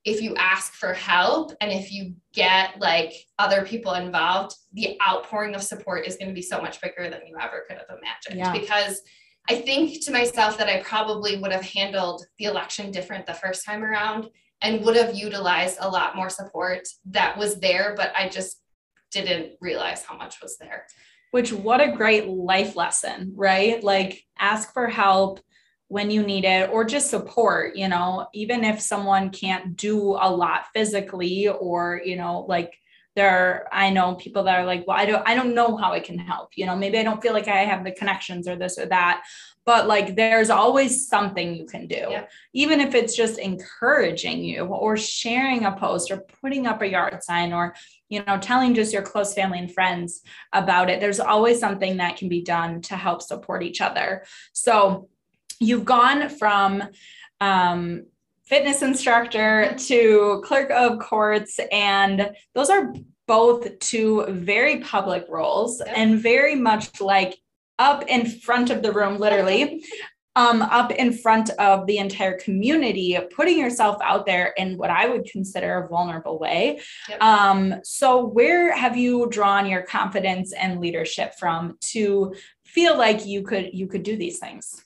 if 0.05 0.23
you 0.23 0.37
ask 0.37 0.75
for 0.75 0.95
help 0.95 1.53
and 1.61 1.73
if 1.73 1.91
you 1.91 2.15
get 2.33 2.79
like 2.79 3.15
other 3.41 3.67
people 3.67 3.95
involved, 3.95 4.55
the 4.75 4.97
outpouring 5.05 5.57
of 5.57 5.63
support 5.65 6.07
is 6.07 6.17
going 6.17 6.29
to 6.29 6.35
be 6.35 6.41
so 6.41 6.63
much 6.63 6.81
bigger 6.81 7.11
than 7.11 7.27
you 7.27 7.37
ever 7.41 7.65
could 7.67 7.79
have 7.79 7.99
imagined 7.99 8.39
yeah. 8.39 8.53
because 8.53 9.03
I 9.49 9.57
think 9.57 10.05
to 10.05 10.13
myself 10.13 10.59
that 10.59 10.69
I 10.69 10.83
probably 10.83 11.39
would 11.39 11.53
have 11.53 11.65
handled 11.65 12.25
the 12.39 12.45
election 12.45 12.91
different 12.91 13.27
the 13.27 13.35
first 13.35 13.65
time 13.65 13.83
around 13.83 14.29
and 14.61 14.85
would 14.85 14.97
have 14.97 15.15
utilized 15.15 15.79
a 15.81 15.89
lot 15.89 16.17
more 16.17 16.29
support 16.29 16.87
that 17.07 17.39
was 17.39 17.59
there, 17.61 17.95
but 17.97 18.13
I 18.17 18.29
just 18.29 18.61
didn't 19.11 19.53
realize 19.61 20.05
how 20.05 20.17
much 20.17 20.43
was 20.43 20.59
there. 20.59 20.87
Which, 21.31 21.53
what 21.53 21.81
a 21.81 21.93
great 21.93 22.27
life 22.27 22.77
lesson, 22.77 23.33
right? 23.37 23.83
Like, 23.83 24.23
ask 24.39 24.73
for 24.73 24.87
help, 24.87 25.41
when 25.89 26.11
you 26.11 26.23
need 26.23 26.45
it 26.45 26.69
or 26.71 26.85
just 26.85 27.11
support 27.11 27.75
you 27.75 27.89
know 27.89 28.27
even 28.35 28.63
if 28.63 28.81
someone 28.81 29.31
can't 29.31 29.77
do 29.77 30.11
a 30.21 30.31
lot 30.31 30.67
physically 30.75 31.49
or 31.49 32.01
you 32.05 32.15
know 32.15 32.45
like 32.47 32.79
there 33.19 33.31
are 33.31 33.69
i 33.73 33.91
know 33.91 34.15
people 34.15 34.45
that 34.45 34.59
are 34.59 34.65
like 34.65 34.87
well 34.87 34.97
i 34.97 35.05
don't 35.05 35.27
i 35.29 35.35
don't 35.35 35.55
know 35.55 35.77
how 35.77 35.93
i 35.93 35.99
can 35.99 36.17
help 36.17 36.51
you 36.55 36.65
know 36.65 36.77
maybe 36.77 36.99
i 36.99 37.03
don't 37.03 37.21
feel 37.21 37.33
like 37.33 37.49
i 37.49 37.65
have 37.65 37.83
the 37.85 37.91
connections 37.91 38.47
or 38.47 38.55
this 38.55 38.79
or 38.79 38.87
that 38.87 39.25
but 39.67 39.89
like 39.89 40.15
there's 40.15 40.51
always 40.51 41.09
something 41.09 41.55
you 41.55 41.67
can 41.67 41.87
do 41.89 42.07
yeah. 42.09 42.25
even 42.53 42.81
if 42.81 42.95
it's 42.95 43.17
just 43.17 43.39
encouraging 43.39 44.43
you 44.43 44.65
or 44.65 44.97
sharing 44.97 45.65
a 45.65 45.73
post 45.73 46.13
or 46.13 46.25
putting 46.41 46.67
up 46.67 46.81
a 46.81 46.89
yard 46.89 47.23
sign 47.23 47.53
or 47.53 47.75
you 48.09 48.23
know 48.25 48.39
telling 48.39 48.73
just 48.73 48.93
your 48.93 49.03
close 49.03 49.35
family 49.35 49.59
and 49.59 49.75
friends 49.75 50.23
about 50.53 50.89
it 50.89 51.01
there's 51.01 51.21
always 51.21 51.59
something 51.59 51.97
that 51.97 52.17
can 52.17 52.29
be 52.29 52.41
done 52.41 52.81
to 52.81 52.97
help 52.97 53.21
support 53.21 53.65
each 53.65 53.81
other 53.81 54.25
so 54.53 55.09
you've 55.59 55.85
gone 55.85 56.29
from 56.29 56.85
um, 57.41 58.07
fitness 58.49 58.83
instructor 58.83 59.75
to 59.77 60.43
clerk 60.45 60.71
of 60.71 60.99
courts, 60.99 61.61
and 61.71 62.31
those 62.55 62.71
are 62.71 62.95
both 63.27 63.79
two 63.79 64.25
very 64.29 64.81
public 64.81 65.27
roles 65.29 65.81
yep. 65.85 65.95
and 65.97 66.19
very 66.19 66.55
much 66.55 67.01
like 67.01 67.39
up 67.79 68.05
in 68.09 68.27
front 68.27 68.71
of 68.71 68.83
the 68.83 68.91
room, 68.91 69.19
literally. 69.19 69.85
Um, 70.37 70.63
up 70.63 70.93
in 70.93 71.13
front 71.13 71.51
of 71.59 71.87
the 71.87 71.99
entire 71.99 72.39
community, 72.39 73.19
putting 73.35 73.59
yourself 73.59 73.97
out 74.01 74.25
there 74.25 74.55
in 74.57 74.77
what 74.77 74.89
I 74.89 75.09
would 75.09 75.25
consider 75.25 75.79
a 75.79 75.89
vulnerable 75.89 76.39
way. 76.39 76.81
Yep. 77.09 77.21
Um, 77.21 77.75
so, 77.83 78.25
where 78.25 78.71
have 78.71 78.97
you 78.97 79.27
drawn 79.31 79.67
your 79.67 79.83
confidence 79.83 80.53
and 80.53 80.81
leadership 80.81 81.35
from 81.41 81.77
to 81.91 82.37
feel 82.65 82.97
like 82.97 83.27
you 83.27 83.43
could 83.43 83.71
you 83.73 83.89
could 83.89 84.05
do 84.05 84.17
these 84.17 84.39
things? 84.39 84.85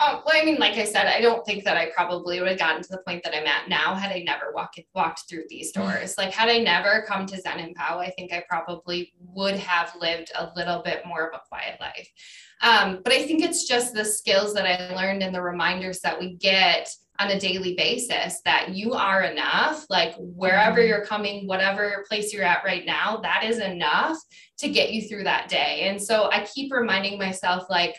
Um, 0.00 0.22
well, 0.24 0.40
I 0.40 0.44
mean, 0.44 0.58
like 0.58 0.76
I 0.76 0.84
said, 0.84 1.06
I 1.06 1.20
don't 1.20 1.44
think 1.44 1.64
that 1.64 1.76
I 1.76 1.86
probably 1.86 2.38
would 2.38 2.48
have 2.48 2.58
gotten 2.58 2.82
to 2.82 2.88
the 2.88 3.02
point 3.04 3.24
that 3.24 3.34
I'm 3.34 3.46
at 3.46 3.68
now 3.68 3.94
had 3.94 4.12
I 4.12 4.20
never 4.20 4.52
walked 4.54 4.78
walked 4.94 5.28
through 5.28 5.44
these 5.48 5.72
doors. 5.72 6.16
Like, 6.16 6.32
had 6.32 6.48
I 6.48 6.58
never 6.58 7.04
come 7.08 7.26
to 7.26 7.40
Zen 7.40 7.58
and 7.58 7.74
Pow, 7.74 7.98
I 7.98 8.10
think 8.10 8.32
I 8.32 8.44
probably 8.48 9.12
would 9.18 9.56
have 9.56 9.92
lived 10.00 10.30
a 10.36 10.50
little 10.54 10.82
bit 10.84 11.02
more 11.04 11.26
of 11.26 11.34
a 11.34 11.42
quiet 11.48 11.80
life. 11.80 12.08
Um, 12.62 13.00
but 13.02 13.12
I 13.12 13.26
think 13.26 13.42
it's 13.42 13.66
just 13.66 13.92
the 13.92 14.04
skills 14.04 14.54
that 14.54 14.66
I 14.66 14.94
learned 14.94 15.24
and 15.24 15.34
the 15.34 15.42
reminders 15.42 15.98
that 16.00 16.18
we 16.18 16.34
get 16.36 16.88
on 17.20 17.30
a 17.30 17.40
daily 17.40 17.74
basis 17.74 18.40
that 18.44 18.68
you 18.70 18.94
are 18.94 19.22
enough. 19.24 19.84
Like, 19.90 20.14
wherever 20.18 20.78
mm-hmm. 20.78 20.88
you're 20.88 21.04
coming, 21.06 21.48
whatever 21.48 22.04
place 22.08 22.32
you're 22.32 22.44
at 22.44 22.64
right 22.64 22.86
now, 22.86 23.16
that 23.24 23.42
is 23.42 23.58
enough 23.58 24.16
to 24.58 24.68
get 24.68 24.92
you 24.92 25.08
through 25.08 25.24
that 25.24 25.48
day. 25.48 25.88
And 25.88 26.00
so 26.00 26.30
I 26.30 26.44
keep 26.44 26.72
reminding 26.72 27.18
myself, 27.18 27.64
like, 27.68 27.96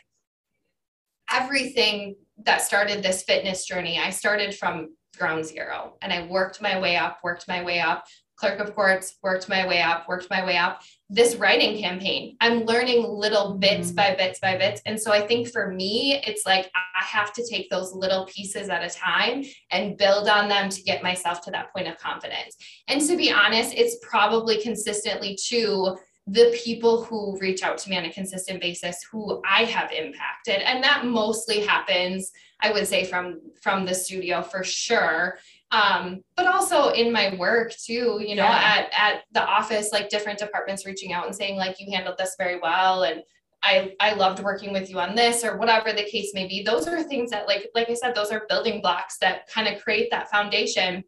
everything 1.31 2.15
that 2.45 2.61
started 2.61 3.03
this 3.03 3.23
fitness 3.23 3.65
journey, 3.65 3.99
I 3.99 4.09
started 4.09 4.55
from 4.55 4.95
ground 5.17 5.45
zero 5.45 5.93
and 6.01 6.13
I 6.13 6.27
worked 6.27 6.61
my 6.61 6.79
way 6.79 6.95
up, 6.95 7.19
worked 7.23 7.47
my 7.47 7.63
way 7.63 7.79
up, 7.79 8.05
clerk 8.37 8.59
of 8.59 8.73
courts, 8.73 9.17
worked 9.21 9.49
my 9.49 9.67
way 9.67 9.81
up, 9.81 10.07
worked 10.07 10.29
my 10.29 10.45
way 10.45 10.57
up. 10.57 10.81
This 11.09 11.35
write-in 11.35 11.77
campaign, 11.77 12.37
I'm 12.39 12.63
learning 12.63 13.05
little 13.05 13.55
bits 13.55 13.87
mm-hmm. 13.87 13.95
by 13.95 14.15
bits 14.15 14.39
by 14.39 14.57
bits. 14.57 14.81
And 14.85 14.99
so 14.99 15.11
I 15.11 15.27
think 15.27 15.49
for 15.49 15.71
me, 15.73 16.21
it's 16.25 16.45
like 16.45 16.71
I 16.73 17.03
have 17.03 17.33
to 17.33 17.45
take 17.45 17.69
those 17.69 17.93
little 17.93 18.25
pieces 18.25 18.69
at 18.69 18.83
a 18.83 18.89
time 18.89 19.43
and 19.71 19.97
build 19.97 20.29
on 20.29 20.47
them 20.47 20.69
to 20.69 20.81
get 20.83 21.03
myself 21.03 21.41
to 21.41 21.51
that 21.51 21.73
point 21.73 21.89
of 21.89 21.97
confidence. 21.97 22.55
And 22.87 23.01
to 23.01 23.17
be 23.17 23.31
honest, 23.31 23.73
it's 23.73 23.97
probably 24.01 24.61
consistently 24.61 25.37
too 25.41 25.97
the 26.31 26.55
people 26.63 27.03
who 27.03 27.37
reach 27.39 27.63
out 27.63 27.77
to 27.79 27.89
me 27.89 27.97
on 27.97 28.05
a 28.05 28.13
consistent 28.13 28.61
basis 28.61 29.03
who 29.11 29.41
I 29.47 29.63
have 29.63 29.91
impacted. 29.91 30.57
And 30.57 30.83
that 30.83 31.05
mostly 31.05 31.61
happens, 31.61 32.31
I 32.61 32.71
would 32.71 32.87
say, 32.87 33.03
from 33.03 33.41
from 33.61 33.85
the 33.85 33.95
studio 33.95 34.41
for 34.41 34.63
sure. 34.63 35.39
Um, 35.71 36.23
but 36.35 36.45
also 36.45 36.89
in 36.89 37.11
my 37.11 37.35
work 37.35 37.73
too, 37.75 38.21
you 38.25 38.35
know, 38.35 38.43
yeah. 38.43 38.87
at 38.89 38.89
at 38.95 39.23
the 39.31 39.43
office, 39.43 39.91
like 39.91 40.09
different 40.09 40.39
departments 40.39 40.85
reaching 40.85 41.13
out 41.13 41.25
and 41.25 41.35
saying, 41.35 41.57
like, 41.57 41.79
you 41.79 41.91
handled 41.91 42.17
this 42.17 42.35
very 42.37 42.59
well 42.59 43.03
and 43.03 43.23
I, 43.61 43.93
I 43.99 44.13
loved 44.13 44.41
working 44.41 44.71
with 44.71 44.89
you 44.89 44.99
on 44.99 45.15
this 45.15 45.43
or 45.43 45.57
whatever 45.57 45.91
the 45.91 46.05
case 46.05 46.31
may 46.33 46.47
be. 46.47 46.63
Those 46.63 46.87
are 46.87 47.03
things 47.03 47.31
that 47.31 47.47
like 47.47 47.69
like 47.75 47.89
I 47.89 47.93
said, 47.93 48.15
those 48.15 48.31
are 48.31 48.45
building 48.47 48.81
blocks 48.81 49.17
that 49.19 49.47
kind 49.49 49.67
of 49.67 49.81
create 49.81 50.09
that 50.11 50.29
foundation 50.29 51.03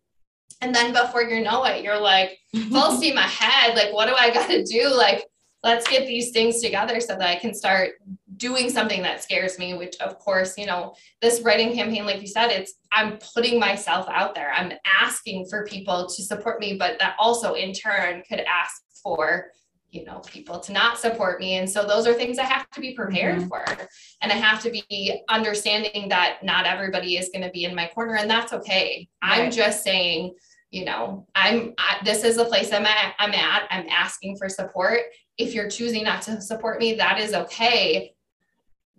and 0.61 0.73
then 0.73 0.93
before 0.93 1.23
you 1.23 1.43
know 1.43 1.63
it, 1.65 1.83
you're 1.83 1.99
like 1.99 2.39
full 2.69 2.91
steam 2.97 3.17
ahead. 3.17 3.75
Like, 3.75 3.93
what 3.93 4.07
do 4.07 4.15
I 4.15 4.31
got 4.31 4.47
to 4.49 4.63
do? 4.63 4.89
Like, 4.89 5.25
let's 5.63 5.87
get 5.87 6.07
these 6.07 6.31
things 6.31 6.61
together 6.61 6.99
so 6.99 7.17
that 7.17 7.27
I 7.27 7.35
can 7.35 7.53
start 7.53 7.91
doing 8.37 8.69
something 8.69 9.03
that 9.03 9.21
scares 9.21 9.59
me, 9.59 9.75
which 9.75 9.95
of 9.97 10.17
course, 10.17 10.57
you 10.57 10.65
know, 10.65 10.95
this 11.21 11.41
write-in 11.41 11.73
campaign, 11.73 12.05
like 12.05 12.21
you 12.21 12.27
said, 12.27 12.47
it's 12.47 12.73
I'm 12.91 13.19
putting 13.35 13.59
myself 13.59 14.07
out 14.09 14.33
there. 14.33 14.51
I'm 14.51 14.73
asking 15.01 15.45
for 15.49 15.65
people 15.65 16.07
to 16.07 16.23
support 16.23 16.59
me, 16.59 16.77
but 16.77 16.97
that 16.99 17.15
also 17.19 17.53
in 17.53 17.73
turn 17.73 18.23
could 18.27 18.41
ask 18.41 18.81
for 19.03 19.51
you 19.91 20.05
know 20.05 20.19
people 20.19 20.59
to 20.59 20.71
not 20.71 20.97
support 20.97 21.39
me 21.39 21.55
and 21.55 21.69
so 21.69 21.85
those 21.85 22.07
are 22.07 22.13
things 22.13 22.39
i 22.39 22.43
have 22.43 22.69
to 22.69 22.79
be 22.79 22.93
prepared 22.93 23.39
mm-hmm. 23.39 23.47
for 23.49 23.65
and 24.21 24.31
i 24.31 24.35
have 24.35 24.61
to 24.61 24.71
be 24.71 25.21
understanding 25.27 26.07
that 26.07 26.37
not 26.43 26.65
everybody 26.65 27.17
is 27.17 27.29
going 27.33 27.43
to 27.43 27.51
be 27.51 27.65
in 27.65 27.75
my 27.75 27.87
corner 27.93 28.15
and 28.15 28.29
that's 28.29 28.53
okay 28.53 29.07
right. 29.21 29.41
i'm 29.41 29.51
just 29.51 29.83
saying 29.83 30.33
you 30.71 30.85
know 30.85 31.27
i'm 31.35 31.73
this 32.03 32.23
is 32.23 32.37
the 32.37 32.45
place 32.45 32.71
i'm 32.71 32.85
at 32.85 33.13
i'm 33.19 33.33
at 33.33 33.67
i'm 33.69 33.87
asking 33.89 34.37
for 34.37 34.49
support. 34.49 35.01
If 35.37 35.53
you're 35.53 35.69
choosing 35.69 36.03
not 36.03 36.21
to 36.23 36.41
support 36.41 36.79
me 36.79 36.95
that 36.95 37.19
is 37.19 37.33
okay. 37.33 38.13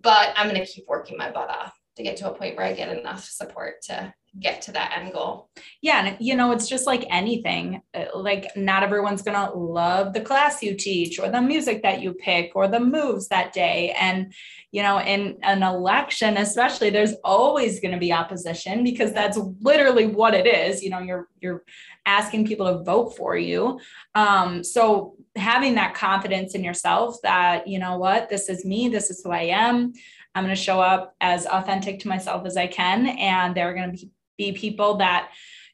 But 0.01 0.33
i'm 0.35 0.49
going 0.49 0.63
to 0.63 0.71
keep 0.71 0.85
working 0.87 1.17
my 1.17 1.31
butt 1.31 1.49
off 1.49 1.73
to 1.97 2.03
get 2.03 2.17
to 2.17 2.31
a 2.31 2.33
point 2.33 2.55
where 2.55 2.65
i 2.65 2.73
get 2.73 2.95
enough 2.97 3.25
support 3.25 3.81
to 3.83 4.13
get 4.39 4.61
to 4.63 4.71
that 4.71 4.97
end 4.97 5.13
goal. 5.13 5.49
Yeah. 5.81 6.05
And, 6.05 6.17
you 6.19 6.35
know, 6.35 6.51
it's 6.51 6.67
just 6.67 6.87
like 6.87 7.05
anything. 7.09 7.81
Uh, 7.93 8.05
like, 8.15 8.55
not 8.55 8.81
everyone's 8.81 9.21
going 9.21 9.37
to 9.37 9.55
love 9.55 10.13
the 10.13 10.21
class 10.21 10.63
you 10.63 10.75
teach 10.75 11.19
or 11.19 11.29
the 11.29 11.41
music 11.41 11.83
that 11.83 12.01
you 12.01 12.13
pick 12.13 12.51
or 12.55 12.67
the 12.67 12.79
moves 12.79 13.27
that 13.27 13.53
day. 13.53 13.95
And, 13.99 14.33
you 14.71 14.81
know, 14.81 14.99
in 14.99 15.37
an 15.43 15.61
election, 15.61 16.37
especially, 16.37 16.89
there's 16.89 17.13
always 17.23 17.79
going 17.79 17.93
to 17.93 17.99
be 17.99 18.11
opposition 18.11 18.83
because 18.83 19.13
that's 19.13 19.37
literally 19.61 20.07
what 20.07 20.33
it 20.33 20.47
is. 20.47 20.81
You 20.81 20.89
know, 20.89 20.99
you're, 20.99 21.27
you're, 21.39 21.63
asking 22.05 22.45
people 22.45 22.65
to 22.65 22.83
vote 22.83 23.15
for 23.15 23.37
you 23.37 23.79
um, 24.13 24.61
so 24.61 25.15
having 25.37 25.75
that 25.75 25.93
confidence 25.93 26.53
in 26.53 26.63
yourself 26.63 27.15
that 27.23 27.65
you 27.65 27.79
know 27.79 27.97
what 27.97 28.29
this 28.29 28.49
is 28.49 28.65
me 28.65 28.89
this 28.89 29.09
is 29.09 29.21
who 29.23 29.31
i 29.31 29.43
am 29.43 29.93
i'm 30.35 30.43
going 30.43 30.53
to 30.53 30.61
show 30.61 30.81
up 30.81 31.15
as 31.21 31.45
authentic 31.45 31.99
to 31.99 32.09
myself 32.09 32.45
as 32.45 32.57
i 32.57 32.67
can 32.67 33.07
and 33.07 33.55
there 33.55 33.69
are 33.69 33.73
going 33.73 33.89
to 33.89 33.97
be 33.97 34.11
be 34.51 34.57
people 34.57 34.95
that 34.95 35.29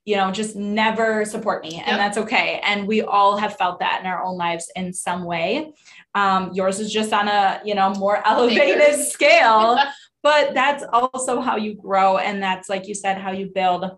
you 0.05 0.15
know 0.15 0.32
just 0.32 0.55
never 0.55 1.25
support 1.25 1.63
me 1.63 1.75
and 1.75 1.88
yep. 1.88 1.97
that's 1.97 2.17
okay. 2.17 2.60
And 2.63 2.88
we 2.88 3.01
all 3.01 3.38
have 3.38 3.58
felt 3.58 3.79
that 3.79 3.99
in 4.01 4.08
our 4.08 4.23
own 4.23 4.38
lives 4.38 4.71
in 4.75 4.93
some 4.93 5.23
way. 5.23 5.73
Um, 6.15 6.51
yours 6.53 6.79
is 6.79 6.91
just 6.91 7.13
on 7.13 7.27
a 7.27 7.62
you 7.63 7.75
know 7.75 7.93
more 7.93 8.25
elevated 8.27 8.99
scale 9.13 9.77
but 10.21 10.53
that's 10.53 10.84
also 10.91 11.39
how 11.39 11.55
you 11.55 11.75
grow 11.75 12.17
and 12.17 12.43
that's 12.43 12.69
like 12.69 12.88
you 12.88 12.95
said 12.95 13.17
how 13.17 13.32
you 13.32 13.47
build 13.47 13.89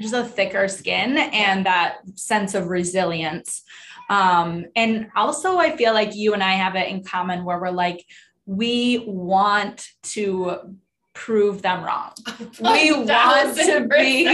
just 0.00 0.14
a 0.14 0.24
thicker 0.24 0.68
skin 0.68 1.18
and 1.18 1.66
that 1.66 1.98
sense 2.14 2.54
of 2.54 2.68
resilience. 2.68 3.62
Um, 4.10 4.66
and 4.74 5.10
also 5.14 5.58
i 5.58 5.76
feel 5.76 5.92
like 5.92 6.14
you 6.14 6.32
and 6.32 6.42
i 6.42 6.52
have 6.52 6.76
it 6.76 6.88
in 6.88 7.04
common 7.04 7.44
where 7.44 7.60
we're 7.60 7.68
like 7.68 8.06
we 8.46 9.04
want 9.06 9.86
to 10.02 10.78
prove 11.18 11.62
them 11.62 11.84
wrong. 11.84 12.12
We 12.60 12.92
want 12.92 13.56
to 13.56 13.88
be 13.88 14.24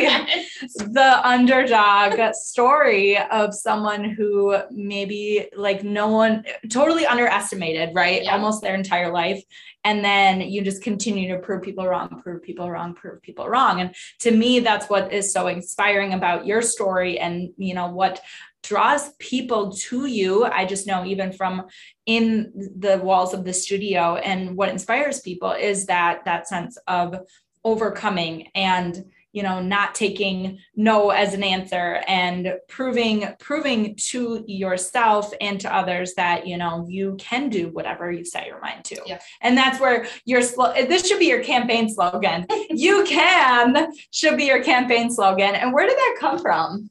the 0.77 1.21
underdog 1.25 2.35
story 2.35 3.19
of 3.19 3.55
someone 3.55 4.05
who 4.05 4.57
maybe 4.71 5.49
like 5.57 5.83
no 5.83 6.09
one 6.09 6.45
totally 6.71 7.07
underestimated, 7.07 7.95
right? 7.95 8.23
Yeah. 8.23 8.35
Almost 8.35 8.63
their 8.63 8.75
entire 8.75 9.11
life. 9.11 9.43
And 9.85 10.05
then 10.05 10.43
you 10.43 10.63
just 10.63 10.83
continue 10.83 11.29
to 11.35 11.41
prove 11.41 11.63
people 11.63 11.87
wrong, 11.87 12.21
prove 12.23 12.43
people 12.43 12.71
wrong, 12.71 12.95
prove 12.95 13.23
people 13.23 13.49
wrong. 13.49 13.81
And 13.81 13.95
to 14.21 14.31
me, 14.31 14.61
that's 14.61 14.89
what 14.89 15.13
is 15.13 15.33
so 15.33 15.47
inspiring 15.47 16.13
about 16.13 16.47
your 16.47 16.61
story 16.61 17.19
and, 17.19 17.51
you 17.57 17.75
know, 17.75 17.89
what 17.89 18.21
draws 18.65 19.13
people 19.19 19.71
to 19.73 20.07
you. 20.07 20.45
I 20.45 20.65
just 20.65 20.87
know 20.87 21.05
even 21.05 21.31
from 21.33 21.67
in 22.07 22.51
the 22.79 22.99
walls 22.99 23.35
of 23.35 23.45
the 23.45 23.53
studio. 23.53 24.17
And 24.17 24.57
what 24.57 24.71
inspires 24.71 25.21
people 25.21 25.53
is 25.53 25.87
that 25.87 26.25
that 26.25 26.49
sense 26.49 26.77
of 26.89 27.17
overcoming 27.63 28.49
and 28.55 29.05
you 29.33 29.43
know 29.43 29.61
not 29.61 29.95
taking 29.95 30.59
no 30.77 31.11
as 31.11 31.35
an 31.35 31.43
answer 31.43 32.03
and 32.07 32.55
proving 32.69 33.27
proving 33.41 33.97
to 33.97 34.45
yourself 34.47 35.33
and 35.41 35.61
to 35.61 35.75
others 35.75 36.15
that 36.15 36.47
you 36.47 36.57
know 36.57 36.87
you 36.89 37.17
can 37.19 37.49
do 37.49 37.69
whatever 37.71 38.13
you 38.13 38.25
set 38.25 38.47
your 38.47 38.61
mind 38.61 38.85
to. 38.85 39.01
Yeah. 39.07 39.19
and 39.41 39.57
that's 39.57 39.81
where 39.81 40.07
your 40.25 40.41
this 40.41 41.09
should 41.09 41.19
be 41.19 41.27
your 41.27 41.43
campaign 41.43 41.89
slogan. 41.89 42.47
You 42.71 43.05
can 43.05 43.93
should 44.11 44.37
be 44.37 44.45
your 44.45 44.63
campaign 44.63 45.11
slogan. 45.11 45.55
And 45.55 45.73
where 45.73 45.87
did 45.87 45.97
that 45.97 46.17
come 46.21 46.39
from 46.39 46.91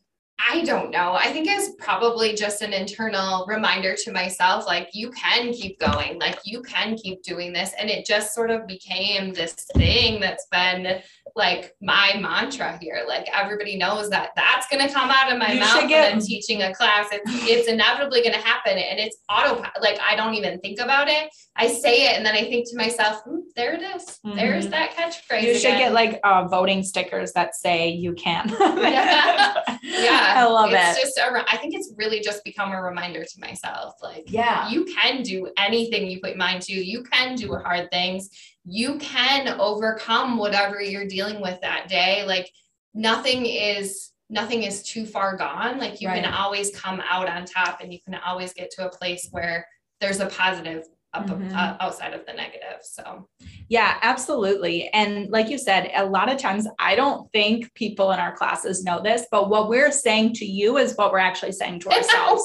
I 0.49 0.63
don't 0.63 0.91
know. 0.91 1.13
I 1.13 1.31
think 1.31 1.47
it's 1.47 1.71
probably 1.79 2.33
just 2.33 2.61
an 2.61 2.73
internal 2.73 3.45
reminder 3.47 3.95
to 4.03 4.11
myself 4.11 4.65
like, 4.65 4.89
you 4.93 5.09
can 5.11 5.53
keep 5.53 5.79
going, 5.79 6.19
like, 6.19 6.39
you 6.43 6.61
can 6.61 6.95
keep 6.95 7.23
doing 7.23 7.53
this. 7.53 7.71
And 7.79 7.89
it 7.89 8.05
just 8.05 8.33
sort 8.33 8.51
of 8.51 8.67
became 8.67 9.33
this 9.33 9.53
thing 9.75 10.19
that's 10.19 10.45
been 10.47 11.01
like 11.35 11.73
my 11.81 12.17
mantra 12.19 12.77
here. 12.81 13.03
Like, 13.07 13.27
everybody 13.33 13.77
knows 13.77 14.09
that 14.09 14.31
that's 14.35 14.67
going 14.67 14.85
to 14.87 14.93
come 14.93 15.09
out 15.09 15.31
of 15.31 15.39
my 15.39 15.53
you 15.53 15.59
mouth 15.59 15.89
when 15.89 16.13
I'm 16.13 16.19
teaching 16.19 16.61
a 16.61 16.73
class. 16.73 17.07
It's, 17.11 17.49
it's 17.49 17.67
inevitably 17.67 18.21
going 18.21 18.33
to 18.33 18.41
happen. 18.41 18.77
And 18.77 18.99
it's 18.99 19.17
auto, 19.29 19.61
like, 19.81 19.99
I 19.99 20.15
don't 20.15 20.35
even 20.35 20.59
think 20.59 20.79
about 20.79 21.07
it. 21.07 21.29
I 21.55 21.67
say 21.67 22.05
it 22.07 22.17
and 22.17 22.25
then 22.25 22.35
I 22.35 22.41
think 22.41 22.69
to 22.69 22.77
myself, 22.77 23.21
hmm, 23.23 23.39
there 23.55 23.73
it 23.73 23.81
is. 23.81 24.19
Mm-hmm. 24.25 24.35
There's 24.35 24.67
that 24.69 24.91
catchphrase. 24.91 25.43
You 25.43 25.53
should 25.55 25.73
again. 25.73 25.79
get 25.79 25.93
like 25.93 26.19
uh, 26.23 26.47
voting 26.47 26.83
stickers 26.83 27.31
that 27.33 27.55
say 27.55 27.89
you 27.89 28.13
can. 28.13 28.49
yeah. 28.59 29.53
yeah. 29.83 30.33
I 30.35 30.45
love 30.45 30.71
it's 30.71 30.97
it. 30.97 31.01
Just 31.01 31.17
a, 31.17 31.45
I 31.47 31.57
think 31.57 31.75
it's 31.75 31.93
really 31.95 32.21
just 32.21 32.43
become 32.43 32.71
a 32.71 32.81
reminder 32.81 33.23
to 33.23 33.39
myself. 33.39 33.93
Like, 34.01 34.23
yeah, 34.27 34.69
you 34.69 34.85
can 34.85 35.21
do 35.21 35.49
anything 35.57 36.09
you 36.09 36.19
put 36.19 36.31
your 36.31 36.37
mind 36.37 36.63
to. 36.63 36.73
You 36.73 37.03
can 37.03 37.35
do 37.35 37.53
hard 37.55 37.89
things. 37.91 38.29
You 38.65 38.97
can 38.97 39.59
overcome 39.59 40.37
whatever 40.37 40.81
you're 40.81 41.07
dealing 41.07 41.41
with 41.41 41.59
that 41.61 41.87
day. 41.89 42.23
Like 42.25 42.51
nothing 42.93 43.45
is 43.45 44.11
nothing 44.29 44.63
is 44.63 44.83
too 44.83 45.05
far 45.05 45.37
gone. 45.37 45.77
Like 45.77 46.01
you 46.01 46.07
right. 46.07 46.23
can 46.23 46.33
always 46.33 46.75
come 46.75 47.01
out 47.07 47.29
on 47.29 47.45
top 47.45 47.81
and 47.81 47.93
you 47.93 47.99
can 48.01 48.15
always 48.15 48.53
get 48.53 48.71
to 48.71 48.87
a 48.87 48.89
place 48.89 49.27
where 49.31 49.67
there's 49.99 50.19
a 50.19 50.27
positive 50.27 50.85
up 51.13 51.27
mm-hmm. 51.27 51.55
uh, 51.55 51.77
outside 51.79 52.13
of 52.13 52.25
the 52.25 52.33
negative. 52.33 52.79
So, 52.81 53.27
yeah, 53.69 53.97
absolutely. 54.01 54.89
And 54.89 55.29
like 55.29 55.49
you 55.49 55.57
said, 55.57 55.91
a 55.95 56.05
lot 56.05 56.31
of 56.31 56.37
times 56.37 56.67
I 56.79 56.95
don't 56.95 57.31
think 57.31 57.73
people 57.75 58.11
in 58.11 58.19
our 58.19 58.35
classes 58.35 58.83
know 58.83 59.01
this, 59.01 59.25
but 59.31 59.49
what 59.49 59.69
we're 59.69 59.91
saying 59.91 60.33
to 60.35 60.45
you 60.45 60.77
is 60.77 60.95
what 60.95 61.11
we're 61.11 61.19
actually 61.19 61.51
saying 61.51 61.81
to 61.81 61.89
ourselves. 61.91 62.43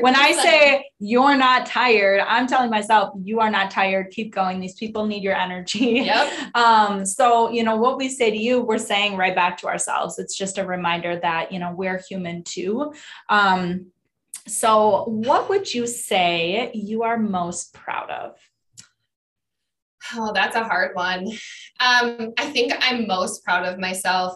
when 0.00 0.16
I 0.16 0.32
say 0.32 0.84
you're 0.98 1.36
not 1.36 1.66
tired, 1.66 2.20
I'm 2.26 2.46
telling 2.46 2.70
myself 2.70 3.14
you 3.22 3.40
are 3.40 3.50
not 3.50 3.70
tired. 3.70 4.10
Keep 4.10 4.34
going. 4.34 4.60
These 4.60 4.74
people 4.74 5.06
need 5.06 5.22
your 5.22 5.36
energy. 5.36 6.02
Yep. 6.04 6.32
Um, 6.54 7.06
so, 7.06 7.50
you 7.50 7.62
know, 7.62 7.76
what 7.76 7.96
we 7.96 8.08
say 8.08 8.30
to 8.30 8.36
you, 8.36 8.60
we're 8.60 8.78
saying 8.78 9.16
right 9.16 9.34
back 9.34 9.56
to 9.58 9.68
ourselves. 9.68 10.18
It's 10.18 10.36
just 10.36 10.58
a 10.58 10.66
reminder 10.66 11.18
that, 11.20 11.52
you 11.52 11.58
know, 11.58 11.72
we're 11.72 12.02
human 12.08 12.42
too. 12.42 12.92
Um, 13.28 13.86
so, 14.46 15.04
what 15.04 15.48
would 15.48 15.72
you 15.72 15.86
say 15.86 16.70
you 16.74 17.02
are 17.02 17.18
most 17.18 17.74
proud 17.74 18.10
of? 18.10 18.36
Oh, 20.14 20.32
that's 20.32 20.56
a 20.56 20.64
hard 20.64 20.94
one. 20.94 21.26
Um, 21.80 22.32
I 22.38 22.50
think 22.50 22.72
I'm 22.80 23.06
most 23.06 23.44
proud 23.44 23.66
of 23.66 23.78
myself 23.78 24.34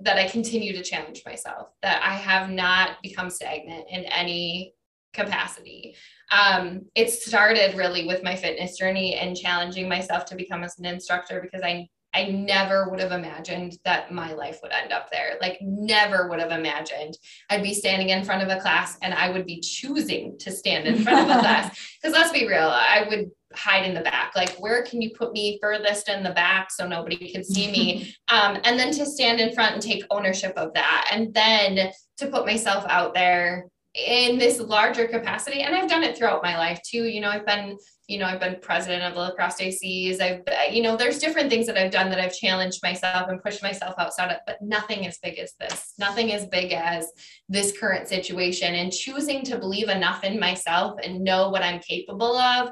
that 0.00 0.18
I 0.18 0.28
continue 0.28 0.72
to 0.72 0.82
challenge 0.82 1.22
myself, 1.24 1.68
that 1.82 2.02
I 2.02 2.14
have 2.14 2.50
not 2.50 3.02
become 3.02 3.30
stagnant 3.30 3.86
in 3.90 4.04
any 4.04 4.74
capacity. 5.14 5.96
Um, 6.30 6.82
it 6.94 7.10
started 7.10 7.76
really 7.76 8.06
with 8.06 8.22
my 8.22 8.36
fitness 8.36 8.76
journey 8.76 9.14
and 9.14 9.36
challenging 9.36 9.88
myself 9.88 10.24
to 10.26 10.36
become 10.36 10.62
an 10.62 10.84
instructor 10.84 11.40
because 11.40 11.62
I 11.62 11.88
I 12.16 12.28
never 12.30 12.88
would 12.88 12.98
have 13.00 13.12
imagined 13.12 13.76
that 13.84 14.10
my 14.10 14.32
life 14.32 14.60
would 14.62 14.72
end 14.72 14.90
up 14.90 15.10
there. 15.10 15.36
Like, 15.38 15.58
never 15.60 16.28
would 16.28 16.40
have 16.40 16.50
imagined 16.50 17.18
I'd 17.50 17.62
be 17.62 17.74
standing 17.74 18.08
in 18.08 18.24
front 18.24 18.42
of 18.42 18.48
a 18.48 18.58
class 18.58 18.96
and 19.02 19.12
I 19.12 19.30
would 19.30 19.44
be 19.44 19.60
choosing 19.60 20.38
to 20.38 20.50
stand 20.50 20.86
in 20.86 21.02
front 21.02 21.30
of 21.30 21.36
a 21.36 21.40
class. 21.40 21.78
Because 22.00 22.16
let's 22.16 22.32
be 22.32 22.48
real, 22.48 22.68
I 22.68 23.04
would 23.10 23.30
hide 23.52 23.84
in 23.84 23.94
the 23.94 24.00
back. 24.00 24.32
Like, 24.34 24.56
where 24.56 24.82
can 24.82 25.02
you 25.02 25.10
put 25.10 25.32
me 25.32 25.58
furthest 25.60 26.08
in 26.08 26.22
the 26.22 26.30
back 26.30 26.70
so 26.70 26.88
nobody 26.88 27.30
can 27.30 27.44
see 27.44 27.70
me? 27.70 28.14
Um, 28.28 28.58
and 28.64 28.76
then 28.76 28.90
to 28.94 29.06
stand 29.06 29.38
in 29.38 29.54
front 29.54 29.74
and 29.74 29.82
take 29.82 30.02
ownership 30.10 30.54
of 30.56 30.74
that. 30.74 31.08
And 31.12 31.32
then 31.32 31.92
to 32.16 32.26
put 32.26 32.44
myself 32.44 32.84
out 32.88 33.14
there 33.14 33.68
in 33.94 34.36
this 34.36 34.58
larger 34.58 35.06
capacity. 35.06 35.62
And 35.62 35.76
I've 35.76 35.88
done 35.88 36.02
it 36.02 36.18
throughout 36.18 36.42
my 36.42 36.58
life 36.58 36.80
too. 36.82 37.04
You 37.04 37.20
know, 37.20 37.30
I've 37.30 37.46
been 37.46 37.76
you 38.08 38.18
know, 38.18 38.26
I've 38.26 38.40
been 38.40 38.58
president 38.60 39.02
of 39.02 39.14
the 39.14 39.20
La 39.20 39.30
Crosse 39.32 39.60
ACs. 39.60 40.20
I've, 40.20 40.42
you 40.72 40.82
know, 40.82 40.96
there's 40.96 41.18
different 41.18 41.50
things 41.50 41.66
that 41.66 41.76
I've 41.76 41.90
done 41.90 42.08
that 42.10 42.20
I've 42.20 42.36
challenged 42.36 42.82
myself 42.82 43.28
and 43.28 43.42
pushed 43.42 43.62
myself 43.62 43.94
outside 43.98 44.30
of, 44.30 44.38
but 44.46 44.58
nothing 44.62 45.06
as 45.06 45.18
big 45.18 45.38
as 45.38 45.54
this, 45.58 45.94
nothing 45.98 46.32
as 46.32 46.46
big 46.46 46.72
as 46.72 47.10
this 47.48 47.76
current 47.78 48.08
situation 48.08 48.74
and 48.76 48.92
choosing 48.92 49.42
to 49.44 49.58
believe 49.58 49.88
enough 49.88 50.22
in 50.22 50.38
myself 50.38 51.00
and 51.02 51.24
know 51.24 51.50
what 51.50 51.62
I'm 51.62 51.80
capable 51.80 52.36
of 52.36 52.70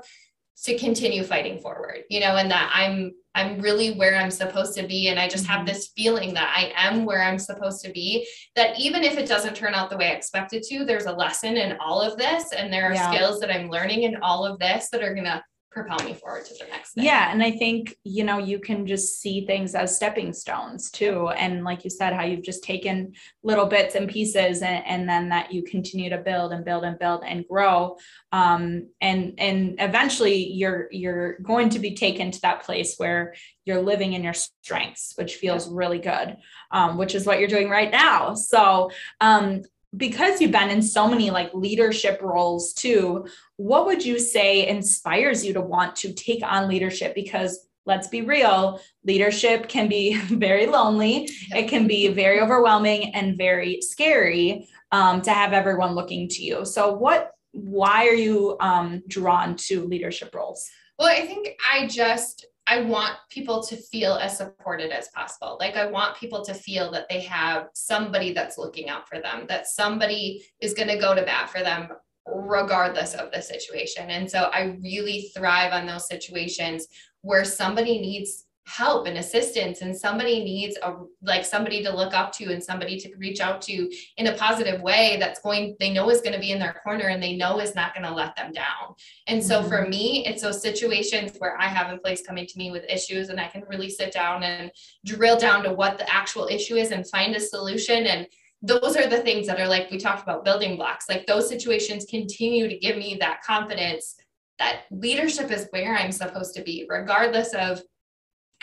to 0.63 0.79
continue 0.79 1.25
fighting 1.25 1.59
forward, 1.59 2.05
you 2.09 2.21
know, 2.21 2.37
and 2.37 2.51
that 2.51 2.71
I'm 2.73 3.13
I'm 3.35 3.59
really 3.59 3.95
where 3.95 4.15
I'm 4.15 4.31
supposed 4.31 4.77
to 4.79 4.87
be. 4.87 5.09
And 5.09 5.19
I 5.19 5.29
just 5.29 5.47
have 5.47 5.59
mm-hmm. 5.59 5.67
this 5.67 5.89
feeling 5.97 6.35
that 6.35 6.55
I 6.57 6.73
am 6.77 7.05
where 7.05 7.21
I'm 7.23 7.39
supposed 7.39 7.85
to 7.85 7.91
be. 7.91 8.27
That 8.55 8.79
even 8.79 9.03
if 9.03 9.19
it 9.19 9.29
doesn't 9.29 9.57
turn 9.57 9.75
out 9.75 9.91
the 9.91 9.97
way 9.97 10.07
I 10.07 10.15
expected 10.15 10.63
to, 10.65 10.85
there's 10.85 11.07
a 11.07 11.13
lesson 11.13 11.57
in 11.57 11.77
all 11.79 12.01
of 12.01 12.17
this. 12.17 12.53
And 12.53 12.73
there 12.73 12.89
are 12.89 12.95
yeah. 12.95 13.11
skills 13.11 13.41
that 13.41 13.51
I'm 13.51 13.69
learning 13.69 14.05
in 14.05 14.17
all 14.23 14.47
of 14.47 14.61
this 14.61 14.89
that 14.91 15.03
are 15.03 15.15
going 15.15 15.25
to 15.25 15.43
propel 15.75 15.99
me 16.07 16.15
forward 16.15 16.45
to 16.45 16.55
the 16.55 16.71
next 16.71 16.93
thing. 16.93 17.05
Yeah. 17.05 17.33
And 17.33 17.43
I 17.43 17.51
think, 17.51 17.97
you 18.05 18.23
know, 18.23 18.39
you 18.39 18.61
can 18.61 18.87
just 18.87 19.21
see 19.21 19.45
things 19.45 19.75
as 19.75 19.95
stepping 19.95 20.33
stones 20.33 20.91
too. 20.91 21.29
And 21.31 21.65
like 21.65 21.83
you 21.83 21.91
said, 21.91 22.13
how 22.13 22.23
you've 22.23 22.45
just 22.45 22.63
taken 22.63 23.13
little 23.43 23.67
bits 23.67 23.97
and 23.97 24.09
pieces 24.09 24.63
and, 24.63 24.85
and 24.87 25.09
then 25.09 25.29
that 25.31 25.53
you 25.53 25.65
continue 25.65 26.09
to 26.11 26.19
build 26.19 26.53
and 26.53 26.65
build 26.65 26.85
and 26.85 26.99
build 26.99 27.25
and 27.27 27.47
grow. 27.49 27.97
Um, 28.31 28.89
and 29.01 29.35
and 29.39 29.77
eventually 29.81 30.53
you're 30.53 30.89
you're 30.93 31.39
going 31.41 31.71
to 31.71 31.81
be 31.81 31.95
taken 31.95 32.31
to 32.31 32.41
that 32.43 32.63
place 32.63 32.95
where 32.97 33.35
you're 33.65 33.83
living 33.83 34.13
in 34.13 34.23
your 34.23 34.35
strengths, 34.35 35.15
which 35.17 35.37
feels 35.37 35.69
really 35.69 35.99
good, 35.99 36.37
um, 36.71 36.99
which 36.99 37.15
is 37.15 37.27
what 37.27 37.39
you're 37.39 37.49
doing 37.49 37.69
right 37.69 37.91
now. 37.91 38.35
So 38.35 38.91
um, 39.21 39.63
because 39.97 40.41
you've 40.41 40.51
been 40.51 40.71
in 40.71 40.83
so 40.83 41.09
many 41.09 41.31
like 41.31 41.53
leadership 41.55 42.21
roles 42.23 42.73
too, 42.73 43.27
what 43.57 43.87
would 43.87 44.05
you 44.05 44.19
say 44.19 44.67
inspires 44.67 45.45
you 45.45 45.53
to 45.53 45.61
want 45.61 45.97
to 45.97 46.13
take 46.13 46.43
on 46.43 46.69
leadership? 46.69 47.15
Because 47.15 47.67
let's 47.87 48.09
be 48.09 48.23
real, 48.23 48.81
leadership 49.05 49.69
can 49.69 49.89
be 49.89 50.15
very 50.19 50.67
lonely, 50.67 51.29
it 51.55 51.69
can 51.69 51.87
be 51.87 52.09
very 52.09 52.41
overwhelming 52.41 53.15
and 53.15 53.37
very 53.37 53.81
scary 53.81 54.69
um, 54.93 55.21
to 55.23 55.31
have 55.31 55.53
everyone 55.53 55.95
looking 55.95 56.29
to 56.29 56.43
you. 56.43 56.65
So, 56.65 56.93
what, 56.93 57.33
why 57.53 58.09
are 58.09 58.15
you 58.15 58.57
um, 58.61 59.03
drawn 59.07 59.57
to 59.57 59.85
leadership 59.85 60.35
roles? 60.35 60.69
Well, 60.99 61.09
I 61.09 61.27
think 61.27 61.57
I 61.73 61.87
just 61.87 62.47
I 62.67 62.81
want 62.83 63.17
people 63.29 63.63
to 63.65 63.77
feel 63.77 64.15
as 64.15 64.39
supported 64.39 64.91
as 64.91 65.09
possible. 65.09 65.59
Like 65.61 65.77
I 65.77 65.87
want 65.87 66.17
people 66.17 66.43
to 66.45 66.55
feel 66.55 66.91
that 66.93 67.07
they 67.11 67.21
have 67.21 67.69
somebody 67.75 68.33
that's 68.33 68.57
looking 68.57 68.89
out 68.89 69.09
for 69.09 69.21
them, 69.21 69.45
that 69.49 69.67
somebody 69.67 70.45
is 70.61 70.73
going 70.73 70.89
to 70.89 70.99
go 70.99 71.15
to 71.15 71.23
bat 71.23 71.51
for 71.51 71.61
them 71.61 71.89
regardless 72.27 73.15
of 73.15 73.31
the 73.33 73.43
situation. 73.43 74.11
And 74.11 74.31
so 74.31 74.51
I 74.53 74.79
really 74.83 75.31
thrive 75.37 75.73
on 75.73 75.87
those 75.87 76.09
situations 76.09 76.87
where 77.21 77.45
somebody 77.45 78.01
needs 78.01 78.44
help 78.67 79.07
and 79.07 79.19
assistance 79.19 79.83
and 79.83 79.95
somebody 79.95 80.43
needs 80.43 80.79
a 80.83 80.95
like 81.23 81.45
somebody 81.45 81.83
to 81.83 81.95
look 81.95 82.15
up 82.15 82.33
to 82.33 82.51
and 82.51 82.65
somebody 82.65 82.99
to 82.99 83.15
reach 83.17 83.41
out 83.41 83.61
to 83.61 83.91
in 84.17 84.29
a 84.29 84.37
positive 84.37 84.81
way 84.81 85.19
that's 85.21 85.41
going 85.41 85.77
they 85.81 85.93
know 85.93 86.09
is 86.09 86.23
going 86.23 86.33
to 86.33 86.41
be 86.41 86.51
in 86.51 86.59
their 86.59 86.81
corner 86.83 87.09
and 87.09 87.23
they 87.23 87.37
know 87.37 87.61
is 87.61 87.75
not 87.75 87.95
going 87.95 88.07
to 88.07 88.15
let 88.15 88.35
them 88.37 88.53
down. 88.53 88.95
And 89.27 89.45
so 89.45 89.61
mm-hmm. 89.61 89.69
for 89.69 89.87
me 89.87 90.27
it's 90.27 90.43
those 90.43 90.63
situations 90.63 91.33
where 91.39 91.61
i 91.61 91.67
have 91.67 91.93
in 91.93 91.99
place 91.99 92.27
coming 92.27 92.47
to 92.47 92.59
me 92.59 92.71
with 92.71 92.85
issues 92.89 93.29
and 93.29 93.39
i 93.39 93.49
can 93.49 93.65
really 93.69 93.91
sit 93.91 94.13
down 94.13 94.43
and 94.43 94.71
drill 95.05 95.39
down 95.39 95.63
to 95.65 95.73
what 95.73 95.99
the 95.99 96.13
actual 96.13 96.47
issue 96.47 96.77
is 96.77 96.91
and 96.91 97.09
find 97.09 97.37
a 97.37 97.41
solution. 97.41 98.07
And 98.07 98.27
those 98.63 98.97
are 98.97 99.07
the 99.07 99.19
things 99.19 99.47
that 99.47 99.61
are 99.61 99.69
like 99.69 99.91
we 99.91 99.99
talked 99.99 100.23
about 100.23 100.45
building 100.45 100.77
blocks. 100.77 101.07
Like 101.09 101.27
those 101.27 101.49
situations 101.49 102.07
continue 102.09 102.67
to 102.67 102.79
give 102.79 102.97
me 102.97 103.19
that 103.21 103.43
confidence 103.43 104.17
that 104.59 104.83
leadership 104.91 105.51
is 105.51 105.67
where 105.71 105.97
i'm 105.97 106.13
supposed 106.13 106.55
to 106.55 106.63
be 106.63 106.87
regardless 106.89 107.53
of 107.55 107.83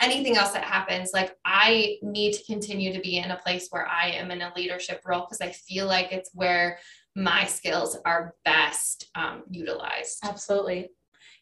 anything 0.02 0.36
else 0.36 0.50
that 0.52 0.64
happens, 0.64 1.10
like 1.14 1.36
I 1.44 1.96
need 2.02 2.34
to 2.34 2.44
continue 2.44 2.92
to 2.92 3.00
be 3.00 3.18
in 3.18 3.30
a 3.30 3.36
place 3.36 3.68
where 3.70 3.86
I 3.86 4.08
am 4.08 4.30
in 4.30 4.42
a 4.42 4.52
leadership 4.54 5.00
role 5.06 5.20
because 5.20 5.40
I 5.40 5.50
feel 5.50 5.86
like 5.86 6.12
it's 6.12 6.30
where 6.34 6.78
my 7.14 7.44
skills 7.44 7.96
are 8.04 8.34
best 8.44 9.10
um, 9.14 9.44
utilized. 9.50 10.18
Absolutely. 10.24 10.90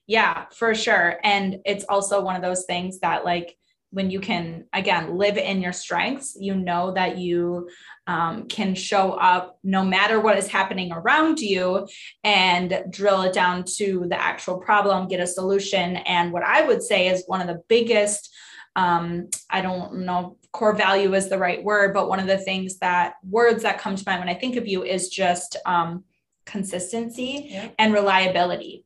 Yeah, 0.07 0.47
for 0.53 0.75
sure. 0.75 1.19
And 1.23 1.59
it's 1.65 1.85
also 1.89 2.21
one 2.21 2.37
of 2.37 2.43
those 2.43 2.65
things 2.65 3.01
that, 3.01 3.25
like, 3.25 3.57
when 3.93 4.09
you 4.09 4.21
can 4.21 4.65
again 4.73 5.17
live 5.17 5.37
in 5.37 5.61
your 5.61 5.73
strengths 5.73 6.37
you 6.39 6.55
know 6.55 6.93
that 6.93 7.19
you 7.19 7.69
um, 8.07 8.47
can 8.47 8.75
show 8.75 9.13
up 9.13 9.59
no 9.65 9.85
matter 9.85 10.21
what 10.21 10.39
is 10.39 10.47
happening 10.47 10.93
around 10.93 11.41
you 11.41 11.87
and 12.23 12.85
drill 12.91 13.23
it 13.23 13.33
down 13.33 13.65
to 13.65 14.07
the 14.09 14.21
actual 14.21 14.59
problem 14.59 15.09
get 15.09 15.21
a 15.21 15.27
solution 15.27 15.97
and 15.97 16.33
what 16.33 16.45
i 16.45 16.63
would 16.63 16.83
say 16.83 17.09
is 17.09 17.25
one 17.27 17.41
of 17.41 17.49
the 17.49 17.63
biggest 17.69 18.33
um, 18.77 19.29
I 19.49 19.61
don't 19.61 20.01
know 20.01 20.37
core 20.53 20.75
value 20.75 21.15
is 21.15 21.29
the 21.29 21.39
right 21.39 21.63
word, 21.63 21.95
but 21.95 22.09
one 22.09 22.21
of 22.21 22.27
the 22.27 22.39
things 22.39 22.79
that 22.79 23.15
words 23.29 23.63
that 23.63 23.79
come 23.79 23.95
to 23.95 24.05
mind 24.07 24.21
when 24.21 24.29
I 24.29 24.35
think 24.35 24.57
of 24.57 24.67
you 24.67 24.83
is 24.83 25.09
just 25.09 25.57
um, 25.65 26.05
consistency 26.45 27.57
and 27.79 27.93
reliability 27.93 28.85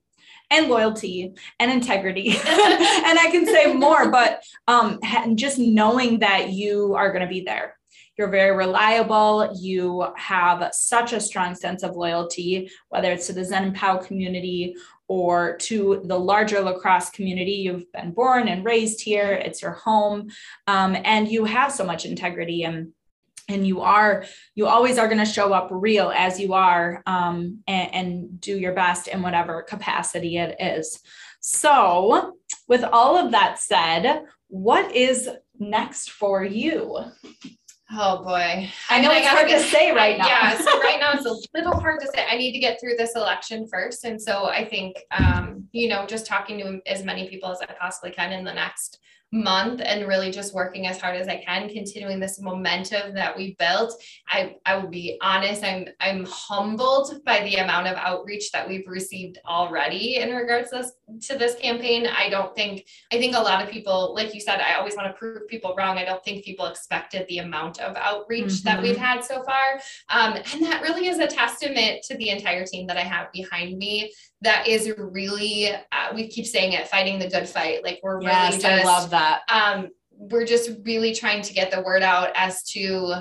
and 0.51 0.69
loyalty 0.69 1.35
and 1.59 1.71
integrity. 1.71 2.31
and 2.47 3.19
I 3.19 3.29
can 3.31 3.47
say 3.47 3.73
more, 3.73 4.11
but 4.11 4.43
um, 4.69 5.01
just 5.37 5.59
knowing 5.59 6.19
that 6.19 6.51
you 6.51 6.95
are 6.95 7.11
going 7.11 7.23
to 7.23 7.29
be 7.29 7.41
there 7.41 7.77
you're 8.17 8.29
very 8.29 8.57
reliable. 8.57 9.53
You 9.59 10.07
have 10.17 10.73
such 10.73 11.13
a 11.13 11.21
strong 11.21 11.55
sense 11.55 11.83
of 11.83 11.97
loyalty, 11.97 12.71
whether 12.89 13.11
it's 13.11 13.27
to 13.27 13.33
the 13.33 13.45
Zen 13.45 13.65
and 13.65 13.75
Pow 13.75 13.97
community 13.97 14.77
or 15.09 15.57
to 15.59 16.03
the 16.07 16.19
larger 16.19 16.61
La 16.61 16.79
Crosse 16.79 17.11
community. 17.11 17.53
You've 17.53 17.91
been 17.93 18.13
born 18.13 18.49
and 18.49 18.65
raised 18.65 19.01
here, 19.01 19.33
it's 19.33 19.63
your 19.63 19.73
home, 19.73 20.29
um, 20.67 20.97
and 21.05 21.29
you 21.29 21.45
have 21.45 21.73
so 21.73 21.85
much 21.85 22.05
integrity 22.05 22.65
and 22.65 22.93
and 23.47 23.67
you 23.67 23.83
are 23.83 24.25
you 24.55 24.67
always 24.67 24.97
are 24.97 25.07
going 25.07 25.19
to 25.19 25.27
show 25.27 25.53
up 25.53 25.69
real 25.71 26.11
as 26.17 26.41
you 26.41 26.55
are 26.55 27.03
um, 27.05 27.59
and, 27.67 27.95
and 27.95 28.41
do 28.41 28.59
your 28.59 28.73
best 28.73 29.07
in 29.07 29.21
whatever 29.21 29.63
capacity 29.63 30.39
it 30.39 30.57
is. 30.59 31.01
So 31.41 32.37
with 32.69 32.85
all 32.85 33.19
of 33.19 33.33
that 33.33 33.59
said 33.59 34.25
what 34.49 34.95
is 34.95 35.29
next 35.59 36.11
for 36.11 36.43
you 36.45 37.05
Oh 37.97 38.25
boy. 38.25 38.69
I 38.91 39.01
know 39.01 39.11
I 39.11 39.19
it's 39.19 39.29
hard 39.29 39.49
get, 39.49 39.63
to 39.63 39.69
say 39.69 39.93
right 39.93 40.19
now. 40.19 40.27
yeah. 40.27 40.59
So 40.59 40.81
right 40.81 40.99
now 40.99 41.13
it's 41.13 41.27
a 41.27 41.35
little 41.59 41.79
hard 41.79 42.01
to 42.01 42.09
say. 42.15 42.27
I 42.29 42.37
need 42.37 42.53
to 42.53 42.59
get 42.59 42.81
through 42.81 42.97
this 42.97 43.15
election 43.15 43.67
first. 43.69 44.05
And 44.05 44.21
so 44.21 44.47
I 44.47 44.65
think, 44.65 44.97
um, 45.13 45.69
you 45.73 45.89
know, 45.89 46.05
just 46.07 46.27
talking 46.27 46.59
to 46.59 46.81
as 46.91 47.05
many 47.05 47.29
people 47.29 47.51
as 47.51 47.61
I 47.61 47.67
possibly 47.67 48.11
can 48.11 48.33
in 48.33 48.45
the 48.45 48.53
next 48.53 48.99
month 49.33 49.81
and 49.85 50.07
really 50.07 50.31
just 50.31 50.55
working 50.55 50.87
as 50.87 51.01
hard 51.01 51.17
as 51.17 51.29
I 51.29 51.43
can, 51.45 51.69
continuing 51.69 52.21
this 52.21 52.41
momentum 52.41 53.15
that 53.15 53.37
we 53.37 53.57
built. 53.59 54.01
I, 54.29 54.57
I 54.65 54.77
will 54.77 54.89
be 54.89 55.19
honest, 55.21 55.65
I'm 55.65 55.89
I'm 56.01 56.25
humbled 56.27 57.25
by 57.25 57.43
the 57.43 57.57
amount 57.57 57.89
of 57.89 57.97
outreach 57.97 58.53
that 58.53 58.69
we've 58.69 58.87
received 58.87 59.39
already 59.47 60.17
in 60.17 60.35
regards 60.35 60.71
to 60.71 60.77
this, 60.77 61.29
to 61.29 61.39
this 61.39 61.57
campaign. 61.57 62.07
I 62.07 62.29
don't 62.29 62.55
think 62.55 62.87
I 63.13 63.19
think 63.19 63.35
a 63.35 63.41
lot 63.41 63.63
of 63.63 63.71
people, 63.71 64.15
like 64.15 64.35
you 64.35 64.41
said, 64.41 64.61
I 64.61 64.75
always 64.75 64.97
want 64.97 65.09
to 65.09 65.19
prove 65.19 65.49
people 65.49 65.75
wrong. 65.77 65.99
I 65.99 66.05
don't 66.05 66.25
think 66.25 66.45
people 66.45 66.67
expected 66.67 67.27
the 67.29 67.39
amount 67.39 67.81
of 67.81 67.97
outreach 67.97 68.45
mm-hmm. 68.45 68.69
that 68.69 68.83
we've 68.83 68.97
had 68.97 69.25
so 69.25 69.43
far. 69.43 69.81
Um, 70.11 70.39
and 70.53 70.63
that 70.65 70.83
really 70.83 71.09
is 71.09 71.19
a 71.19 71.27
testament 71.27 72.03
to 72.05 72.17
the 72.17 72.31
entire 72.31 72.65
team 72.65 72.87
that 72.87 72.97
I 72.97 73.03
have 73.03 73.33
behind 73.33 73.79
me 73.79 74.13
that 74.45 74.69
is 74.69 74.93
really 74.97 75.71
uh, 75.71 76.13
we 76.15 76.29
keep 76.29 76.47
saying 76.47 76.73
it 76.73 76.89
fighting 76.89 77.19
the 77.19 77.29
good 77.29 77.49
fight. 77.49 77.83
Like 77.83 78.01
we're 78.03 78.23
yes, 78.23 78.53
really 78.53 78.63
just 78.63 78.85
I 78.85 78.85
love 78.85 79.11
that. 79.11 79.43
um 79.49 79.89
we're 80.17 80.47
just 80.47 80.71
really 80.85 81.15
trying 81.15 81.43
to 81.43 81.53
get 81.53 81.71
the 81.71 81.83
word 81.83 82.03
out 82.03 82.31
as 82.35 82.63
to 82.63 83.15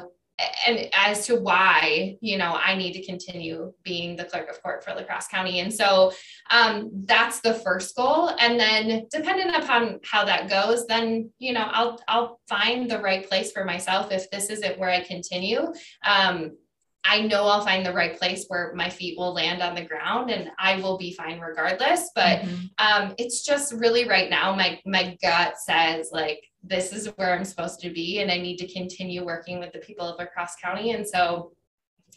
and 0.67 0.89
as 0.93 1.26
to 1.28 1.36
why 1.36 2.17
you 2.19 2.38
know 2.38 2.59
i 2.63 2.76
need 2.76 2.93
to 2.93 3.05
continue 3.05 3.71
being 3.84 4.15
the 4.15 4.26
clerk 4.26 4.49
of 4.49 4.61
court 4.63 4.84
for 4.84 4.93
La 4.93 5.03
Crosse 5.03 5.28
county. 5.28 5.59
And 5.59 5.71
so 5.71 6.11
um, 6.49 6.89
that's 7.05 7.39
the 7.41 7.53
first 7.53 7.95
goal. 7.95 8.30
And 8.39 8.59
then 8.59 9.05
depending 9.11 9.53
upon 9.53 9.99
how 10.03 10.26
that 10.26 10.49
goes 10.49 10.86
then 10.88 11.30
you 11.39 11.53
know 11.53 11.67
i'll 11.71 11.99
i'll 12.07 12.39
find 12.47 12.89
the 12.89 12.99
right 12.99 13.28
place 13.28 13.51
for 13.51 13.63
myself 13.63 14.11
if 14.11 14.30
this 14.32 14.49
isn't 14.49 14.80
where 14.80 14.89
i 14.89 15.01
continue. 15.01 15.71
Um, 16.05 16.57
I 17.05 17.21
know 17.21 17.45
I'll 17.45 17.65
find 17.65 17.85
the 17.85 17.93
right 17.93 18.17
place 18.17 18.45
where 18.47 18.73
my 18.75 18.89
feet 18.89 19.17
will 19.17 19.33
land 19.33 19.61
on 19.61 19.75
the 19.75 19.83
ground 19.83 20.29
and 20.29 20.49
I 20.57 20.77
will 20.77 20.97
be 20.97 21.13
fine 21.13 21.39
regardless. 21.39 22.11
But 22.15 22.39
mm-hmm. 22.39 22.65
um, 22.77 23.13
it's 23.17 23.43
just 23.43 23.73
really 23.73 24.07
right 24.07 24.29
now, 24.29 24.55
my 24.55 24.79
my 24.85 25.17
gut 25.21 25.57
says 25.57 26.09
like 26.11 26.43
this 26.63 26.93
is 26.93 27.07
where 27.17 27.33
I'm 27.33 27.43
supposed 27.43 27.81
to 27.81 27.89
be, 27.89 28.19
and 28.19 28.31
I 28.31 28.37
need 28.37 28.57
to 28.57 28.71
continue 28.71 29.25
working 29.25 29.59
with 29.59 29.73
the 29.73 29.79
people 29.79 30.07
of 30.07 30.17
La 30.17 30.25
Crosse 30.25 30.55
county. 30.61 30.91
And 30.91 31.07
so 31.07 31.51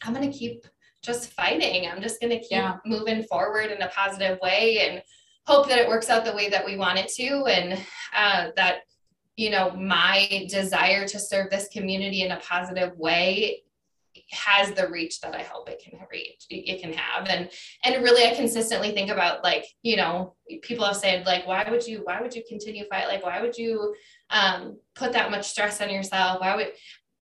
I'm 0.02 0.14
gonna 0.14 0.32
keep 0.32 0.64
just 1.02 1.32
fighting. 1.32 1.88
I'm 1.90 2.00
just 2.00 2.20
gonna 2.20 2.38
keep 2.38 2.52
yeah. 2.52 2.76
moving 2.86 3.24
forward 3.24 3.72
in 3.72 3.82
a 3.82 3.88
positive 3.88 4.38
way 4.40 4.88
and 4.88 5.02
hope 5.46 5.68
that 5.68 5.78
it 5.78 5.88
works 5.88 6.10
out 6.10 6.24
the 6.24 6.34
way 6.34 6.48
that 6.48 6.64
we 6.64 6.76
want 6.76 6.98
it 6.98 7.08
to, 7.16 7.44
and 7.46 7.80
uh, 8.14 8.50
that 8.54 8.82
you 9.36 9.50
know 9.50 9.72
my 9.72 10.46
desire 10.48 11.08
to 11.08 11.18
serve 11.18 11.50
this 11.50 11.68
community 11.72 12.22
in 12.22 12.30
a 12.30 12.40
positive 12.40 12.96
way 12.96 13.64
has 14.30 14.72
the 14.72 14.88
reach 14.88 15.20
that 15.20 15.34
I 15.34 15.42
hope 15.42 15.68
it 15.68 15.82
can 15.82 15.98
reach, 16.10 16.46
it 16.50 16.80
can 16.80 16.92
have. 16.92 17.28
And 17.28 17.50
and 17.84 18.02
really 18.02 18.30
I 18.30 18.34
consistently 18.34 18.92
think 18.92 19.10
about 19.10 19.44
like, 19.44 19.64
you 19.82 19.96
know, 19.96 20.34
people 20.62 20.84
have 20.84 20.96
said 20.96 21.26
like, 21.26 21.46
why 21.46 21.66
would 21.70 21.86
you, 21.86 22.00
why 22.04 22.20
would 22.20 22.34
you 22.34 22.42
continue 22.48 22.84
fight? 22.88 23.08
Like, 23.08 23.24
why 23.24 23.40
would 23.40 23.56
you 23.56 23.94
um, 24.30 24.78
put 24.94 25.12
that 25.12 25.30
much 25.30 25.48
stress 25.48 25.80
on 25.80 25.90
yourself? 25.90 26.40
Why 26.40 26.56
would 26.56 26.72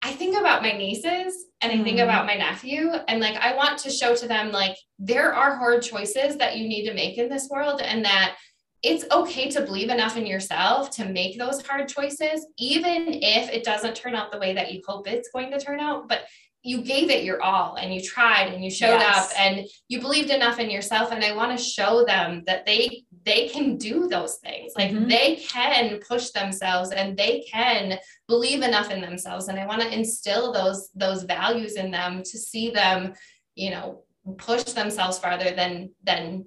I 0.02 0.12
think 0.12 0.36
about 0.38 0.62
my 0.62 0.72
nieces 0.72 1.46
and 1.60 1.70
I 1.70 1.82
think 1.82 1.98
mm-hmm. 1.98 2.04
about 2.04 2.26
my 2.26 2.34
nephew 2.34 2.90
and 3.08 3.20
like 3.20 3.36
I 3.36 3.54
want 3.54 3.78
to 3.80 3.90
show 3.90 4.14
to 4.14 4.26
them 4.26 4.50
like 4.50 4.76
there 4.98 5.34
are 5.34 5.56
hard 5.56 5.82
choices 5.82 6.36
that 6.38 6.56
you 6.56 6.66
need 6.68 6.88
to 6.88 6.94
make 6.94 7.18
in 7.18 7.28
this 7.28 7.48
world 7.50 7.82
and 7.82 8.04
that 8.04 8.36
it's 8.82 9.04
okay 9.10 9.50
to 9.50 9.60
believe 9.60 9.90
enough 9.90 10.16
in 10.16 10.26
yourself 10.26 10.90
to 10.90 11.04
make 11.04 11.38
those 11.38 11.60
hard 11.66 11.86
choices, 11.86 12.46
even 12.56 13.08
if 13.22 13.50
it 13.50 13.62
doesn't 13.62 13.94
turn 13.94 14.14
out 14.14 14.32
the 14.32 14.38
way 14.38 14.54
that 14.54 14.72
you 14.72 14.80
hope 14.86 15.06
it's 15.06 15.30
going 15.30 15.50
to 15.50 15.60
turn 15.60 15.80
out. 15.80 16.08
But 16.08 16.22
you 16.62 16.82
gave 16.82 17.08
it 17.08 17.24
your 17.24 17.42
all 17.42 17.76
and 17.76 17.94
you 17.94 18.02
tried 18.02 18.52
and 18.52 18.62
you 18.62 18.70
showed 18.70 18.98
yes. 18.98 19.30
up 19.30 19.40
and 19.40 19.66
you 19.88 20.00
believed 20.00 20.30
enough 20.30 20.58
in 20.58 20.70
yourself 20.70 21.10
and 21.10 21.24
i 21.24 21.34
want 21.34 21.56
to 21.56 21.62
show 21.62 22.04
them 22.04 22.42
that 22.46 22.66
they 22.66 23.02
they 23.24 23.48
can 23.48 23.76
do 23.76 24.06
those 24.08 24.36
things 24.36 24.72
like 24.76 24.90
mm-hmm. 24.90 25.08
they 25.08 25.36
can 25.36 25.98
push 26.06 26.30
themselves 26.30 26.90
and 26.90 27.16
they 27.16 27.44
can 27.50 27.98
believe 28.28 28.62
enough 28.62 28.90
in 28.90 29.00
themselves 29.00 29.48
and 29.48 29.58
i 29.58 29.66
want 29.66 29.80
to 29.80 29.92
instill 29.92 30.52
those 30.52 30.90
those 30.94 31.22
values 31.22 31.76
in 31.76 31.90
them 31.90 32.22
to 32.22 32.38
see 32.38 32.70
them 32.70 33.14
you 33.54 33.70
know 33.70 34.02
push 34.36 34.64
themselves 34.64 35.18
farther 35.18 35.52
than 35.52 35.90
than 36.04 36.44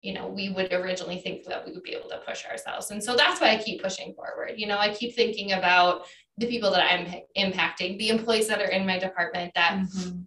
you 0.00 0.14
know 0.14 0.28
we 0.28 0.50
would 0.50 0.72
originally 0.72 1.18
think 1.18 1.44
that 1.44 1.66
we 1.66 1.72
would 1.72 1.82
be 1.82 1.94
able 1.94 2.08
to 2.08 2.18
push 2.18 2.46
ourselves 2.46 2.92
and 2.92 3.02
so 3.02 3.16
that's 3.16 3.40
why 3.40 3.50
i 3.50 3.56
keep 3.56 3.82
pushing 3.82 4.14
forward 4.14 4.52
you 4.56 4.66
know 4.66 4.78
i 4.78 4.92
keep 4.94 5.14
thinking 5.14 5.52
about 5.52 6.06
the 6.38 6.46
people 6.46 6.70
that 6.70 6.92
I'm 6.92 7.06
impacting, 7.36 7.98
the 7.98 8.10
employees 8.10 8.48
that 8.48 8.60
are 8.60 8.70
in 8.70 8.86
my 8.86 8.98
department 8.98 9.52
that 9.54 9.78
mm-hmm. 9.78 10.20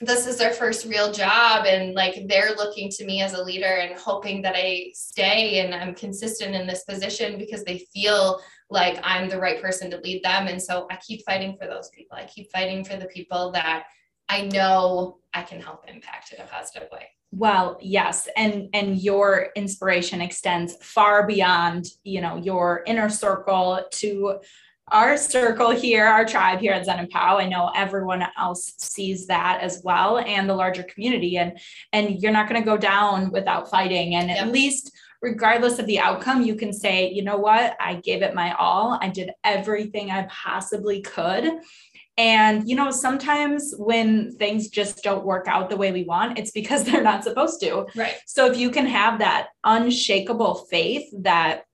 this 0.00 0.26
is 0.26 0.38
their 0.38 0.52
first 0.52 0.86
real 0.86 1.12
job 1.12 1.66
and 1.66 1.94
like 1.94 2.26
they're 2.28 2.54
looking 2.56 2.88
to 2.90 3.04
me 3.04 3.22
as 3.22 3.32
a 3.32 3.42
leader 3.42 3.66
and 3.66 3.98
hoping 3.98 4.42
that 4.42 4.54
I 4.56 4.90
stay 4.94 5.60
and 5.60 5.74
I'm 5.74 5.94
consistent 5.94 6.54
in 6.54 6.66
this 6.66 6.84
position 6.84 7.38
because 7.38 7.64
they 7.64 7.86
feel 7.92 8.40
like 8.70 8.98
I'm 9.02 9.28
the 9.28 9.40
right 9.40 9.60
person 9.60 9.90
to 9.90 9.98
lead 9.98 10.22
them. 10.22 10.46
And 10.46 10.62
so 10.62 10.86
I 10.90 10.96
keep 10.96 11.24
fighting 11.24 11.56
for 11.60 11.66
those 11.66 11.88
people. 11.90 12.16
I 12.16 12.24
keep 12.24 12.50
fighting 12.52 12.84
for 12.84 12.96
the 12.96 13.06
people 13.06 13.50
that 13.52 13.84
I 14.28 14.42
know 14.42 15.18
I 15.34 15.42
can 15.42 15.60
help 15.60 15.88
impact 15.88 16.32
in 16.32 16.40
a 16.40 16.46
positive 16.46 16.88
way. 16.92 17.08
Well, 17.32 17.76
yes, 17.82 18.28
and 18.36 18.68
and 18.72 18.96
your 18.96 19.48
inspiration 19.56 20.20
extends 20.20 20.76
far 20.80 21.26
beyond, 21.26 21.86
you 22.02 22.20
know, 22.20 22.36
your 22.36 22.82
inner 22.86 23.08
circle 23.10 23.84
to 23.90 24.38
our 24.92 25.16
circle 25.16 25.70
here, 25.70 26.06
our 26.06 26.24
tribe 26.24 26.60
here 26.60 26.72
at 26.72 26.84
Zen 26.84 27.00
and 27.00 27.10
Pow, 27.10 27.38
I 27.38 27.48
know 27.48 27.72
everyone 27.74 28.24
else 28.38 28.74
sees 28.78 29.26
that 29.26 29.60
as 29.60 29.80
well 29.82 30.18
and 30.18 30.48
the 30.48 30.54
larger 30.54 30.84
community. 30.84 31.38
And 31.38 31.58
and 31.92 32.22
you're 32.22 32.32
not 32.32 32.48
going 32.48 32.60
to 32.60 32.64
go 32.64 32.76
down 32.76 33.32
without 33.32 33.68
fighting. 33.68 34.14
And 34.14 34.28
yep. 34.28 34.38
at 34.38 34.52
least 34.52 34.92
regardless 35.22 35.78
of 35.78 35.86
the 35.86 35.98
outcome, 35.98 36.42
you 36.42 36.54
can 36.54 36.72
say, 36.72 37.10
you 37.10 37.24
know 37.24 37.36
what, 37.36 37.76
I 37.80 37.94
gave 37.94 38.22
it 38.22 38.34
my 38.34 38.54
all. 38.54 38.98
I 39.00 39.08
did 39.08 39.30
everything 39.42 40.10
I 40.10 40.28
possibly 40.30 41.00
could. 41.00 41.50
And, 42.18 42.66
you 42.68 42.76
know, 42.76 42.90
sometimes 42.90 43.74
when 43.76 44.32
things 44.36 44.68
just 44.68 45.02
don't 45.02 45.26
work 45.26 45.48
out 45.48 45.68
the 45.68 45.76
way 45.76 45.92
we 45.92 46.04
want, 46.04 46.38
it's 46.38 46.50
because 46.50 46.84
they're 46.86 47.02
not 47.02 47.24
supposed 47.24 47.60
to. 47.60 47.86
Right. 47.94 48.14
So 48.26 48.46
if 48.46 48.56
you 48.56 48.70
can 48.70 48.86
have 48.86 49.18
that 49.18 49.48
unshakable 49.64 50.66
faith 50.70 51.08
that 51.22 51.64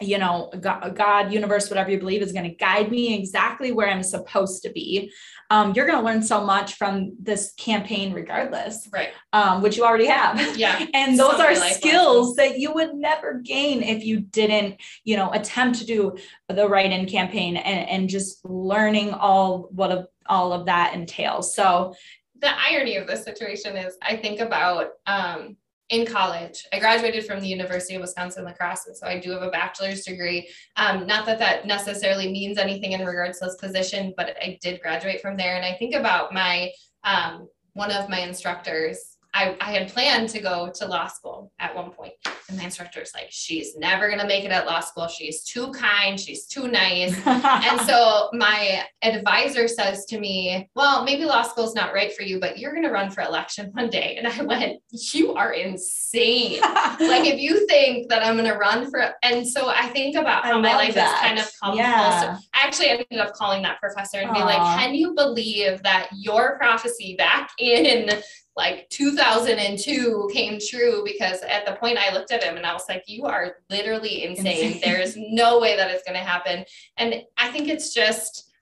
you 0.00 0.18
know, 0.18 0.50
God, 0.60 1.32
universe, 1.32 1.70
whatever 1.70 1.90
you 1.90 1.98
believe 1.98 2.22
is 2.22 2.32
going 2.32 2.48
to 2.48 2.54
guide 2.54 2.90
me 2.90 3.14
exactly 3.14 3.72
where 3.72 3.88
I'm 3.88 4.02
supposed 4.02 4.62
to 4.64 4.70
be. 4.70 5.12
Um, 5.50 5.72
you're 5.74 5.86
going 5.86 5.98
to 5.98 6.04
learn 6.04 6.22
so 6.22 6.44
much 6.44 6.74
from 6.74 7.16
this 7.20 7.52
campaign, 7.54 8.12
regardless, 8.12 8.88
right? 8.92 9.10
Um, 9.32 9.62
which 9.62 9.76
you 9.76 9.84
already 9.84 10.06
have. 10.06 10.56
Yeah, 10.56 10.86
and 10.94 11.18
those 11.18 11.36
so 11.36 11.44
are 11.44 11.54
skills 11.54 12.34
that 12.36 12.58
you 12.58 12.72
would 12.72 12.94
never 12.94 13.40
gain 13.40 13.82
if 13.82 14.04
you 14.04 14.20
didn't, 14.20 14.80
you 15.04 15.16
know, 15.16 15.30
attempt 15.32 15.78
to 15.78 15.86
do 15.86 16.16
the 16.48 16.68
write-in 16.68 17.06
campaign 17.06 17.56
and, 17.56 17.88
and 17.88 18.08
just 18.08 18.44
learning 18.44 19.12
all 19.12 19.68
what 19.70 19.92
of 19.92 20.06
all 20.26 20.52
of 20.52 20.66
that 20.66 20.94
entails. 20.94 21.54
So 21.54 21.94
the 22.40 22.50
irony 22.58 22.96
of 22.96 23.06
this 23.06 23.24
situation 23.24 23.76
is, 23.76 23.96
I 24.02 24.16
think 24.16 24.40
about 24.40 24.90
um, 25.06 25.56
in 25.90 26.06
college. 26.06 26.66
I 26.72 26.78
graduated 26.78 27.26
from 27.26 27.40
the 27.40 27.48
University 27.48 27.94
of 27.94 28.00
Wisconsin 28.00 28.44
La 28.44 28.52
Crosse, 28.52 28.88
so 28.94 29.06
I 29.06 29.18
do 29.18 29.30
have 29.32 29.42
a 29.42 29.50
bachelor's 29.50 30.04
degree. 30.04 30.48
Um, 30.76 31.06
not 31.06 31.26
that 31.26 31.38
that 31.38 31.66
necessarily 31.66 32.32
means 32.32 32.58
anything 32.58 32.92
in 32.92 33.04
regards 33.04 33.38
to 33.38 33.46
this 33.46 33.56
position, 33.56 34.14
but 34.16 34.36
I 34.40 34.58
did 34.62 34.80
graduate 34.80 35.20
from 35.20 35.36
there. 35.36 35.56
And 35.56 35.64
I 35.64 35.74
think 35.74 35.94
about 35.94 36.32
my 36.32 36.70
um, 37.04 37.48
one 37.74 37.90
of 37.90 38.08
my 38.08 38.20
instructors 38.20 39.13
I, 39.34 39.56
I 39.60 39.72
had 39.72 39.92
planned 39.92 40.28
to 40.30 40.40
go 40.40 40.70
to 40.76 40.86
law 40.86 41.08
school 41.08 41.52
at 41.58 41.74
one 41.74 41.90
point, 41.90 42.12
and 42.48 42.56
my 42.56 42.64
instructor's 42.64 43.10
like, 43.14 43.26
she's 43.30 43.76
never 43.76 44.08
gonna 44.08 44.26
make 44.26 44.44
it 44.44 44.52
at 44.52 44.64
law 44.64 44.78
school. 44.78 45.08
She's 45.08 45.42
too 45.42 45.72
kind, 45.72 46.18
she's 46.18 46.46
too 46.46 46.68
nice. 46.68 47.14
and 47.26 47.80
so 47.80 48.28
my 48.32 48.84
advisor 49.02 49.66
says 49.66 50.04
to 50.06 50.20
me, 50.20 50.70
Well, 50.76 51.02
maybe 51.02 51.24
law 51.24 51.42
school's 51.42 51.74
not 51.74 51.92
right 51.92 52.12
for 52.12 52.22
you, 52.22 52.38
but 52.38 52.60
you're 52.60 52.72
gonna 52.72 52.92
run 52.92 53.10
for 53.10 53.22
election 53.22 53.70
one 53.72 53.90
day. 53.90 54.16
And 54.16 54.28
I 54.28 54.42
went, 54.44 54.80
You 54.90 55.34
are 55.34 55.52
insane. 55.52 56.60
like 56.62 57.26
if 57.26 57.40
you 57.40 57.66
think 57.66 58.08
that 58.10 58.24
I'm 58.24 58.36
gonna 58.36 58.56
run 58.56 58.88
for 58.88 59.14
and 59.24 59.46
so 59.46 59.68
I 59.68 59.88
think 59.88 60.14
about 60.14 60.44
how 60.44 60.60
my 60.60 60.76
life 60.76 60.94
that. 60.94 61.08
has 61.08 61.28
kind 61.28 61.38
of 61.40 61.52
come 61.60 61.76
yeah. 61.76 62.38
I 62.54 62.64
actually 62.64 62.90
ended 62.90 63.18
up 63.18 63.32
calling 63.32 63.62
that 63.62 63.80
professor 63.80 64.18
and 64.18 64.30
Aww. 64.30 64.34
be 64.34 64.40
like, 64.40 64.78
Can 64.78 64.94
you 64.94 65.12
believe 65.14 65.82
that 65.82 66.08
your 66.12 66.56
prophecy 66.56 67.16
back 67.16 67.50
in 67.58 68.10
like 68.56 68.88
2002 68.90 70.30
came 70.32 70.60
true 70.60 71.02
because 71.04 71.40
at 71.42 71.66
the 71.66 71.72
point 71.72 71.98
I 71.98 72.12
looked 72.12 72.30
at 72.30 72.44
him 72.44 72.56
and 72.56 72.64
I 72.64 72.72
was 72.72 72.84
like, 72.88 73.04
you 73.06 73.24
are 73.24 73.56
literally 73.68 74.24
insane. 74.24 74.74
insane. 74.74 74.80
There's 74.82 75.16
no 75.16 75.58
way 75.58 75.76
that 75.76 75.90
it's 75.90 76.04
going 76.04 76.18
to 76.18 76.24
happen. 76.24 76.64
And 76.96 77.22
I 77.36 77.50
think 77.50 77.68
it's 77.68 77.92
just, 77.92 78.52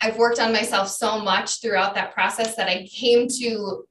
I've 0.00 0.18
worked 0.18 0.38
on 0.38 0.52
myself 0.52 0.88
so 0.88 1.18
much 1.18 1.60
throughout 1.60 1.94
that 1.94 2.14
process 2.14 2.54
that 2.56 2.68
I 2.68 2.86
came 2.86 3.26
to 3.40 3.86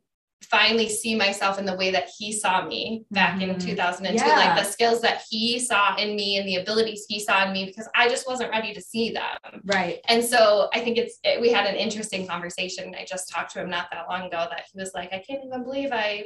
finally 0.50 0.90
see 0.90 1.16
myself 1.16 1.60
in 1.60 1.66
the 1.66 1.76
way 1.76 1.92
that 1.92 2.10
he 2.18 2.32
saw 2.32 2.66
me 2.66 3.06
back 3.12 3.40
mm-hmm. 3.40 3.52
in 3.52 3.60
2002 3.60 4.16
yeah. 4.16 4.36
like 4.36 4.58
the 4.58 4.64
skills 4.64 5.02
that 5.02 5.24
he 5.30 5.60
saw 5.60 5.96
in 5.98 6.16
me 6.16 6.38
and 6.38 6.48
the 6.48 6.56
abilities 6.56 7.06
he 7.08 7.20
saw 7.20 7.46
in 7.46 7.54
me 7.54 7.66
because 7.66 7.88
i 7.96 8.08
just 8.08 8.28
wasn't 8.28 8.50
ready 8.50 8.74
to 8.74 8.82
see 8.82 9.12
them 9.12 9.62
right 9.66 10.00
and 10.08 10.24
so 10.24 10.70
i 10.74 10.80
think 10.80 10.98
it's 10.98 11.20
it, 11.24 11.40
we 11.42 11.52
had 11.52 11.66
an 11.66 11.76
interesting 11.76 12.28
conversation 12.28 12.96
i 13.00 13.06
just 13.06 13.30
talked 13.30 13.52
to 13.52 13.62
him 13.62 13.70
not 13.70 13.88
that 13.92 14.06
long 14.10 14.24
ago 14.24 14.46
that 14.50 14.64
he 14.72 14.80
was 14.80 14.92
like 14.94 15.12
i 15.14 15.24
can't 15.28 15.44
even 15.46 15.64
believe 15.64 15.90
i 15.92 16.24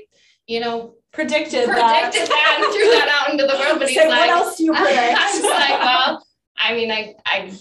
you 0.48 0.60
know 0.60 0.96
predicted 1.12 1.66
predicted 1.66 1.74
that, 1.74 2.30
that 2.30 2.62
and 2.64 2.74
threw 2.74 2.90
that 2.92 3.22
out 3.22 3.32
into 3.32 3.46
the 3.46 3.58
world 3.60 3.80
but 3.80 3.88
he's 3.88 3.98
like 3.98 4.10
what 4.10 4.30
else 4.30 4.58
do 4.58 4.66
you 4.66 4.74
predict 4.74 4.98
i 4.98 5.32
was 5.34 5.44
like 5.44 5.80
well 5.80 6.26
i 6.58 6.74
mean 6.74 6.92
i 6.92 7.14
i 7.26 7.52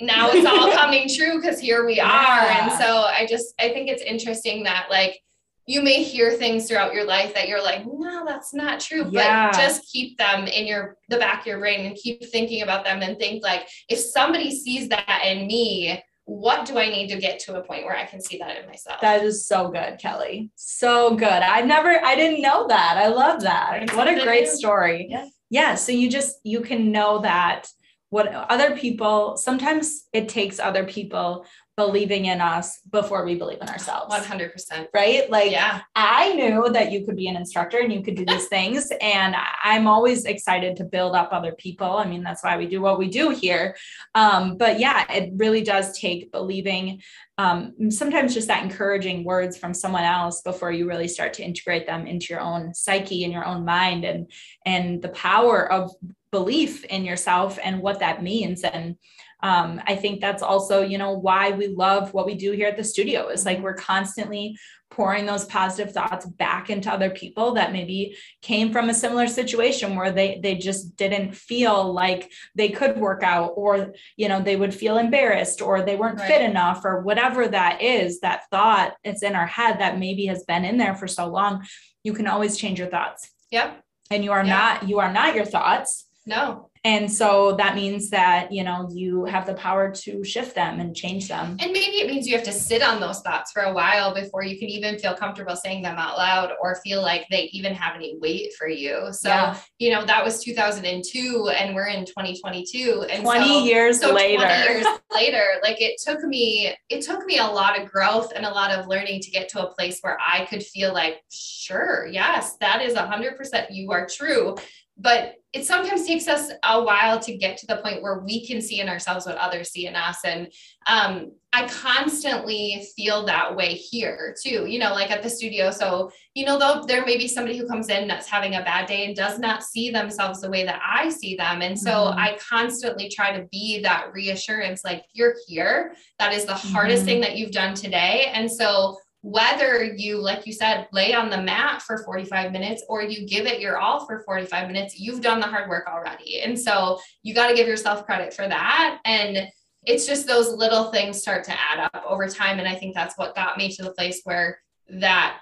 now 0.00 0.30
it's 0.30 0.46
all 0.46 0.72
coming 0.76 1.08
true 1.08 1.40
because 1.40 1.60
here 1.60 1.86
we 1.86 2.00
are 2.00 2.08
yeah. 2.08 2.62
and 2.62 2.72
so 2.72 3.02
i 3.02 3.26
just 3.28 3.54
i 3.60 3.68
think 3.68 3.88
it's 3.88 4.02
interesting 4.02 4.64
that 4.64 4.86
like 4.90 5.20
you 5.66 5.82
may 5.82 6.02
hear 6.02 6.32
things 6.32 6.66
throughout 6.66 6.92
your 6.92 7.04
life 7.04 7.34
that 7.34 7.48
you're 7.48 7.62
like, 7.62 7.84
no, 7.86 8.24
that's 8.26 8.52
not 8.52 8.80
true. 8.80 9.06
Yeah. 9.10 9.50
But 9.50 9.58
just 9.58 9.90
keep 9.90 10.18
them 10.18 10.46
in 10.46 10.66
your 10.66 10.96
the 11.08 11.18
back 11.18 11.42
of 11.42 11.46
your 11.46 11.60
brain 11.60 11.86
and 11.86 11.96
keep 11.96 12.24
thinking 12.24 12.62
about 12.62 12.84
them 12.84 13.02
and 13.02 13.18
think 13.18 13.42
like 13.44 13.68
if 13.88 13.98
somebody 13.98 14.50
sees 14.50 14.88
that 14.88 15.22
in 15.24 15.46
me, 15.46 16.02
what 16.24 16.66
do 16.66 16.78
I 16.78 16.88
need 16.88 17.08
to 17.08 17.18
get 17.18 17.38
to 17.40 17.58
a 17.58 17.62
point 17.62 17.84
where 17.84 17.96
I 17.96 18.06
can 18.06 18.20
see 18.20 18.38
that 18.38 18.58
in 18.58 18.66
myself? 18.66 19.00
That 19.00 19.22
is 19.22 19.46
so 19.46 19.68
good, 19.68 19.98
Kelly. 19.98 20.50
So 20.56 21.14
good. 21.14 21.28
I 21.28 21.62
never 21.62 21.90
I 22.04 22.16
didn't 22.16 22.42
know 22.42 22.66
that. 22.68 22.96
I 22.96 23.08
love 23.08 23.42
that. 23.42 23.94
what 23.94 24.08
a 24.08 24.22
great 24.22 24.48
story. 24.48 25.06
Yeah. 25.10 25.28
Yeah. 25.50 25.74
So 25.76 25.92
you 25.92 26.10
just 26.10 26.38
you 26.42 26.60
can 26.60 26.90
know 26.90 27.20
that 27.20 27.66
what 28.12 28.26
other 28.28 28.76
people 28.76 29.38
sometimes 29.38 30.04
it 30.12 30.28
takes 30.28 30.60
other 30.60 30.84
people 30.84 31.46
believing 31.76 32.26
in 32.26 32.40
us 32.40 32.80
before 32.90 33.24
we 33.24 33.34
believe 33.34 33.60
in 33.62 33.68
ourselves. 33.68 34.14
100% 34.14 34.88
right? 34.92 35.30
Like 35.30 35.50
yeah. 35.50 35.80
I 35.94 36.34
knew 36.34 36.68
that 36.70 36.92
you 36.92 37.04
could 37.06 37.16
be 37.16 37.28
an 37.28 37.36
instructor 37.36 37.78
and 37.78 37.92
you 37.92 38.02
could 38.02 38.14
do 38.14 38.26
these 38.26 38.46
things 38.52 38.92
and 39.00 39.34
i'm 39.64 39.86
always 39.86 40.24
excited 40.24 40.76
to 40.76 40.84
build 40.84 41.14
up 41.14 41.30
other 41.32 41.52
people. 41.52 41.96
I 41.96 42.06
mean 42.06 42.22
that's 42.22 42.44
why 42.44 42.56
we 42.56 42.66
do 42.66 42.82
what 42.82 42.98
we 42.98 43.08
do 43.08 43.30
here. 43.30 43.76
Um, 44.14 44.56
but 44.56 44.78
yeah 44.78 45.10
it 45.10 45.32
really 45.36 45.62
does 45.62 45.98
take 45.98 46.30
believing 46.30 47.00
um, 47.38 47.90
sometimes 47.90 48.34
just 48.34 48.48
that 48.48 48.62
encouraging 48.62 49.24
words 49.24 49.56
from 49.56 49.72
someone 49.72 50.04
else 50.04 50.42
before 50.42 50.70
you 50.70 50.86
really 50.86 51.08
start 51.08 51.32
to 51.34 51.42
integrate 51.42 51.86
them 51.86 52.06
into 52.06 52.26
your 52.34 52.40
own 52.40 52.74
psyche 52.74 53.24
and 53.24 53.32
your 53.32 53.46
own 53.46 53.64
mind 53.64 54.04
and 54.04 54.30
and 54.66 55.00
the 55.00 55.08
power 55.08 55.72
of 55.72 55.90
belief 56.32 56.84
in 56.86 57.04
yourself 57.04 57.58
and 57.62 57.80
what 57.80 58.00
that 58.00 58.22
means. 58.22 58.64
And 58.64 58.96
um, 59.42 59.80
i 59.86 59.94
think 59.94 60.20
that's 60.20 60.42
also 60.42 60.82
you 60.82 60.98
know 60.98 61.12
why 61.12 61.50
we 61.50 61.68
love 61.68 62.12
what 62.14 62.26
we 62.26 62.34
do 62.34 62.52
here 62.52 62.68
at 62.68 62.76
the 62.76 62.84
studio 62.84 63.28
is 63.28 63.44
like 63.44 63.60
we're 63.60 63.74
constantly 63.74 64.56
pouring 64.92 65.24
those 65.24 65.46
positive 65.46 65.92
thoughts 65.92 66.26
back 66.26 66.68
into 66.68 66.92
other 66.92 67.08
people 67.08 67.54
that 67.54 67.72
maybe 67.72 68.14
came 68.42 68.70
from 68.70 68.90
a 68.90 68.94
similar 68.94 69.26
situation 69.26 69.96
where 69.96 70.12
they 70.12 70.38
they 70.42 70.54
just 70.54 70.96
didn't 70.96 71.34
feel 71.34 71.92
like 71.92 72.30
they 72.54 72.68
could 72.68 72.98
work 72.98 73.22
out 73.22 73.52
or 73.56 73.94
you 74.16 74.28
know 74.28 74.40
they 74.40 74.56
would 74.56 74.74
feel 74.74 74.98
embarrassed 74.98 75.62
or 75.62 75.82
they 75.82 75.96
weren't 75.96 76.18
right. 76.18 76.28
fit 76.28 76.42
enough 76.42 76.84
or 76.84 77.00
whatever 77.00 77.48
that 77.48 77.80
is 77.80 78.20
that 78.20 78.42
thought 78.50 78.94
it's 79.02 79.22
in 79.22 79.34
our 79.34 79.46
head 79.46 79.80
that 79.80 79.98
maybe 79.98 80.26
has 80.26 80.44
been 80.44 80.64
in 80.64 80.76
there 80.76 80.94
for 80.94 81.08
so 81.08 81.26
long 81.26 81.64
you 82.04 82.12
can 82.12 82.26
always 82.26 82.56
change 82.56 82.78
your 82.78 82.88
thoughts 82.88 83.30
yep 83.50 83.82
and 84.10 84.22
you 84.22 84.30
are 84.30 84.44
yep. 84.44 84.46
not 84.46 84.88
you 84.88 84.98
are 84.98 85.12
not 85.12 85.34
your 85.34 85.46
thoughts 85.46 86.06
no 86.26 86.70
and 86.84 87.10
so 87.10 87.54
that 87.58 87.76
means 87.76 88.10
that, 88.10 88.50
you 88.50 88.64
know, 88.64 88.88
you 88.92 89.24
have 89.26 89.46
the 89.46 89.54
power 89.54 89.92
to 89.92 90.24
shift 90.24 90.56
them 90.56 90.80
and 90.80 90.96
change 90.96 91.28
them. 91.28 91.56
And 91.60 91.72
maybe 91.72 91.98
it 91.98 92.08
means 92.08 92.26
you 92.26 92.34
have 92.34 92.44
to 92.46 92.52
sit 92.52 92.82
on 92.82 93.00
those 93.00 93.20
thoughts 93.20 93.52
for 93.52 93.62
a 93.62 93.72
while 93.72 94.12
before 94.12 94.42
you 94.42 94.58
can 94.58 94.68
even 94.68 94.98
feel 94.98 95.14
comfortable 95.14 95.54
saying 95.54 95.84
them 95.84 95.96
out 95.96 96.18
loud 96.18 96.50
or 96.60 96.80
feel 96.82 97.00
like 97.00 97.28
they 97.30 97.44
even 97.52 97.72
have 97.72 97.94
any 97.94 98.18
weight 98.18 98.52
for 98.58 98.66
you. 98.66 99.12
So, 99.12 99.28
yeah. 99.28 99.56
you 99.78 99.92
know, 99.92 100.04
that 100.04 100.24
was 100.24 100.42
2002 100.42 101.50
and 101.56 101.72
we're 101.72 101.86
in 101.86 102.04
2022 102.04 103.06
and 103.08 103.22
20 103.22 103.46
so, 103.46 103.64
years 103.64 104.00
so 104.00 104.12
later. 104.12 104.44
20 104.44 104.62
years 104.62 104.86
later, 105.14 105.44
like 105.62 105.80
it 105.80 106.00
took 106.04 106.24
me 106.24 106.74
it 106.88 107.02
took 107.02 107.24
me 107.26 107.38
a 107.38 107.46
lot 107.46 107.80
of 107.80 107.88
growth 107.88 108.32
and 108.34 108.44
a 108.44 108.50
lot 108.50 108.72
of 108.72 108.88
learning 108.88 109.20
to 109.20 109.30
get 109.30 109.48
to 109.50 109.64
a 109.64 109.72
place 109.72 110.00
where 110.00 110.18
I 110.20 110.46
could 110.46 110.64
feel 110.64 110.92
like, 110.92 111.22
sure, 111.30 112.08
yes, 112.10 112.56
that 112.56 112.82
is 112.82 112.94
100% 112.94 113.66
you 113.70 113.92
are 113.92 114.04
true 114.06 114.56
but 114.98 115.34
it 115.52 115.66
sometimes 115.66 116.06
takes 116.06 116.28
us 116.28 116.50
a 116.64 116.82
while 116.82 117.20
to 117.20 117.36
get 117.36 117.58
to 117.58 117.66
the 117.66 117.76
point 117.76 118.02
where 118.02 118.20
we 118.20 118.46
can 118.46 118.60
see 118.62 118.80
in 118.80 118.88
ourselves 118.88 119.26
what 119.26 119.36
others 119.36 119.70
see 119.70 119.86
in 119.86 119.94
us. 119.94 120.18
And 120.24 120.50
um, 120.86 121.32
i 121.54 121.68
constantly 121.68 122.86
feel 122.96 123.26
that 123.26 123.54
way 123.54 123.74
here 123.74 124.34
too 124.42 124.64
you 124.66 124.78
know 124.78 124.92
like 124.92 125.10
at 125.10 125.22
the 125.22 125.28
studio. 125.28 125.70
So 125.70 126.10
you 126.34 126.46
know 126.46 126.58
though 126.58 126.84
there 126.86 127.04
may 127.04 127.18
be 127.18 127.28
somebody 127.28 127.58
who 127.58 127.66
comes 127.66 127.88
in 127.90 128.08
that's 128.08 128.26
having 128.26 128.54
a 128.54 128.62
bad 128.62 128.86
day 128.86 129.04
and 129.04 129.14
does 129.14 129.38
not 129.38 129.62
see 129.62 129.90
themselves 129.90 130.40
the 130.40 130.50
way 130.50 130.64
that 130.64 130.80
i 130.84 131.08
see 131.10 131.36
them. 131.36 131.62
And 131.62 131.78
so 131.78 131.90
mm-hmm. 131.90 132.18
i 132.18 132.38
constantly 132.38 133.08
try 133.08 133.36
to 133.36 133.46
be 133.52 133.80
that 133.82 134.12
reassurance 134.12 134.84
like 134.84 135.04
you're 135.12 135.34
here. 135.46 135.94
That 136.18 136.32
is 136.32 136.46
the 136.46 136.54
hardest 136.54 137.00
mm-hmm. 137.00 137.06
thing 137.06 137.20
that 137.20 137.36
you've 137.36 137.52
done 137.52 137.74
today. 137.74 138.30
And 138.32 138.50
so 138.50 138.98
whether 139.22 139.84
you, 139.84 140.18
like 140.18 140.46
you 140.46 140.52
said, 140.52 140.88
lay 140.92 141.14
on 141.14 141.30
the 141.30 141.40
mat 141.40 141.80
for 141.80 142.02
45 142.04 142.50
minutes 142.50 142.82
or 142.88 143.02
you 143.02 143.26
give 143.26 143.46
it 143.46 143.60
your 143.60 143.78
all 143.78 144.04
for 144.04 144.20
45 144.24 144.66
minutes, 144.66 144.98
you've 144.98 145.20
done 145.20 145.38
the 145.38 145.46
hard 145.46 145.70
work 145.70 145.86
already. 145.86 146.40
And 146.40 146.58
so 146.58 147.00
you 147.22 147.32
got 147.32 147.48
to 147.48 147.54
give 147.54 147.68
yourself 147.68 148.04
credit 148.04 148.34
for 148.34 148.48
that. 148.48 148.98
And 149.04 149.48
it's 149.84 150.06
just 150.06 150.26
those 150.26 150.52
little 150.52 150.90
things 150.90 151.20
start 151.20 151.44
to 151.44 151.52
add 151.52 151.88
up 151.92 152.04
over 152.06 152.28
time. 152.28 152.58
And 152.58 152.66
I 152.66 152.74
think 152.74 152.94
that's 152.94 153.16
what 153.16 153.36
got 153.36 153.56
me 153.56 153.70
to 153.72 153.82
the 153.82 153.92
place 153.92 154.22
where 154.24 154.58
that, 154.88 155.38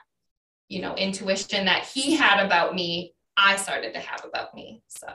you 0.68 0.83
know, 0.83 0.95
intuition 0.95 1.64
that 1.64 1.85
he 1.85 2.14
had 2.14 2.45
about 2.45 2.74
me, 2.74 3.14
I 3.37 3.57
started 3.57 3.95
to 3.95 4.01
have 4.01 4.26
about 4.26 4.55
me. 4.55 4.83
So 4.89 5.09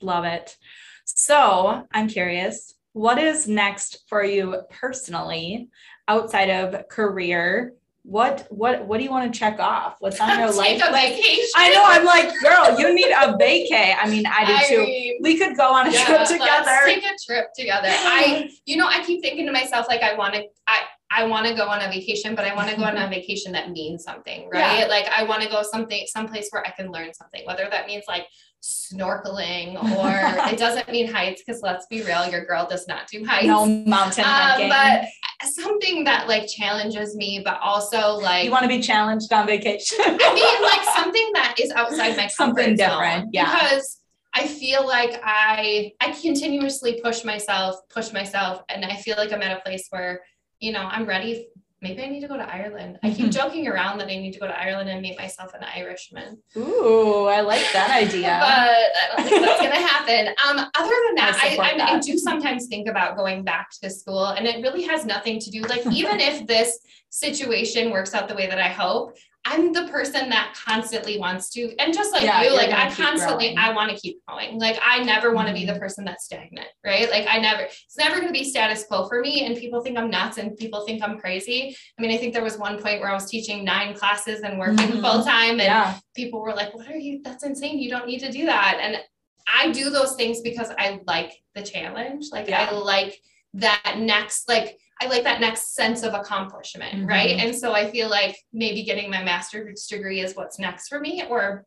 love 0.00 0.24
it. 0.24 0.56
So 1.04 1.84
I'm 1.92 2.06
curious, 2.06 2.74
what 2.92 3.18
is 3.18 3.48
next 3.48 4.04
for 4.08 4.22
you 4.22 4.62
personally 4.70 5.68
outside 6.06 6.50
of 6.50 6.88
career 6.88 7.72
what 8.08 8.46
what 8.48 8.86
what 8.86 8.96
do 8.96 9.04
you 9.04 9.10
want 9.10 9.30
to 9.30 9.38
check 9.38 9.60
off? 9.60 9.96
What's 9.98 10.18
on 10.18 10.38
your 10.38 10.50
life? 10.52 10.80
I 10.82 11.70
know. 11.74 11.84
I'm 11.84 12.06
like, 12.06 12.32
girl, 12.40 12.80
you 12.80 12.94
need 12.94 13.10
a 13.10 13.36
vacay. 13.36 13.94
I 14.00 14.08
mean, 14.08 14.24
I 14.26 14.46
do 14.46 14.52
I 14.54 14.64
too. 14.66 15.18
We 15.20 15.36
could 15.36 15.58
go 15.58 15.74
on 15.74 15.88
a 15.88 15.92
yeah, 15.92 16.04
trip 16.06 16.24
together. 16.24 16.64
Let's 16.64 16.86
take 16.86 17.04
a 17.04 17.14
trip 17.26 17.48
together. 17.54 17.88
I, 17.90 18.50
you 18.64 18.78
know, 18.78 18.86
I 18.86 19.04
keep 19.04 19.20
thinking 19.20 19.44
to 19.44 19.52
myself, 19.52 19.86
like, 19.88 20.02
I 20.02 20.14
want 20.14 20.34
to, 20.34 20.44
I, 20.66 20.84
I 21.10 21.26
want 21.26 21.46
to 21.48 21.54
go 21.54 21.68
on 21.68 21.82
a 21.82 21.88
vacation, 21.88 22.34
but 22.34 22.46
I 22.46 22.54
want 22.54 22.70
to 22.70 22.76
go 22.76 22.84
on 22.84 22.96
a 22.96 23.08
vacation 23.10 23.52
that 23.52 23.72
means 23.72 24.04
something, 24.04 24.48
right? 24.48 24.80
Yeah. 24.80 24.86
Like, 24.86 25.06
I 25.08 25.24
want 25.24 25.42
to 25.42 25.48
go 25.50 25.62
something, 25.62 26.06
someplace 26.06 26.48
where 26.50 26.66
I 26.66 26.70
can 26.70 26.90
learn 26.90 27.12
something, 27.12 27.42
whether 27.44 27.68
that 27.70 27.86
means 27.86 28.04
like 28.08 28.26
snorkeling 28.62 29.76
or 29.96 30.50
it 30.50 30.58
doesn't 30.58 30.90
mean 30.90 31.06
heights 31.06 31.42
because 31.46 31.62
let's 31.62 31.86
be 31.86 32.02
real 32.02 32.28
your 32.28 32.44
girl 32.44 32.66
does 32.68 32.88
not 32.88 33.06
do 33.06 33.24
heights 33.24 33.46
no 33.46 33.64
mountain 33.66 34.24
um, 34.24 34.30
hiking 34.30 34.68
but 34.68 35.04
something 35.44 36.04
that 36.04 36.26
like 36.26 36.48
challenges 36.48 37.14
me 37.14 37.40
but 37.44 37.60
also 37.60 38.14
like 38.14 38.44
you 38.44 38.50
want 38.50 38.64
to 38.64 38.68
be 38.68 38.80
challenged 38.80 39.32
on 39.32 39.46
vacation? 39.46 39.98
I 40.00 40.34
mean 40.34 40.62
like 40.62 40.84
something 40.96 41.30
that 41.34 41.54
is 41.60 41.70
outside 41.72 42.16
my 42.16 42.26
something 42.26 42.76
different 42.76 43.24
zone 43.24 43.30
yeah. 43.32 43.52
because 43.52 43.98
I 44.34 44.46
feel 44.46 44.86
like 44.86 45.20
I 45.24 45.92
I 46.00 46.12
continuously 46.12 47.00
push 47.02 47.24
myself, 47.24 47.76
push 47.88 48.12
myself, 48.12 48.62
and 48.68 48.84
I 48.84 48.96
feel 48.96 49.16
like 49.16 49.32
I'm 49.32 49.42
at 49.42 49.56
a 49.56 49.60
place 49.60 49.86
where 49.90 50.20
you 50.60 50.72
know 50.72 50.82
I'm 50.82 51.06
ready 51.06 51.48
maybe 51.80 52.02
I 52.02 52.08
need 52.08 52.20
to 52.20 52.28
go 52.28 52.36
to 52.36 52.48
Ireland. 52.48 52.98
I 53.02 53.10
keep 53.10 53.30
joking 53.30 53.68
around 53.68 53.98
that 53.98 54.08
I 54.08 54.16
need 54.16 54.32
to 54.32 54.40
go 54.40 54.46
to 54.46 54.58
Ireland 54.58 54.90
and 54.90 55.00
meet 55.00 55.18
myself 55.18 55.54
an 55.54 55.64
Irishman. 55.64 56.38
Ooh, 56.56 57.26
I 57.26 57.40
like 57.40 57.64
that 57.72 57.90
idea. 57.90 58.38
but 58.40 58.50
I 58.50 59.16
don't 59.16 59.28
think 59.28 59.44
that's 59.44 59.62
gonna 59.62 59.86
happen. 59.86 60.28
Um, 60.46 60.58
other 60.74 60.94
than 61.06 61.14
that, 61.16 61.38
I, 61.42 61.56
I, 61.56 61.76
that. 61.76 61.90
I 61.90 61.98
do 62.00 62.18
sometimes 62.18 62.66
think 62.66 62.88
about 62.88 63.16
going 63.16 63.44
back 63.44 63.70
to 63.82 63.90
school, 63.90 64.26
and 64.26 64.46
it 64.46 64.62
really 64.62 64.82
has 64.84 65.04
nothing 65.04 65.38
to 65.40 65.50
do. 65.50 65.62
Like 65.62 65.86
even 65.86 66.20
if 66.20 66.46
this 66.46 66.78
situation 67.10 67.90
works 67.90 68.14
out 68.14 68.28
the 68.28 68.34
way 68.34 68.46
that 68.46 68.58
I 68.58 68.68
hope, 68.68 69.16
I'm 69.44 69.72
the 69.72 69.88
person 69.88 70.28
that 70.28 70.54
constantly 70.66 71.18
wants 71.18 71.48
to, 71.50 71.74
and 71.78 71.94
just 71.94 72.12
like 72.12 72.22
Yeah, 72.22 72.42
you, 72.42 72.54
like 72.54 72.70
I 72.70 72.90
constantly, 72.90 73.54
growing. 73.54 73.58
I 73.58 73.72
want 73.72 73.90
to 73.90 73.96
keep 73.96 74.20
going. 74.28 74.58
Like 74.58 74.78
I 74.84 75.02
never 75.02 75.32
want 75.32 75.48
to 75.48 75.54
be 75.54 75.64
the 75.64 75.78
person 75.78 76.04
that's 76.04 76.24
stagnant, 76.26 76.66
right? 76.84 77.10
Like 77.10 77.26
I 77.28 77.38
never, 77.38 77.62
it's 77.62 77.96
never 77.98 78.16
going 78.16 78.26
to 78.26 78.32
be 78.32 78.44
status 78.44 78.84
quo 78.84 79.08
for 79.08 79.20
me. 79.20 79.46
And 79.46 79.56
people 79.56 79.80
think 79.80 79.96
I'm 79.96 80.10
nuts 80.10 80.36
and 80.36 80.56
people 80.56 80.84
think 80.84 81.02
I'm 81.02 81.18
crazy. 81.18 81.74
I 81.98 82.02
mean, 82.02 82.10
I 82.10 82.18
think 82.18 82.34
there 82.34 82.42
was 82.44 82.58
one 82.58 82.82
point 82.82 83.00
where 83.00 83.10
I 83.10 83.14
was 83.14 83.30
teaching 83.30 83.64
nine 83.64 83.94
classes 83.94 84.40
and 84.40 84.58
working 84.58 84.76
Mhm. 84.76 85.00
full 85.00 85.24
time, 85.24 85.52
and 85.52 85.60
Yeah. 85.62 85.98
people 86.14 86.40
were 86.42 86.54
like, 86.54 86.74
"What 86.74 86.88
are 86.88 86.96
you? 86.98 87.20
That's 87.24 87.44
insane. 87.44 87.78
You 87.78 87.88
don't 87.90 88.06
need 88.06 88.20
to 88.20 88.30
do 88.30 88.44
that." 88.46 88.78
And 88.82 89.02
I 89.50 89.70
do 89.70 89.88
those 89.88 90.14
things 90.14 90.42
because 90.42 90.70
I 90.78 91.00
like 91.06 91.32
the 91.54 91.62
challenge. 91.62 92.26
Like 92.32 92.48
Yeah. 92.48 92.68
I 92.70 92.74
like 92.74 93.18
that 93.54 93.96
next, 93.98 94.46
like 94.48 94.78
I 95.00 95.06
like 95.06 95.22
that 95.24 95.40
next 95.40 95.74
sense 95.74 96.02
of 96.02 96.14
accomplishment, 96.14 97.08
right? 97.08 97.36
Mhm. 97.36 97.44
And 97.44 97.56
so 97.56 97.72
I 97.72 97.90
feel 97.90 98.08
like 98.08 98.36
maybe 98.52 98.82
getting 98.82 99.10
my 99.10 99.22
master's 99.22 99.86
degree 99.86 100.20
is 100.20 100.34
what's 100.34 100.58
next 100.58 100.88
for 100.88 100.98
me, 100.98 101.24
or 101.28 101.64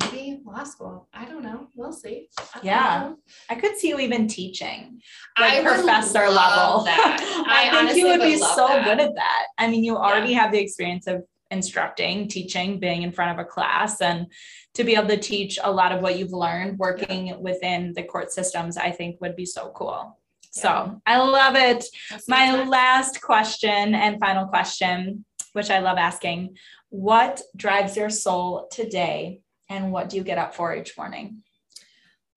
maybe 0.00 0.40
law 0.44 0.64
school. 0.64 1.08
I 1.12 1.24
don't 1.26 1.42
know. 1.42 1.68
We'll 1.76 1.92
see. 1.92 2.28
I 2.54 2.60
Yeah. 2.62 3.00
know. 3.08 3.16
I 3.48 3.54
could 3.54 3.76
see 3.76 3.88
you 3.88 3.98
even 4.00 4.26
teaching. 4.28 5.00
I 5.36 5.60
like 5.60 5.64
would 5.64 5.74
professor 5.84 6.28
level. 6.28 6.84
That. 6.84 7.18
I, 7.48 7.86
think 7.86 7.98
you 7.98 8.06
would 8.06 8.20
be 8.20 8.36
so 8.38 8.66
that. 8.68 8.84
good 8.84 9.00
at 9.00 9.14
that. 9.14 9.46
I 9.58 9.68
mean, 9.68 9.84
you 9.84 9.96
already 9.96 10.32
have 10.32 10.52
the 10.52 10.58
experience 10.58 11.06
of 11.06 11.22
instructing, 11.52 12.28
teaching, 12.28 12.78
being 12.78 13.02
in 13.02 13.10
front 13.12 13.38
of 13.38 13.44
a 13.44 13.48
class, 13.48 14.00
and 14.00 14.26
to 14.74 14.84
be 14.84 14.94
able 14.94 15.08
to 15.08 15.16
teach 15.16 15.58
a 15.62 15.70
lot 15.70 15.90
of 15.90 16.00
what 16.00 16.16
you've 16.16 16.32
learned 16.32 16.78
working 16.78 17.40
within 17.42 17.92
the 17.94 18.04
court 18.04 18.30
systems, 18.32 18.76
I 18.76 18.92
think 18.92 19.20
would 19.20 19.34
be 19.34 19.46
so 19.46 19.72
cool. 19.74 20.19
Yeah. 20.56 20.62
So 20.62 21.02
I 21.06 21.18
love 21.18 21.54
it. 21.56 21.84
We'll 22.10 22.20
My 22.28 22.64
last 22.64 23.20
question 23.20 23.94
and 23.94 24.18
final 24.18 24.46
question, 24.46 25.24
which 25.52 25.70
I 25.70 25.78
love 25.80 25.98
asking 25.98 26.56
What 26.88 27.40
drives 27.56 27.96
your 27.96 28.10
soul 28.10 28.68
today? 28.70 29.42
And 29.68 29.92
what 29.92 30.08
do 30.08 30.16
you 30.16 30.24
get 30.24 30.38
up 30.38 30.54
for 30.54 30.74
each 30.74 30.96
morning? 30.98 31.42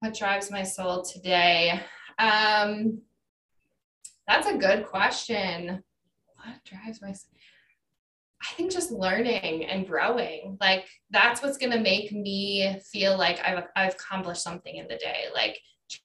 what 0.03 0.13
drives 0.13 0.51
my 0.51 0.63
soul 0.63 1.01
today 1.01 1.79
um 2.19 3.01
that's 4.27 4.47
a 4.47 4.57
good 4.57 4.85
question 4.85 5.81
what 6.35 6.63
drives 6.65 7.01
my 7.01 7.07
I 8.41 8.53
think 8.55 8.73
just 8.73 8.91
learning 8.91 9.63
and 9.63 9.87
growing 9.87 10.57
like 10.59 10.89
that's 11.09 11.41
what's 11.41 11.57
going 11.57 11.71
to 11.71 11.79
make 11.79 12.11
me 12.11 12.77
feel 12.91 13.17
like 13.17 13.39
I've, 13.45 13.63
I've 13.77 13.93
accomplished 13.93 14.43
something 14.43 14.75
in 14.75 14.89
the 14.89 14.97
day 14.97 15.27
like 15.33 15.57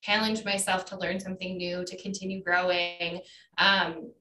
challenge 0.03 0.45
myself 0.45 0.85
to 0.87 0.99
learn 0.99 1.21
something 1.21 1.57
new 1.57 1.85
to 1.85 1.97
continue 1.97 2.43
growing. 2.43 3.21
Um 3.59 4.13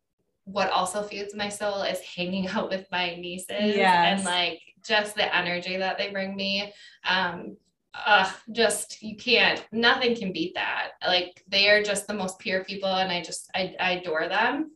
what 0.45 0.69
also 0.71 1.03
feeds 1.03 1.35
my 1.35 1.49
soul 1.49 1.81
is 1.81 1.99
hanging 1.99 2.47
out 2.55 2.69
with 2.69 2.85
my 2.91 3.15
nieces 3.15 3.75
Yes. 3.75 4.19
and 4.19 4.25
like 4.25 4.61
just 4.85 5.15
the 5.15 5.35
energy 5.35 5.77
that 5.77 5.97
they 5.97 6.11
bring 6.11 6.35
me. 6.35 6.73
Um 7.07 7.57
uh 8.05 8.31
just 8.51 9.01
you 9.01 9.15
can't 9.17 9.65
nothing 9.71 10.15
can 10.15 10.31
beat 10.31 10.53
that. 10.55 10.91
Like 11.05 11.43
they 11.47 11.69
are 11.69 11.83
just 11.83 12.07
the 12.07 12.13
most 12.13 12.37
pure 12.39 12.63
people 12.63 12.89
and 12.89 13.11
i 13.11 13.21
just 13.21 13.49
i, 13.55 13.75
I 13.79 13.91
adore 13.93 14.27
them. 14.27 14.71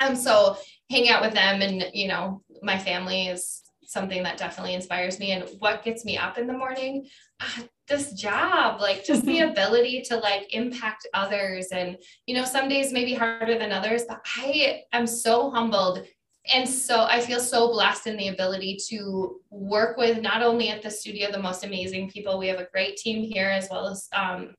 And 0.00 0.16
so 0.16 0.56
hanging 0.90 1.10
out 1.10 1.22
with 1.22 1.34
them 1.34 1.62
and 1.62 1.86
you 1.92 2.08
know 2.08 2.42
my 2.62 2.78
family 2.78 3.28
is 3.28 3.62
something 3.88 4.22
that 4.22 4.36
definitely 4.36 4.74
inspires 4.74 5.18
me 5.18 5.32
and 5.32 5.48
what 5.60 5.82
gets 5.82 6.04
me 6.04 6.18
up 6.18 6.36
in 6.36 6.46
the 6.46 6.52
morning 6.52 7.06
ah, 7.40 7.64
this 7.88 8.12
job 8.12 8.80
like 8.80 9.02
just 9.04 9.24
the 9.24 9.40
ability 9.50 10.02
to 10.02 10.16
like 10.18 10.54
impact 10.54 11.06
others 11.14 11.68
and 11.72 11.96
you 12.26 12.34
know 12.34 12.44
some 12.44 12.68
days 12.68 12.92
may 12.92 13.04
be 13.04 13.14
harder 13.14 13.58
than 13.58 13.72
others 13.72 14.02
but 14.06 14.20
i 14.36 14.82
am 14.92 15.06
so 15.06 15.50
humbled 15.50 16.06
and 16.52 16.66
so 16.66 17.04
I 17.04 17.20
feel 17.20 17.40
so 17.40 17.68
blessed 17.68 18.06
in 18.06 18.16
the 18.16 18.28
ability 18.28 18.78
to 18.88 19.40
work 19.50 19.98
with 19.98 20.22
not 20.22 20.42
only 20.42 20.70
at 20.70 20.82
the 20.82 20.90
studio 20.90 21.30
the 21.30 21.38
most 21.38 21.62
amazing 21.62 22.10
people. 22.10 22.38
We 22.38 22.48
have 22.48 22.58
a 22.58 22.68
great 22.72 22.96
team 22.96 23.22
here 23.22 23.50
as 23.50 23.68
well 23.70 23.86
as 23.86 24.08
um, 24.14 24.54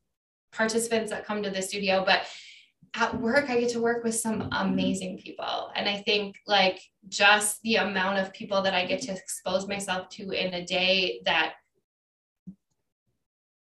participants 0.51 1.11
that 1.11 1.25
come 1.25 1.41
to 1.41 1.49
the 1.49 1.63
studio, 1.63 2.03
but 2.05 2.27
at 2.95 3.19
work 3.19 3.49
I 3.49 3.59
get 3.59 3.69
to 3.71 3.81
work 3.81 4.03
with 4.03 4.15
some 4.15 4.49
amazing 4.51 5.19
people. 5.19 5.71
And 5.75 5.87
I 5.87 5.97
think 5.97 6.37
like 6.47 6.81
just 7.07 7.61
the 7.61 7.75
amount 7.75 8.19
of 8.19 8.33
people 8.33 8.61
that 8.61 8.73
I 8.73 8.85
get 8.85 9.01
to 9.03 9.11
expose 9.11 9.67
myself 9.67 10.09
to 10.09 10.31
in 10.31 10.53
a 10.53 10.65
day 10.65 11.21
that 11.25 11.53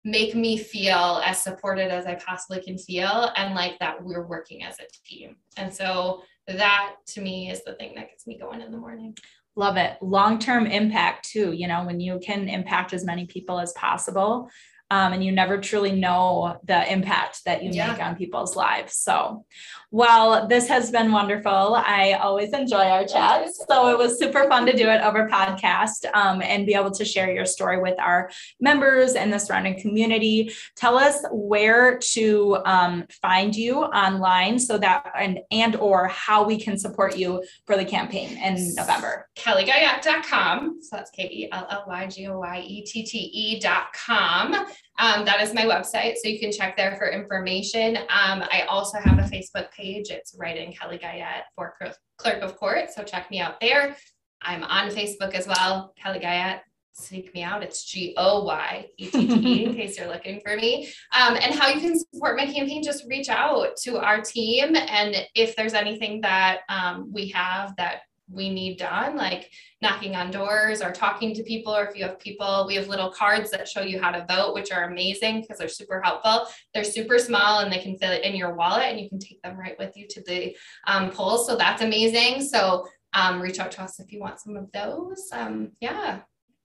make 0.05 0.35
me 0.35 0.57
feel 0.57 1.21
as 1.25 1.43
supported 1.43 1.91
as 1.91 2.07
I 2.07 2.15
possibly 2.15 2.63
can 2.63 2.79
feel 2.79 3.31
and 3.37 3.55
like 3.55 3.79
that 3.81 4.03
we're 4.03 4.27
working 4.27 4.65
as 4.65 4.77
a 4.79 4.85
team. 5.07 5.37
And 5.57 5.73
so 5.73 6.23
that 6.47 6.95
to 7.09 7.21
me 7.21 7.51
is 7.51 7.63
the 7.65 7.75
thing 7.75 7.95
that 7.97 8.09
gets 8.09 8.27
me 8.27 8.39
going 8.39 8.61
in 8.61 8.71
the 8.71 8.79
morning. 8.79 9.17
Love 9.57 9.77
it. 9.77 9.99
Long 10.01 10.39
term 10.39 10.67
impact, 10.67 11.29
too. 11.29 11.53
You 11.53 11.67
know, 11.67 11.85
when 11.85 11.99
you 11.99 12.21
can 12.23 12.49
impact 12.49 12.93
as 12.93 13.05
many 13.05 13.27
people 13.27 13.59
as 13.59 13.73
possible, 13.73 14.49
um, 14.91 15.13
and 15.13 15.23
you 15.25 15.33
never 15.33 15.59
truly 15.59 15.93
know 15.93 16.59
the 16.65 16.91
impact 16.93 17.45
that 17.45 17.63
you 17.63 17.71
Yeah. 17.73 17.93
make 17.93 18.03
on 18.03 18.17
people's 18.17 18.57
lives. 18.57 18.95
So, 18.97 19.45
well, 19.91 20.47
this 20.49 20.69
has 20.69 20.91
been 20.91 21.13
wonderful. 21.13 21.75
I 21.77 22.13
always 22.21 22.53
enjoy 22.53 22.85
our 22.89 23.05
chats. 23.05 23.65
So, 23.69 23.89
it 23.89 23.99
was 23.99 24.19
super 24.19 24.49
fun 24.49 24.67
to 24.67 24.73
do 24.77 24.89
it 24.89 25.01
over 25.03 25.29
podcast 25.29 26.05
um, 26.15 26.43
and 26.43 26.67
be 26.67 26.75
able 26.75 26.91
to 26.93 27.05
share 27.05 27.33
your 27.33 27.47
story 27.47 27.81
with 27.81 27.99
our 27.99 28.31
members 28.61 29.15
and 29.15 29.33
the 29.33 29.39
surrounding 29.39 29.81
community. 29.81 30.53
Tell 30.77 30.97
us 30.99 31.25
where 31.31 31.99
to 32.15 32.59
um, 32.65 33.05
find 33.23 33.55
you 33.55 33.77
online 33.83 34.59
so 34.59 34.79
that 34.79 35.11
and 35.19 35.41
and 35.51 35.77
or 35.77 36.09
how 36.09 36.45
we 36.45 36.59
can 36.59 36.79
support 36.79 37.17
you 37.17 37.43
for 37.67 37.77
the 37.77 37.85
campaign 37.85 38.37
in 38.39 38.75
November. 38.75 39.29
kellygoyette.com. 39.37 40.79
So 40.83 40.97
that's 40.97 41.11
K 41.11 41.25
E 41.25 41.49
L 41.53 41.67
L 41.71 41.85
Y 41.89 42.07
G 42.07 42.27
O 42.29 42.39
Y 42.39 42.65
E 42.67 42.85
T 42.85 43.05
T 43.05 43.19
E.com. 43.19 44.67
Um, 44.99 45.25
that 45.25 45.41
is 45.41 45.55
my 45.55 45.65
website. 45.65 46.15
So 46.17 46.29
you 46.29 46.41
can 46.41 46.51
check 46.51 46.77
there 46.77 46.97
for 46.97 47.09
information. 47.09 47.97
Um, 47.97 48.43
I 48.51 48.65
also 48.69 48.99
have 48.99 49.19
a 49.19 49.23
Facebook 49.23 49.71
page. 49.71 50.11
It's 50.11 50.35
right 50.39 50.57
in 50.57 50.73
Kelly 50.73 50.99
Goyette 50.99 51.45
for 51.55 51.75
Clerk- 52.19 52.43
of 52.43 52.57
Court. 52.57 52.91
So 52.91 53.05
check 53.05 53.31
me 53.31 53.41
out 53.41 53.61
there. 53.61 53.97
I'm 54.43 54.65
on 54.65 54.91
Facebook 54.91 55.35
as 55.35 55.47
well, 55.47 55.93
Kelly 55.97 56.19
Goyette. 56.19 56.61
Seek 56.93 57.33
me 57.33 57.45
out. 57.45 57.63
It's 57.63 57.85
G 57.85 58.13
O 58.17 58.43
Y 58.43 58.87
E 58.99 59.09
T 59.09 59.29
T 59.29 59.65
in 59.65 59.75
case 59.77 59.97
you're 59.97 60.09
looking 60.09 60.41
for 60.45 60.57
me. 60.57 60.89
Um, 61.13 61.37
and 61.37 61.55
how 61.55 61.69
you 61.69 61.81
can 61.81 61.97
support 61.97 62.37
my 62.37 62.47
campaign, 62.47 62.83
just 62.83 63.05
reach 63.09 63.29
out 63.29 63.77
to 63.85 63.99
our 63.99 64.21
team. 64.21 64.75
And 64.75 65.15
if 65.37 65.55
there's 65.55 65.75
anything 65.75 66.21
that 66.23 66.61
um, 66.69 67.13
we 67.13 67.29
have 67.29 67.75
that 67.77 68.01
we 68.31 68.51
need 68.51 68.79
done, 68.79 69.17
like 69.17 69.51
knocking 69.81 70.15
on 70.15 70.31
doors 70.31 70.83
or 70.83 70.93
talking 70.93 71.35
to 71.35 71.43
people, 71.43 71.75
or 71.75 71.85
if 71.85 71.97
you 71.97 72.05
have 72.05 72.19
people, 72.19 72.65
we 72.67 72.75
have 72.75 72.89
little 72.89 73.11
cards 73.11 73.51
that 73.51 73.69
show 73.69 73.81
you 73.81 74.01
how 74.01 74.11
to 74.11 74.27
vote, 74.29 74.55
which 74.55 74.71
are 74.73 74.85
amazing 74.85 75.41
because 75.41 75.59
they're 75.59 75.69
super 75.69 76.01
helpful. 76.03 76.47
They're 76.75 76.85
super 76.85 77.19
small 77.19 77.61
and 77.61 77.73
they 77.73 77.79
can 77.79 77.97
fit 77.97 78.25
in 78.25 78.37
your 78.37 78.55
wallet 78.55 78.85
and 78.85 79.01
you 79.01 79.09
can 79.09 79.19
take 79.19 79.41
them 79.43 79.57
right 79.57 79.79
with 79.79 79.97
you 79.97 80.07
to 80.09 80.23
the 80.23 80.57
um, 80.87 81.11
polls. 81.11 81.47
So 81.47 81.57
that's 81.57 81.83
amazing. 81.83 82.43
So 82.43 82.87
um, 83.15 83.41
reach 83.41 83.59
out 83.59 83.73
to 83.73 83.83
us 83.83 83.99
if 84.01 84.13
you 84.13 84.21
want 84.21 84.41
some 84.41 84.57
of 84.57 84.71
those. 84.73 85.29
Um, 85.33 85.73
yeah. 85.81 86.21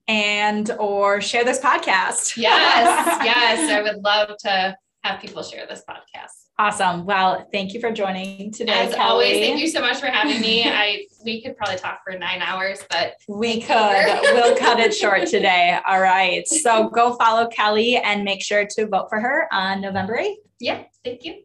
and 0.06 0.70
or 0.78 1.20
share 1.20 1.44
this 1.44 1.60
podcast. 1.60 2.36
Yes. 2.36 3.20
yes. 3.24 3.70
I 3.70 3.82
would 3.82 4.02
love 4.02 4.36
to 4.40 4.76
have 5.02 5.20
people 5.20 5.42
share 5.42 5.66
this 5.66 5.82
podcast. 5.88 6.43
Awesome. 6.56 7.04
Well, 7.04 7.48
thank 7.52 7.74
you 7.74 7.80
for 7.80 7.90
joining 7.90 8.52
today, 8.52 8.72
As 8.72 8.94
Kelly. 8.94 9.00
always, 9.10 9.38
thank 9.38 9.60
you 9.60 9.66
so 9.66 9.80
much 9.80 9.98
for 9.98 10.06
having 10.06 10.40
me. 10.40 10.62
I 10.70 11.04
we 11.24 11.42
could 11.42 11.56
probably 11.56 11.76
talk 11.78 12.00
for 12.08 12.16
nine 12.16 12.42
hours, 12.42 12.84
but 12.90 13.14
We 13.28 13.60
could. 13.60 14.20
We'll 14.34 14.56
cut 14.56 14.78
it 14.78 14.94
short 14.94 15.26
today. 15.26 15.78
All 15.88 16.00
right. 16.00 16.46
So 16.46 16.90
go 16.90 17.16
follow 17.16 17.48
Kelly 17.48 17.96
and 17.96 18.22
make 18.24 18.40
sure 18.42 18.66
to 18.76 18.86
vote 18.86 19.06
for 19.08 19.18
her 19.18 19.48
on 19.52 19.80
November 19.80 20.16
8th. 20.16 20.34
yeah, 20.60 20.84
thank 21.04 21.24
you. 21.24 21.42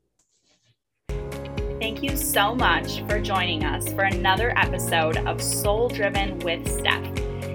Thank 1.79 2.03
you 2.03 2.15
so 2.17 2.53
much 2.53 3.01
for 3.07 3.19
joining 3.21 3.63
us 3.63 3.87
for 3.93 4.01
another 4.01 4.55
episode 4.57 5.17
of 5.25 5.41
Soul 5.41 5.87
Driven 5.87 6.37
with 6.39 6.69
Steph. 6.69 7.07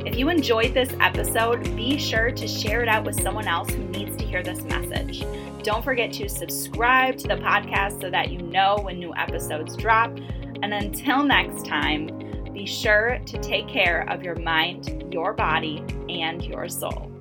If 0.05 0.19
you 0.19 0.29
enjoyed 0.29 0.75
this 0.75 0.93
episode, 1.01 1.65
be 1.75 1.97
sure 1.97 2.31
to 2.31 2.47
share 2.47 2.83
it 2.83 2.89
out 2.89 3.05
with 3.05 3.21
someone 3.23 3.49
else 3.49 3.71
who 3.71 3.85
needs 3.85 4.17
to 4.17 4.25
hear 4.25 4.43
this 4.43 4.63
message. 4.65 5.25
Don't 5.63 5.83
forget 5.83 6.13
to 6.15 6.29
subscribe 6.29 7.17
to 7.19 7.29
the 7.29 7.37
podcast 7.37 8.03
so 8.03 8.11
that 8.11 8.31
you 8.31 8.39
know 8.39 8.79
when 8.83 8.99
new 8.99 9.15
episodes 9.15 9.75
drop. 9.77 10.15
And 10.63 10.75
until 10.75 11.25
next 11.25 11.65
time, 11.65 12.09
be 12.53 12.67
sure 12.67 13.19
to 13.25 13.39
take 13.39 13.67
care 13.67 14.07
of 14.11 14.23
your 14.23 14.37
mind, 14.37 15.11
your 15.11 15.33
body, 15.33 15.83
and 16.11 16.45
your 16.45 16.69
soul. 16.69 17.14